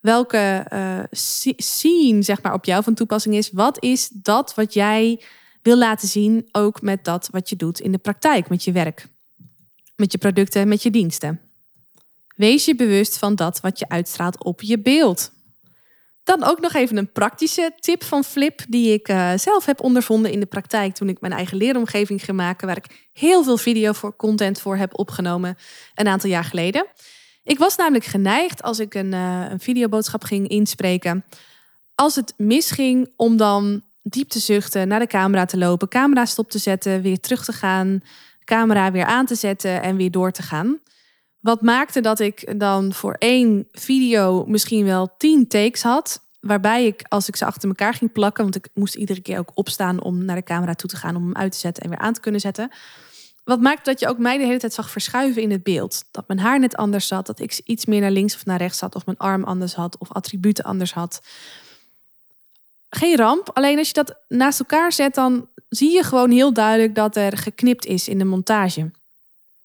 Welke 0.08 0.66
uh, 0.74 1.00
scene 1.58 2.22
zeg 2.22 2.42
maar, 2.42 2.54
op 2.54 2.66
jou 2.66 2.84
van 2.84 2.94
toepassing 2.94 3.36
is. 3.36 3.52
Wat 3.52 3.84
is 3.84 4.10
dat 4.10 4.56
wat 4.56 4.74
jij 4.74 5.24
wil 5.62 5.78
laten 5.78 6.08
zien, 6.08 6.48
ook 6.52 6.82
met 6.82 7.04
dat 7.04 7.28
wat 7.32 7.50
je 7.50 7.56
doet 7.56 7.80
in 7.80 7.92
de 7.92 7.98
praktijk, 7.98 8.50
met 8.50 8.64
je 8.64 8.72
werk, 8.72 9.08
met 9.96 10.12
je 10.12 10.18
producten, 10.18 10.68
met 10.68 10.84
je 10.84 10.90
diensten. 10.90 11.42
Wees 12.36 12.66
je 12.66 12.76
bewust 12.76 13.18
van 13.18 13.36
dat 13.36 13.60
wat 13.60 13.80
je 13.80 13.90
uitstraalt 13.90 14.44
op 14.44 14.62
je 14.62 14.80
beeld. 14.80 15.32
Dan 16.24 16.44
ook 16.44 16.60
nog 16.60 16.74
even 16.74 16.98
een 16.98 17.12
praktische 17.12 17.72
tip 17.80 18.04
van 18.04 18.24
Flip, 18.24 18.62
die 18.70 18.94
ik 18.94 19.10
uh, 19.10 19.32
zelf 19.36 19.66
heb 19.66 19.82
ondervonden 19.82 20.32
in 20.32 20.40
de 20.40 20.46
praktijk 20.46 20.94
toen 20.94 21.10
ik 21.10 21.22
mijn 21.22 21.34
eigen 21.34 21.58
leeromgeving 21.58 22.24
ging 22.24 22.38
maken, 22.38 22.68
waar 22.68 22.78
ik 22.78 23.10
heel 23.14 23.44
veel 23.44 23.58
video 23.58 23.92
voor 23.92 24.16
content 24.16 24.60
voor 24.60 24.78
heb 24.78 25.00
opgenomen 25.00 25.58
een 25.96 26.08
aantal 26.08 26.30
jaar 26.30 26.44
geleden. 26.44 26.88
Ik 27.48 27.58
was 27.58 27.76
namelijk 27.76 28.06
geneigd 28.06 28.62
als 28.62 28.80
ik 28.80 28.94
een, 28.94 29.12
uh, 29.14 29.46
een 29.50 29.60
videoboodschap 29.60 30.24
ging 30.24 30.48
inspreken, 30.48 31.26
als 31.96 32.16
het 32.16 32.34
misging, 32.38 33.14
om 33.16 33.38
dan 33.38 33.84
diep 34.02 34.30
te 34.30 34.40
zuchten, 34.40 34.88
naar 34.88 35.00
de 35.00 35.08
camera 35.08 35.46
te 35.46 35.58
lopen, 35.58 35.88
camera 35.88 36.26
stop 36.26 36.50
te 36.52 36.58
zetten, 36.58 37.02
weer 37.02 37.20
terug 37.20 37.46
te 37.46 37.52
gaan, 37.52 38.02
camera 38.44 38.92
weer 38.92 39.06
aan 39.06 39.26
te 39.26 39.36
zetten 39.36 39.82
en 39.82 39.96
weer 39.96 40.12
door 40.12 40.32
te 40.32 40.42
gaan. 40.42 40.80
Wat 41.40 41.62
maakte 41.62 42.02
dat 42.02 42.20
ik 42.20 42.60
dan 42.60 42.94
voor 42.94 43.14
één 43.14 43.68
video 43.72 44.46
misschien 44.46 44.86
wel 44.86 45.16
tien 45.18 45.48
takes 45.48 45.82
had. 45.82 46.26
Waarbij 46.40 46.86
ik, 46.86 47.06
als 47.08 47.28
ik 47.28 47.36
ze 47.36 47.46
achter 47.46 47.70
elkaar 47.70 47.94
ging 47.94 48.12
plakken, 48.12 48.44
want 48.44 48.56
ik 48.56 48.70
moest 48.74 48.96
iedere 48.96 49.22
keer 49.22 49.40
ook 49.40 49.52
opstaan 49.54 50.02
om 50.02 50.26
naar 50.26 50.36
de 50.36 50.44
camera 50.44 50.74
toe 50.74 50.90
te 50.90 50.96
gaan, 50.98 51.16
om 51.16 51.24
hem 51.24 51.36
uit 51.36 51.52
te 51.52 51.58
zetten 51.58 51.84
en 51.84 51.90
weer 51.90 52.00
aan 52.00 52.14
te 52.14 52.20
kunnen 52.20 52.42
zetten. 52.42 52.72
Wat 53.48 53.62
maakte 53.62 53.90
dat 53.90 54.00
je 54.00 54.08
ook 54.08 54.18
mij 54.18 54.38
de 54.38 54.46
hele 54.46 54.60
tijd 54.60 54.74
zag 54.74 54.90
verschuiven 54.90 55.42
in 55.42 55.52
het 55.52 55.64
beeld. 55.64 56.04
Dat 56.12 56.28
mijn 56.28 56.40
haar 56.40 56.60
net 56.60 56.76
anders 56.76 57.08
zat, 57.08 57.26
dat 57.26 57.40
ik 57.40 57.62
iets 57.66 57.86
meer 57.86 58.02
naar 58.02 58.12
links 58.12 58.36
of 58.36 58.46
naar 58.46 58.58
rechts 58.58 58.78
zat, 58.78 58.96
of 58.96 59.06
mijn 59.06 59.18
arm 59.18 59.44
anders 59.44 59.74
had, 59.74 59.98
of 59.98 60.12
attributen 60.12 60.64
anders 60.64 60.94
had. 60.94 61.22
Geen 62.90 63.18
ramp, 63.18 63.50
alleen 63.54 63.78
als 63.78 63.88
je 63.88 63.94
dat 63.94 64.18
naast 64.28 64.60
elkaar 64.60 64.92
zet, 64.92 65.16
dan 65.16 65.50
zie 65.70 65.92
je 65.92 66.04
gewoon 66.04 66.32
heel 66.32 66.54
duidelijk 66.54 66.96
dat 66.96 67.16
er 67.16 67.38
geknipt 67.38 67.86
is 67.86 68.08
in 68.08 68.18
de 68.18 68.26
montage. 68.26 68.92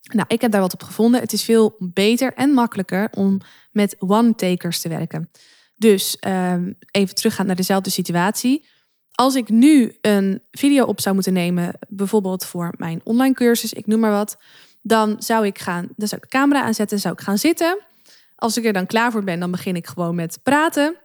Nou, 0.02 0.24
ik 0.28 0.40
heb 0.40 0.50
daar 0.50 0.60
wat 0.60 0.72
op 0.72 0.82
gevonden. 0.82 1.20
Het 1.20 1.32
is 1.32 1.42
veel 1.42 1.76
beter 1.78 2.34
en 2.34 2.50
makkelijker 2.50 3.08
om 3.14 3.40
met 3.70 3.96
one-takers 3.98 4.80
te 4.80 4.88
werken. 4.88 5.30
Dus 5.76 6.16
um, 6.26 6.78
even 6.90 7.14
teruggaan 7.14 7.46
naar 7.46 7.56
dezelfde 7.56 7.90
situatie. 7.90 8.64
Als 9.12 9.34
ik 9.34 9.48
nu 9.48 9.96
een 10.00 10.42
video 10.50 10.84
op 10.84 11.00
zou 11.00 11.14
moeten 11.14 11.32
nemen, 11.32 11.78
bijvoorbeeld 11.88 12.44
voor 12.44 12.74
mijn 12.76 13.00
online 13.04 13.34
cursus, 13.34 13.72
ik 13.72 13.86
noem 13.86 14.00
maar 14.00 14.10
wat, 14.10 14.36
dan 14.82 15.16
zou 15.18 15.46
ik 15.46 15.58
gaan, 15.58 15.88
dan 15.96 16.08
zou 16.08 16.20
ik 16.24 16.30
de 16.30 16.36
camera 16.36 16.62
aanzetten, 16.62 17.00
zou 17.00 17.14
ik 17.14 17.20
gaan 17.20 17.38
zitten. 17.38 17.78
Als 18.36 18.56
ik 18.56 18.64
er 18.64 18.72
dan 18.72 18.86
klaar 18.86 19.12
voor 19.12 19.24
ben, 19.24 19.40
dan 19.40 19.50
begin 19.50 19.76
ik 19.76 19.86
gewoon 19.86 20.14
met 20.14 20.38
praten. 20.42 20.96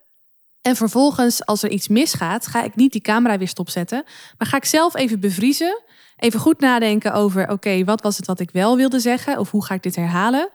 En 0.61 0.75
vervolgens, 0.75 1.45
als 1.45 1.63
er 1.63 1.69
iets 1.69 1.87
misgaat, 1.87 2.47
ga 2.47 2.63
ik 2.63 2.75
niet 2.75 2.91
die 2.91 3.01
camera 3.01 3.37
weer 3.37 3.47
stopzetten, 3.47 4.03
maar 4.37 4.47
ga 4.47 4.57
ik 4.57 4.65
zelf 4.65 4.95
even 4.95 5.19
bevriezen 5.19 5.81
Even 6.17 6.39
goed 6.39 6.59
nadenken 6.59 7.13
over, 7.13 7.49
oké, 7.49 7.83
wat 7.83 8.01
was 8.01 8.17
het 8.17 8.25
wat 8.25 8.39
ik 8.39 8.51
wel 8.51 8.75
wilde 8.75 8.99
zeggen? 8.99 9.37
Of 9.39 9.51
hoe 9.51 9.65
ga 9.65 9.73
ik 9.73 9.83
dit 9.83 9.95
herhalen? 9.95 10.49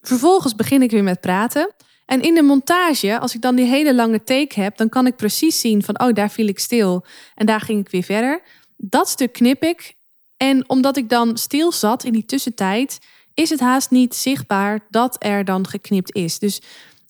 Vervolgens 0.00 0.54
begin 0.54 0.82
ik 0.82 0.90
weer 0.90 1.02
met 1.02 1.20
praten. 1.20 1.70
En 2.10 2.22
in 2.22 2.34
de 2.34 2.42
montage, 2.42 3.18
als 3.18 3.34
ik 3.34 3.40
dan 3.40 3.54
die 3.54 3.66
hele 3.66 3.94
lange 3.94 4.22
take 4.22 4.60
heb, 4.60 4.76
dan 4.76 4.88
kan 4.88 5.06
ik 5.06 5.16
precies 5.16 5.60
zien 5.60 5.82
van, 5.82 6.00
oh, 6.00 6.12
daar 6.12 6.30
viel 6.30 6.46
ik 6.46 6.58
stil 6.58 7.04
en 7.34 7.46
daar 7.46 7.60
ging 7.60 7.80
ik 7.80 7.90
weer 7.90 8.02
verder. 8.02 8.42
Dat 8.76 9.08
stuk 9.08 9.32
knip 9.32 9.62
ik. 9.62 9.94
En 10.36 10.68
omdat 10.68 10.96
ik 10.96 11.08
dan 11.08 11.36
stil 11.36 11.72
zat 11.72 12.04
in 12.04 12.12
die 12.12 12.24
tussentijd, 12.24 12.98
is 13.34 13.50
het 13.50 13.60
haast 13.60 13.90
niet 13.90 14.14
zichtbaar 14.14 14.86
dat 14.88 15.16
er 15.18 15.44
dan 15.44 15.68
geknipt 15.68 16.14
is. 16.14 16.38
Dus 16.38 16.60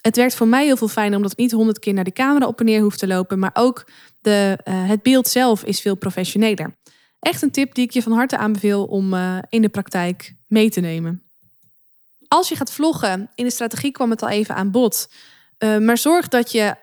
het 0.00 0.16
werkt 0.16 0.34
voor 0.34 0.48
mij 0.48 0.64
heel 0.64 0.76
veel 0.76 0.88
fijner 0.88 1.16
omdat 1.16 1.32
ik 1.32 1.38
niet 1.38 1.52
honderd 1.52 1.78
keer 1.78 1.94
naar 1.94 2.04
de 2.04 2.12
camera 2.12 2.46
op 2.46 2.60
en 2.60 2.64
neer 2.64 2.82
hoef 2.82 2.96
te 2.96 3.06
lopen, 3.06 3.38
maar 3.38 3.50
ook 3.54 3.86
de, 4.20 4.58
uh, 4.64 4.88
het 4.88 5.02
beeld 5.02 5.28
zelf 5.28 5.64
is 5.64 5.80
veel 5.80 5.96
professioneler. 5.96 6.78
Echt 7.20 7.42
een 7.42 7.50
tip 7.50 7.74
die 7.74 7.84
ik 7.84 7.90
je 7.90 8.02
van 8.02 8.12
harte 8.12 8.36
aanbeveel 8.36 8.84
om 8.84 9.14
uh, 9.14 9.38
in 9.48 9.62
de 9.62 9.68
praktijk 9.68 10.34
mee 10.46 10.70
te 10.70 10.80
nemen. 10.80 11.29
Als 12.32 12.48
je 12.48 12.56
gaat 12.56 12.72
vloggen, 12.72 13.30
in 13.34 13.44
de 13.44 13.50
strategie 13.50 13.90
kwam 13.90 14.10
het 14.10 14.22
al 14.22 14.28
even 14.28 14.54
aan 14.54 14.70
bod. 14.70 15.08
Uh, 15.58 15.78
maar 15.78 15.98
zorg 15.98 16.28
dat 16.28 16.52
je 16.52 16.76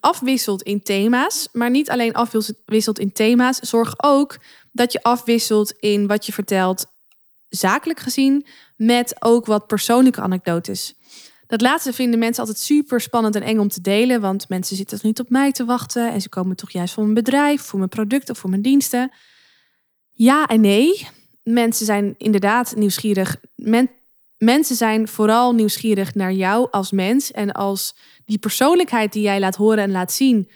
afwisselt 0.00 0.62
in 0.62 0.82
thema's. 0.82 1.48
Maar 1.52 1.70
niet 1.70 1.90
alleen 1.90 2.14
afwisselt 2.14 2.98
in 2.98 3.12
thema's. 3.12 3.58
Zorg 3.58 3.94
ook 3.96 4.38
dat 4.72 4.92
je 4.92 5.02
afwisselt 5.02 5.72
in 5.72 6.06
wat 6.06 6.26
je 6.26 6.32
vertelt, 6.32 6.86
zakelijk 7.48 8.00
gezien, 8.00 8.46
met 8.76 9.16
ook 9.18 9.46
wat 9.46 9.66
persoonlijke 9.66 10.20
anekdotes. 10.20 10.94
Dat 11.46 11.60
laatste 11.60 11.92
vinden 11.92 12.18
mensen 12.18 12.40
altijd 12.40 12.64
super 12.64 13.00
spannend 13.00 13.34
en 13.34 13.42
eng 13.42 13.58
om 13.58 13.68
te 13.68 13.80
delen, 13.80 14.20
want 14.20 14.48
mensen 14.48 14.76
zitten 14.76 14.98
niet 15.02 15.20
op 15.20 15.30
mij 15.30 15.52
te 15.52 15.64
wachten 15.64 16.12
en 16.12 16.20
ze 16.20 16.28
komen 16.28 16.56
toch 16.56 16.70
juist 16.70 16.94
voor 16.94 17.02
mijn 17.02 17.14
bedrijf, 17.14 17.62
voor 17.62 17.78
mijn 17.78 17.90
producten 17.90 18.34
of 18.34 18.40
voor 18.40 18.50
mijn 18.50 18.62
diensten. 18.62 19.12
Ja 20.12 20.46
en 20.46 20.60
nee. 20.60 21.08
Mensen 21.42 21.86
zijn 21.86 22.14
inderdaad 22.18 22.76
nieuwsgierig. 22.76 23.36
Mensen 24.44 24.76
zijn 24.76 25.08
vooral 25.08 25.54
nieuwsgierig 25.54 26.14
naar 26.14 26.32
jou 26.32 26.68
als 26.70 26.90
mens. 26.90 27.32
En 27.32 27.52
als 27.52 27.96
die 28.24 28.38
persoonlijkheid 28.38 29.12
die 29.12 29.22
jij 29.22 29.40
laat 29.40 29.56
horen 29.56 29.82
en 29.82 29.90
laat 29.90 30.12
zien 30.12 30.48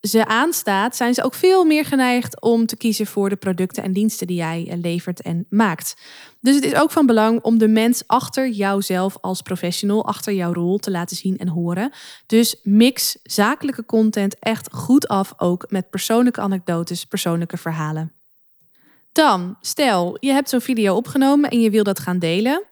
ze 0.00 0.26
aanstaat, 0.26 0.96
zijn 0.96 1.14
ze 1.14 1.22
ook 1.24 1.34
veel 1.34 1.64
meer 1.64 1.84
geneigd 1.84 2.40
om 2.40 2.66
te 2.66 2.76
kiezen 2.76 3.06
voor 3.06 3.28
de 3.28 3.36
producten 3.36 3.82
en 3.82 3.92
diensten 3.92 4.26
die 4.26 4.36
jij 4.36 4.78
levert 4.82 5.22
en 5.22 5.46
maakt. 5.48 5.96
Dus 6.40 6.54
het 6.54 6.64
is 6.64 6.74
ook 6.74 6.90
van 6.90 7.06
belang 7.06 7.42
om 7.42 7.58
de 7.58 7.68
mens 7.68 8.02
achter 8.06 8.48
jouzelf 8.48 9.18
als 9.20 9.42
professional, 9.42 10.06
achter 10.06 10.32
jouw 10.32 10.52
rol 10.52 10.78
te 10.78 10.90
laten 10.90 11.16
zien 11.16 11.38
en 11.38 11.48
horen. 11.48 11.92
Dus 12.26 12.56
mix 12.62 13.18
zakelijke 13.22 13.84
content 13.84 14.38
echt 14.38 14.72
goed 14.72 15.08
af, 15.08 15.34
ook 15.36 15.64
met 15.68 15.90
persoonlijke 15.90 16.40
anekdotes, 16.40 17.04
persoonlijke 17.04 17.56
verhalen. 17.56 18.12
Dan, 19.12 19.56
stel, 19.60 20.16
je 20.20 20.32
hebt 20.32 20.48
zo'n 20.48 20.60
video 20.60 20.94
opgenomen 20.94 21.50
en 21.50 21.60
je 21.60 21.70
wil 21.70 21.84
dat 21.84 21.98
gaan 21.98 22.18
delen. 22.18 22.64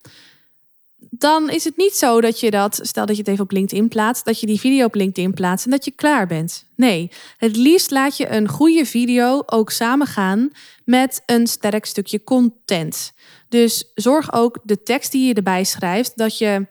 Dan 1.19 1.51
is 1.51 1.65
het 1.65 1.77
niet 1.77 1.95
zo 1.95 2.21
dat 2.21 2.41
je 2.41 2.51
dat, 2.51 2.81
stel 2.83 3.07
dat 3.07 3.17
je 3.17 3.23
het 3.23 3.31
even 3.31 3.45
op 3.45 3.51
LinkedIn 3.51 3.89
plaatst, 3.89 4.25
dat 4.25 4.41
je 4.41 4.47
die 4.47 4.61
video 4.61 4.85
op 4.85 4.95
LinkedIn 4.95 5.35
plaatst 5.35 5.65
en 5.65 5.71
dat 5.71 5.85
je 5.85 5.91
klaar 5.91 6.27
bent. 6.27 6.65
Nee, 6.75 7.11
het 7.37 7.57
liefst 7.57 7.91
laat 7.91 8.17
je 8.17 8.29
een 8.29 8.49
goede 8.49 8.87
video 8.87 9.43
ook 9.47 9.71
samengaan 9.71 10.51
met 10.85 11.23
een 11.27 11.47
sterk 11.47 11.85
stukje 11.85 12.25
content. 12.25 13.13
Dus 13.49 13.93
zorg 13.95 14.33
ook 14.33 14.59
de 14.63 14.83
tekst 14.83 15.13
die 15.13 15.27
je 15.27 15.35
erbij 15.35 15.65
schrijft, 15.65 16.13
dat 16.17 16.39
je 16.39 16.67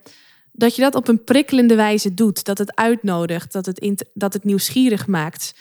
dat, 0.52 0.76
je 0.76 0.82
dat 0.82 0.94
op 0.94 1.08
een 1.08 1.24
prikkelende 1.24 1.74
wijze 1.74 2.14
doet. 2.14 2.44
Dat 2.44 2.58
het 2.58 2.76
uitnodigt, 2.76 3.52
dat 3.52 3.66
het, 3.66 4.04
dat 4.14 4.32
het 4.32 4.44
nieuwsgierig 4.44 5.06
maakt. 5.06 5.54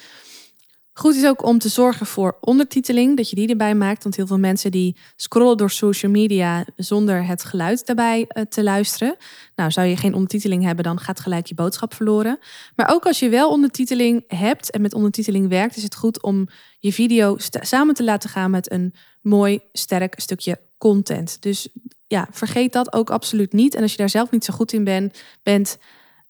Goed 0.97 1.15
is 1.15 1.25
ook 1.25 1.45
om 1.45 1.59
te 1.59 1.69
zorgen 1.69 2.05
voor 2.05 2.37
ondertiteling, 2.41 3.17
dat 3.17 3.29
je 3.29 3.35
die 3.35 3.47
erbij 3.47 3.75
maakt. 3.75 4.03
Want 4.03 4.15
heel 4.15 4.27
veel 4.27 4.39
mensen 4.39 4.71
die 4.71 4.97
scrollen 5.15 5.57
door 5.57 5.69
social 5.69 6.11
media 6.11 6.65
zonder 6.75 7.25
het 7.25 7.43
geluid 7.43 7.85
daarbij 7.85 8.25
eh, 8.27 8.43
te 8.43 8.63
luisteren. 8.63 9.15
Nou, 9.55 9.71
zou 9.71 9.87
je 9.87 9.97
geen 9.97 10.13
ondertiteling 10.13 10.63
hebben, 10.63 10.83
dan 10.83 10.99
gaat 10.99 11.19
gelijk 11.19 11.45
je 11.45 11.55
boodschap 11.55 11.93
verloren. 11.93 12.39
Maar 12.75 12.93
ook 12.93 13.05
als 13.05 13.19
je 13.19 13.29
wel 13.29 13.49
ondertiteling 13.49 14.23
hebt 14.27 14.71
en 14.71 14.81
met 14.81 14.93
ondertiteling 14.93 15.49
werkt, 15.49 15.77
is 15.77 15.83
het 15.83 15.95
goed 15.95 16.21
om 16.21 16.47
je 16.79 16.93
video 16.93 17.35
samen 17.61 17.93
te 17.93 18.03
laten 18.03 18.29
gaan 18.29 18.51
met 18.51 18.71
een 18.71 18.93
mooi, 19.21 19.59
sterk 19.71 20.19
stukje 20.19 20.59
content. 20.77 21.41
Dus 21.41 21.67
ja, 22.07 22.27
vergeet 22.31 22.73
dat 22.73 22.93
ook 22.93 23.09
absoluut 23.09 23.53
niet. 23.53 23.75
En 23.75 23.81
als 23.81 23.91
je 23.91 23.97
daar 23.97 24.09
zelf 24.09 24.31
niet 24.31 24.45
zo 24.45 24.53
goed 24.53 24.73
in 24.73 24.83
ben, 24.83 25.11
bent, 25.43 25.77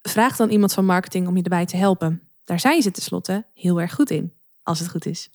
vraag 0.02 0.36
dan 0.36 0.50
iemand 0.50 0.74
van 0.74 0.86
marketing 0.86 1.28
om 1.28 1.38
je 1.38 1.44
erbij 1.44 1.66
te 1.66 1.78
helpen. 1.78 2.22
Daar 2.44 2.60
zijn 2.60 2.82
ze 2.82 2.92
tenslotte 2.92 3.46
heel 3.54 3.82
erg 3.82 3.94
goed 3.94 4.10
in 4.10 4.36
als 4.68 4.80
het 4.80 4.90
goed 4.90 5.06
is. 5.06 5.30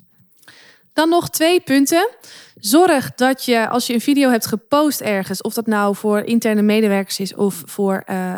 Dan 0.93 1.09
nog 1.09 1.31
twee 1.31 1.61
punten. 1.61 2.09
Zorg 2.55 3.15
dat 3.15 3.45
je, 3.45 3.69
als 3.69 3.87
je 3.87 3.95
een 3.95 4.01
video 4.01 4.31
hebt 4.31 4.47
gepost 4.47 5.01
ergens, 5.01 5.43
of 5.43 5.55
dat 5.55 5.67
nou 5.67 5.97
voor 5.97 6.21
interne 6.21 6.63
medewerkers 6.63 7.21
is 7.21 7.35
of 7.35 7.63
voor 7.65 8.05
uh, 8.11 8.35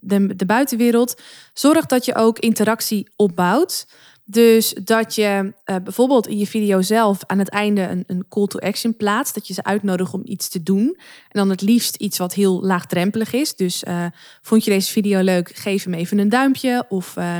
de, 0.00 0.36
de 0.36 0.46
buitenwereld, 0.46 1.20
zorg 1.52 1.86
dat 1.86 2.04
je 2.04 2.14
ook 2.14 2.38
interactie 2.38 3.10
opbouwt. 3.16 3.86
Dus 4.30 4.74
dat 4.84 5.14
je 5.14 5.52
uh, 5.64 5.76
bijvoorbeeld 5.84 6.26
in 6.26 6.38
je 6.38 6.46
video 6.46 6.82
zelf 6.82 7.24
aan 7.26 7.38
het 7.38 7.48
einde 7.48 7.82
een, 7.82 8.04
een 8.06 8.24
call 8.28 8.46
to 8.46 8.58
action 8.58 8.96
plaatst. 8.96 9.34
Dat 9.34 9.46
je 9.46 9.54
ze 9.54 9.64
uitnodigt 9.64 10.14
om 10.14 10.22
iets 10.24 10.48
te 10.48 10.62
doen. 10.62 10.96
En 11.28 11.38
dan 11.38 11.50
het 11.50 11.60
liefst 11.60 11.96
iets 11.96 12.18
wat 12.18 12.34
heel 12.34 12.62
laagdrempelig 12.62 13.32
is. 13.32 13.56
Dus 13.56 13.84
uh, 13.84 14.06
vond 14.42 14.64
je 14.64 14.70
deze 14.70 14.92
video 14.92 15.20
leuk? 15.20 15.50
Geef 15.54 15.84
hem 15.84 15.94
even 15.94 16.18
een 16.18 16.28
duimpje. 16.28 16.84
Of 16.88 17.16
uh, 17.16 17.38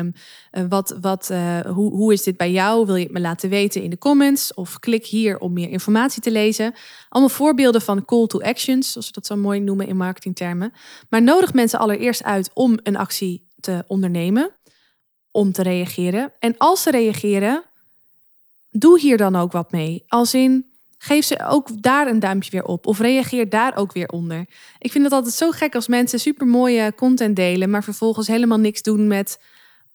wat, 0.69 0.97
wat, 1.01 1.33
hoe, 1.67 1.93
hoe 1.93 2.13
is 2.13 2.23
dit 2.23 2.37
bij 2.37 2.51
jou? 2.51 2.87
Wil 2.87 2.97
je 2.97 3.05
het 3.05 3.13
me 3.13 3.21
laten 3.21 3.49
weten 3.49 3.83
in 3.83 3.91
de 3.91 3.99
comments? 3.99 4.55
Of 4.55 4.79
klik 4.79 5.07
hier 5.07 5.39
om 5.39 5.53
meer 5.53 5.69
informatie 5.69 6.23
te 6.23 6.31
lezen. 6.31 6.75
Allemaal 7.09 7.37
voorbeelden 7.37 7.81
van 7.81 8.05
call 8.05 8.27
to 8.27 8.41
actions, 8.41 8.93
zoals 8.93 9.07
we 9.07 9.13
dat 9.13 9.27
zo 9.27 9.37
mooi 9.37 9.61
noemen 9.61 9.87
in 9.87 9.97
marketingtermen. 9.97 10.73
Maar 11.09 11.23
nodig 11.23 11.53
mensen 11.53 11.79
allereerst 11.79 12.23
uit 12.23 12.51
om 12.55 12.79
een 12.83 12.97
actie 12.97 13.47
te 13.61 13.85
ondernemen 13.87 14.51
om 15.31 15.53
te 15.53 15.63
reageren. 15.63 16.33
En 16.39 16.55
als 16.59 16.83
ze 16.83 16.91
reageren, 16.91 17.63
doe 18.71 19.01
hier 19.01 19.17
dan 19.17 19.37
ook 19.37 19.53
wat 19.53 19.73
mee. 19.73 20.05
Als 20.07 20.35
in, 20.35 20.67
geef 20.99 21.25
ze 21.25 21.47
ook 21.49 21.83
daar 21.83 22.07
een 22.07 22.21
duimpje 22.21 22.51
weer 22.51 22.65
op. 22.65 22.87
Of 22.87 22.99
reageer 22.99 23.49
daar 23.49 23.77
ook 23.77 23.93
weer 23.93 24.09
onder. 24.09 24.47
Ik 24.79 24.93
vind 24.93 25.05
het 25.05 25.13
altijd 25.13 25.35
zo 25.35 25.51
gek 25.51 25.75
als 25.75 25.89
mensen 25.89 26.21
super 26.21 26.47
mooie 26.47 26.95
content 26.95 27.37
delen, 27.37 27.71
maar 27.71 27.85
vervolgens 27.85 28.27
helemaal 28.27 28.59
niks 28.59 28.83
doen 28.83 29.07
met 29.07 29.39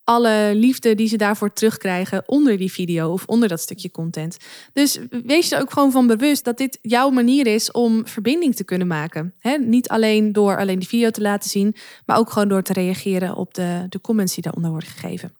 alle 0.03 0.51
liefde 0.55 0.95
die 0.95 1.07
ze 1.07 1.17
daarvoor 1.17 1.53
terugkrijgen 1.53 2.23
onder 2.25 2.57
die 2.57 2.71
video 2.71 3.11
of 3.11 3.25
onder 3.25 3.49
dat 3.49 3.59
stukje 3.59 3.91
content. 3.91 4.37
Dus 4.73 4.99
wees 5.09 5.49
je 5.49 5.59
ook 5.59 5.71
gewoon 5.71 5.91
van 5.91 6.07
bewust 6.07 6.43
dat 6.43 6.57
dit 6.57 6.79
jouw 6.81 7.09
manier 7.09 7.47
is 7.47 7.71
om 7.71 8.07
verbinding 8.07 8.55
te 8.55 8.63
kunnen 8.63 8.87
maken. 8.87 9.33
niet 9.59 9.89
alleen 9.89 10.31
door 10.31 10.57
alleen 10.57 10.79
die 10.79 10.87
video 10.87 11.09
te 11.09 11.21
laten 11.21 11.49
zien, 11.49 11.75
maar 12.05 12.17
ook 12.17 12.31
gewoon 12.31 12.47
door 12.47 12.63
te 12.63 12.73
reageren 12.73 13.35
op 13.35 13.53
de, 13.53 13.85
de 13.89 14.01
comments 14.01 14.33
die 14.33 14.43
daaronder 14.43 14.71
worden 14.71 14.89
gegeven. 14.89 15.33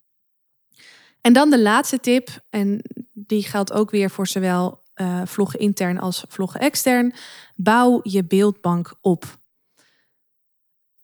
En 1.22 1.34
dan 1.34 1.50
de 1.50 1.62
laatste 1.62 2.00
tip, 2.00 2.30
en 2.50 2.82
die 3.14 3.44
geldt 3.44 3.74
ook 3.74 3.92
weer 3.92 4.10
voor 4.10 4.28
zowel 4.28 4.82
uh, 4.96 5.22
vloggen 5.26 5.60
intern 5.60 6.00
als 6.00 6.24
vloggen 6.28 6.60
extern. 6.60 7.14
Bouw 7.56 8.00
je 8.04 8.26
beeldbank 8.26 8.94
op. 9.02 9.42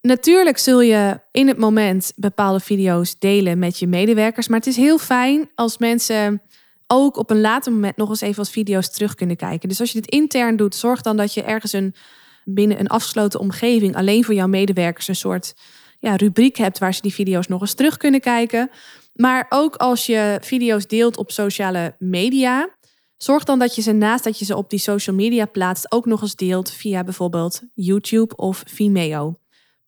Natuurlijk 0.01 0.57
zul 0.57 0.81
je 0.81 1.19
in 1.31 1.47
het 1.47 1.57
moment 1.57 2.11
bepaalde 2.15 2.59
video's 2.59 3.19
delen 3.19 3.59
met 3.59 3.79
je 3.79 3.87
medewerkers, 3.87 4.47
maar 4.47 4.57
het 4.57 4.67
is 4.67 4.75
heel 4.75 4.97
fijn 4.97 5.49
als 5.55 5.77
mensen 5.77 6.41
ook 6.87 7.17
op 7.17 7.29
een 7.29 7.41
later 7.41 7.71
moment 7.71 7.97
nog 7.97 8.09
eens 8.09 8.21
even 8.21 8.35
wat 8.35 8.49
video's 8.49 8.91
terug 8.91 9.15
kunnen 9.15 9.35
kijken. 9.35 9.69
Dus 9.69 9.79
als 9.79 9.91
je 9.91 10.01
dit 10.01 10.11
intern 10.11 10.55
doet, 10.55 10.75
zorg 10.75 11.01
dan 11.01 11.17
dat 11.17 11.33
je 11.33 11.43
ergens 11.43 11.73
een 11.73 11.95
binnen 12.43 12.79
een 12.79 12.87
afgesloten 12.87 13.39
omgeving 13.39 13.95
alleen 13.95 14.23
voor 14.23 14.33
jouw 14.33 14.47
medewerkers 14.47 15.07
een 15.07 15.15
soort 15.15 15.53
ja, 15.99 16.15
rubriek 16.15 16.57
hebt 16.57 16.77
waar 16.77 16.93
ze 16.93 17.01
die 17.01 17.13
video's 17.13 17.47
nog 17.47 17.61
eens 17.61 17.73
terug 17.73 17.97
kunnen 17.97 18.19
kijken. 18.19 18.69
Maar 19.13 19.45
ook 19.49 19.75
als 19.75 20.05
je 20.05 20.37
video's 20.41 20.87
deelt 20.87 21.17
op 21.17 21.31
sociale 21.31 21.95
media, 21.97 22.69
zorg 23.17 23.43
dan 23.43 23.59
dat 23.59 23.75
je 23.75 23.81
ze 23.81 23.91
naast 23.91 24.23
dat 24.23 24.39
je 24.39 24.45
ze 24.45 24.55
op 24.55 24.69
die 24.69 24.79
social 24.79 25.15
media 25.15 25.45
plaatst 25.45 25.91
ook 25.91 26.05
nog 26.05 26.21
eens 26.21 26.35
deelt 26.35 26.71
via 26.71 27.03
bijvoorbeeld 27.03 27.61
YouTube 27.73 28.35
of 28.35 28.63
Vimeo. 28.67 29.35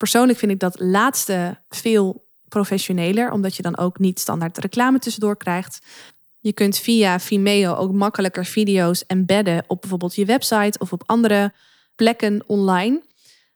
Persoonlijk 0.02 0.40
vind 0.40 0.52
ik 0.52 0.60
dat 0.60 0.80
laatste 0.80 1.58
veel 1.70 2.28
professioneler, 2.48 3.32
omdat 3.32 3.56
je 3.56 3.62
dan 3.62 3.78
ook 3.78 4.00
niet 4.00 4.20
standaard 4.20 4.58
reclame 4.58 5.00
tussendoor 5.00 5.38
krijgt. 5.38 5.80
Je 6.40 6.54
kunt 6.54 6.78
via 6.78 7.20
Vimeo 7.20 7.74
ook 7.74 7.92
makkelijker 7.92 8.46
video's 8.46 9.06
embedden 9.08 9.64
op 9.68 9.82
bijvoorbeeld 9.82 10.16
je 10.16 10.26
website 10.26 10.80
of 10.80 10.94
op 10.94 11.04
andere 11.06 11.54
plekken 11.96 12.44
online. 12.48 13.02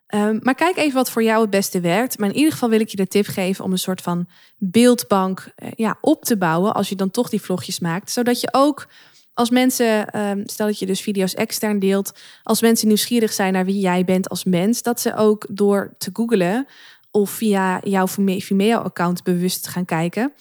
Ehm, 0.07 0.39
maar 0.41 0.55
kijk 0.55 0.77
even 0.77 0.95
wat 0.95 1.09
voor 1.09 1.23
jou 1.23 1.41
het 1.41 1.49
beste 1.49 1.79
werkt. 1.79 2.17
Maar 2.17 2.29
in 2.29 2.35
ieder 2.35 2.51
geval 2.51 2.69
wil 2.69 2.79
ik 2.79 2.89
je 2.89 2.97
de 2.97 3.07
tip 3.07 3.27
geven 3.27 3.63
om 3.63 3.71
een 3.71 3.77
soort 3.77 4.01
van 4.01 4.27
beeldbank 4.57 5.47
uh, 5.57 5.69
ja, 5.75 5.97
op 6.01 6.23
te 6.23 6.37
bouwen 6.37 6.73
als 6.73 6.89
je 6.89 6.95
dan 6.95 7.11
toch 7.11 7.29
die 7.29 7.41
vlogjes 7.41 7.79
maakt. 7.79 8.11
Zodat 8.11 8.41
je 8.41 8.49
ook 8.51 8.87
als 9.35 9.49
mensen, 9.49 10.09
ehm, 10.09 10.41
stel 10.45 10.67
dat 10.67 10.79
je 10.79 10.85
dus 10.85 11.01
video's 11.01 11.33
extern 11.33 11.79
deelt, 11.79 12.19
als 12.43 12.61
mensen 12.61 12.87
nieuwsgierig 12.87 13.33
zijn 13.33 13.53
naar 13.53 13.65
wie 13.65 13.79
jij 13.79 14.05
bent 14.05 14.29
als 14.29 14.43
mens, 14.43 14.81
dat 14.81 15.01
ze 15.01 15.15
ook 15.15 15.45
door 15.49 15.95
te 15.97 16.09
googlen 16.13 16.67
of 17.11 17.29
via 17.29 17.79
jouw 17.83 18.07
Vimeo-account 18.07 19.23
bewust 19.23 19.67
gaan 19.67 19.85
kijken, 19.85 20.33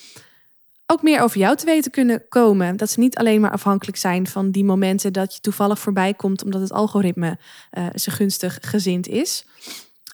ook 0.87 1.03
meer 1.03 1.21
over 1.21 1.39
jou 1.39 1.57
te 1.57 1.67
weten 1.67 1.91
kunnen 1.91 2.29
komen. 2.29 2.77
Dat 2.77 2.91
ze 2.91 3.01
niet 3.01 3.17
alleen 3.17 3.41
maar 3.41 3.51
afhankelijk 3.51 3.97
zijn 3.97 4.27
van 4.27 4.51
die 4.51 4.65
momenten 4.65 5.13
dat 5.13 5.35
je 5.35 5.41
toevallig 5.41 5.79
voorbij 5.79 6.15
komt 6.15 6.45
omdat 6.45 6.61
het 6.61 6.73
algoritme 6.73 7.39
uh, 7.79 7.87
ze 7.95 8.11
gunstig 8.11 8.59
gezind 8.61 9.09
is. 9.09 9.45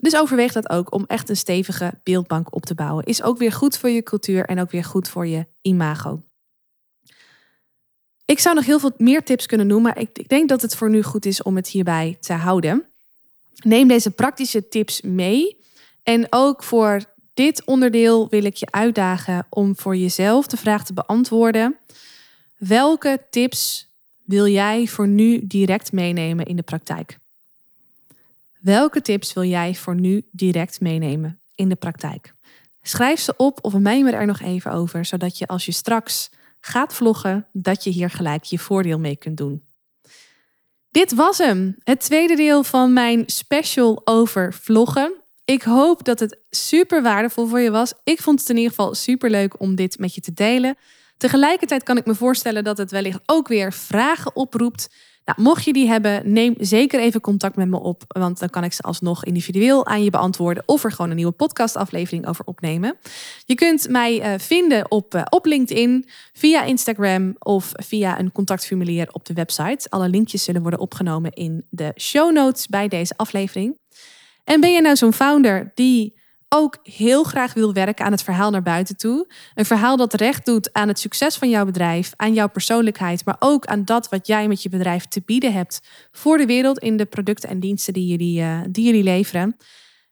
Dus 0.01 0.16
overweeg 0.16 0.53
dat 0.53 0.70
ook 0.70 0.95
om 0.95 1.05
echt 1.07 1.28
een 1.28 1.37
stevige 1.37 2.01
beeldbank 2.03 2.55
op 2.55 2.66
te 2.66 2.74
bouwen. 2.74 3.05
Is 3.05 3.22
ook 3.22 3.39
weer 3.39 3.53
goed 3.53 3.78
voor 3.78 3.91
je 3.91 4.03
cultuur 4.03 4.45
en 4.45 4.61
ook 4.61 4.70
weer 4.70 4.85
goed 4.85 5.09
voor 5.09 5.26
je 5.26 5.47
imago. 5.62 6.22
Ik 8.31 8.39
zou 8.39 8.55
nog 8.55 8.64
heel 8.64 8.78
veel 8.78 8.93
meer 8.97 9.22
tips 9.22 9.47
kunnen 9.47 9.66
noemen, 9.66 9.93
maar 9.93 10.03
ik, 10.03 10.18
ik 10.18 10.28
denk 10.28 10.49
dat 10.49 10.62
het 10.62 10.76
voor 10.76 10.91
nu 10.91 11.03
goed 11.03 11.26
is 11.26 11.43
om 11.43 11.57
het 11.57 11.68
hierbij 11.68 12.16
te 12.20 12.33
houden. 12.33 12.87
Neem 13.55 13.89
deze 13.89 14.11
praktische 14.11 14.68
tips 14.68 15.01
mee. 15.01 15.57
En 16.03 16.26
ook 16.31 16.62
voor 16.62 17.03
dit 17.35 17.64
onderdeel 17.64 18.28
wil 18.28 18.45
ik 18.45 18.55
je 18.55 18.66
uitdagen 18.70 19.47
om 19.49 19.76
voor 19.76 19.97
jezelf 19.97 20.47
de 20.47 20.57
vraag 20.57 20.85
te 20.85 20.93
beantwoorden: 20.93 21.76
welke 22.59 23.20
tips 23.31 23.89
wil 24.24 24.47
jij 24.47 24.87
voor 24.87 25.09
nu 25.09 25.47
direct 25.47 25.93
meenemen 25.93 26.45
in 26.45 26.57
de 26.57 26.62
praktijk? 26.62 27.18
Welke 28.61 29.01
tips 29.01 29.33
wil 29.33 29.45
jij 29.45 29.74
voor 29.74 29.95
nu 29.95 30.22
direct 30.31 30.81
meenemen 30.81 31.41
in 31.55 31.68
de 31.68 31.76
praktijk? 31.76 32.35
Schrijf 32.83 33.20
ze 33.20 33.35
op 33.37 33.59
of 33.62 33.74
mijmer 33.74 34.14
er 34.14 34.26
nog 34.26 34.41
even 34.41 34.72
over, 34.72 35.05
zodat 35.05 35.39
je 35.39 35.47
als 35.47 35.64
je 35.66 35.72
straks 35.72 36.31
gaat 36.61 36.94
vloggen, 36.94 37.46
dat 37.52 37.84
je 37.84 37.90
hier 37.90 38.11
gelijk 38.11 38.44
je 38.44 38.58
voordeel 38.58 38.98
mee 38.98 39.16
kunt 39.16 39.36
doen. 39.36 39.64
Dit 40.90 41.14
was 41.14 41.38
hem, 41.38 41.76
het 41.84 42.00
tweede 42.00 42.36
deel 42.36 42.64
van 42.64 42.92
mijn 42.92 43.22
special 43.26 44.00
over 44.04 44.54
vloggen. 44.54 45.14
Ik 45.44 45.62
hoop 45.62 46.04
dat 46.04 46.20
het 46.20 46.38
super 46.50 47.02
waardevol 47.02 47.46
voor 47.46 47.61
je 47.61 47.70
was. 47.70 47.92
Ik 48.04 48.20
vond 48.20 48.40
het 48.40 48.48
in 48.48 48.56
ieder 48.56 48.70
geval 48.70 48.94
super 48.94 49.30
leuk 49.30 49.61
om 49.61 49.74
dit 49.74 49.98
met 49.98 50.14
je 50.14 50.20
te 50.20 50.32
delen. 50.32 50.76
Tegelijkertijd 51.16 51.82
kan 51.82 51.96
ik 51.96 52.06
me 52.06 52.14
voorstellen 52.14 52.64
dat 52.64 52.78
het 52.78 52.90
wellicht 52.90 53.20
ook 53.26 53.48
weer 53.48 53.72
vragen 53.72 54.36
oproept. 54.36 54.94
Nou, 55.25 55.43
mocht 55.43 55.64
je 55.64 55.73
die 55.73 55.89
hebben, 55.89 56.33
neem 56.33 56.55
zeker 56.59 57.01
even 57.01 57.21
contact 57.21 57.57
met 57.57 57.68
me 57.68 57.81
op. 57.81 58.03
Want 58.09 58.39
dan 58.39 58.51
kan 58.51 58.64
ik 58.64 58.73
ze 58.73 58.83
alsnog 58.83 59.25
individueel 59.25 59.87
aan 59.87 60.05
je 60.05 60.11
beantwoorden. 60.11 60.62
Of 60.66 60.85
er 60.85 60.93
gewoon 60.93 61.11
een 61.11 61.16
nieuwe 61.16 61.33
podcastaflevering 61.33 62.27
over 62.27 62.45
opnemen. 62.45 62.97
Je 63.45 63.55
kunt 63.55 63.89
mij 63.89 64.33
uh, 64.33 64.39
vinden 64.39 64.91
op, 64.91 65.14
uh, 65.14 65.23
op 65.29 65.47
LinkedIn, 65.47 66.09
via 66.33 66.62
Instagram 66.62 67.35
of 67.39 67.73
via 67.73 68.18
een 68.18 68.33
contactformulier 68.33 69.09
op 69.12 69.25
de 69.25 69.35
website. 69.35 69.91
Alle 69.91 70.09
linkjes 70.09 70.45
zullen 70.45 70.62
worden 70.62 70.81
opgenomen 70.81 71.33
in 71.33 71.66
de 71.71 71.93
show 71.97 72.33
notes 72.33 72.66
bij 72.66 72.89
deze 72.89 73.14
aflevering. 73.16 73.79
En 74.45 74.61
ben 74.61 74.73
je 74.73 74.81
nou 74.81 74.97
zo'n 74.97 75.12
founder 75.12 75.71
die 75.75 76.20
ook 76.55 76.78
heel 76.82 77.22
graag 77.22 77.55
wil 77.55 77.72
werken 77.72 78.05
aan 78.05 78.12
het 78.12 78.22
verhaal 78.22 78.51
naar 78.51 78.62
buiten 78.62 78.96
toe. 78.96 79.30
Een 79.55 79.64
verhaal 79.64 79.96
dat 79.96 80.14
recht 80.14 80.44
doet 80.46 80.72
aan 80.72 80.88
het 80.88 80.98
succes 80.98 81.36
van 81.36 81.48
jouw 81.51 81.64
bedrijf, 81.64 82.12
aan 82.16 82.34
jouw 82.34 82.48
persoonlijkheid, 82.48 83.24
maar 83.24 83.36
ook 83.38 83.66
aan 83.66 83.84
dat 83.84 84.09
wat 84.09 84.26
jij 84.26 84.48
met 84.48 84.62
je 84.62 84.68
bedrijf 84.68 85.05
te 85.05 85.22
bieden 85.24 85.53
hebt 85.53 85.80
voor 86.12 86.38
de 86.38 86.46
wereld 86.46 86.78
in 86.78 86.96
de 86.96 87.07
producten 87.07 87.48
en 87.48 87.61
diensten 87.61 87.92
die 87.92 88.07
jullie, 88.07 88.40
uh, 88.40 88.61
die 88.70 88.84
jullie 88.84 89.03
leveren. 89.03 89.57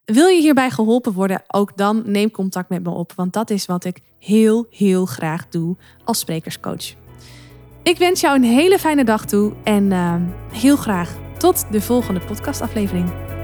Wil 0.05 0.26
je 0.26 0.41
hierbij 0.41 0.70
geholpen 0.70 1.12
worden, 1.12 1.43
ook 1.47 1.76
dan 1.76 2.03
neem 2.05 2.30
contact 2.30 2.68
met 2.68 2.82
me 2.82 2.91
op, 2.91 3.12
want 3.16 3.32
dat 3.32 3.51
is 3.51 3.66
wat 3.66 3.84
ik 3.84 3.99
heel, 4.18 4.66
heel 4.70 5.07
graag 5.07 5.49
doe 5.49 5.76
als 6.05 6.18
sprekerscoach. 6.18 6.95
Ik 7.82 7.99
wens 7.99 8.20
jou 8.20 8.36
een 8.36 8.45
hele 8.45 8.78
fijne 8.78 9.05
dag 9.05 9.26
toe 9.26 9.53
en 9.64 9.91
uh, 9.91 10.14
heel 10.53 10.76
graag 10.76 11.16
tot 11.39 11.66
de 11.70 11.80
volgende 11.80 12.20
podcastaflevering. 12.20 13.38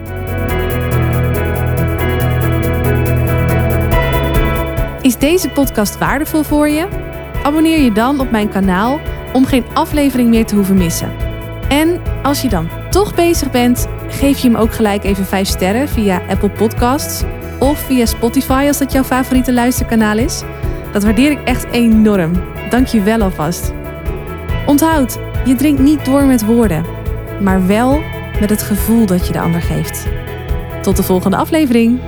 Is 5.04 5.18
deze 5.18 5.48
podcast 5.48 5.98
waardevol 5.98 6.42
voor 6.42 6.68
je? 6.68 6.88
Abonneer 7.42 7.80
je 7.80 7.92
dan 7.92 8.20
op 8.20 8.30
mijn 8.30 8.48
kanaal 8.48 9.00
om 9.32 9.46
geen 9.46 9.64
aflevering 9.74 10.28
meer 10.28 10.46
te 10.46 10.54
hoeven 10.54 10.76
missen. 10.76 11.12
En 11.68 12.02
als 12.22 12.42
je 12.42 12.48
dan 12.48 12.68
toch 12.90 13.14
bezig 13.14 13.50
bent, 13.50 13.86
geef 14.08 14.38
je 14.38 14.48
hem 14.48 14.56
ook 14.56 14.74
gelijk 14.74 15.04
even 15.04 15.24
5 15.24 15.48
sterren 15.48 15.88
via 15.88 16.22
Apple 16.28 16.50
Podcasts 16.50 17.22
of 17.58 17.78
via 17.78 18.06
Spotify 18.06 18.64
als 18.66 18.78
dat 18.78 18.92
jouw 18.92 19.04
favoriete 19.04 19.52
luisterkanaal 19.52 20.18
is. 20.18 20.42
Dat 20.92 21.04
waardeer 21.04 21.30
ik 21.30 21.42
echt 21.44 21.64
enorm. 21.70 22.32
Dank 22.70 22.86
je 22.86 23.02
wel 23.02 23.20
alvast. 23.20 23.72
Onthoud, 24.66 25.18
je 25.44 25.54
drinkt 25.54 25.80
niet 25.80 26.04
door 26.04 26.24
met 26.24 26.44
woorden, 26.44 26.84
maar 27.40 27.66
wel 27.66 28.02
met 28.40 28.50
het 28.50 28.62
gevoel 28.62 29.06
dat 29.06 29.26
je 29.26 29.32
de 29.32 29.40
ander 29.40 29.62
geeft. 29.62 30.06
Tot 30.82 30.96
de 30.96 31.02
volgende 31.02 31.36
aflevering. 31.36 32.00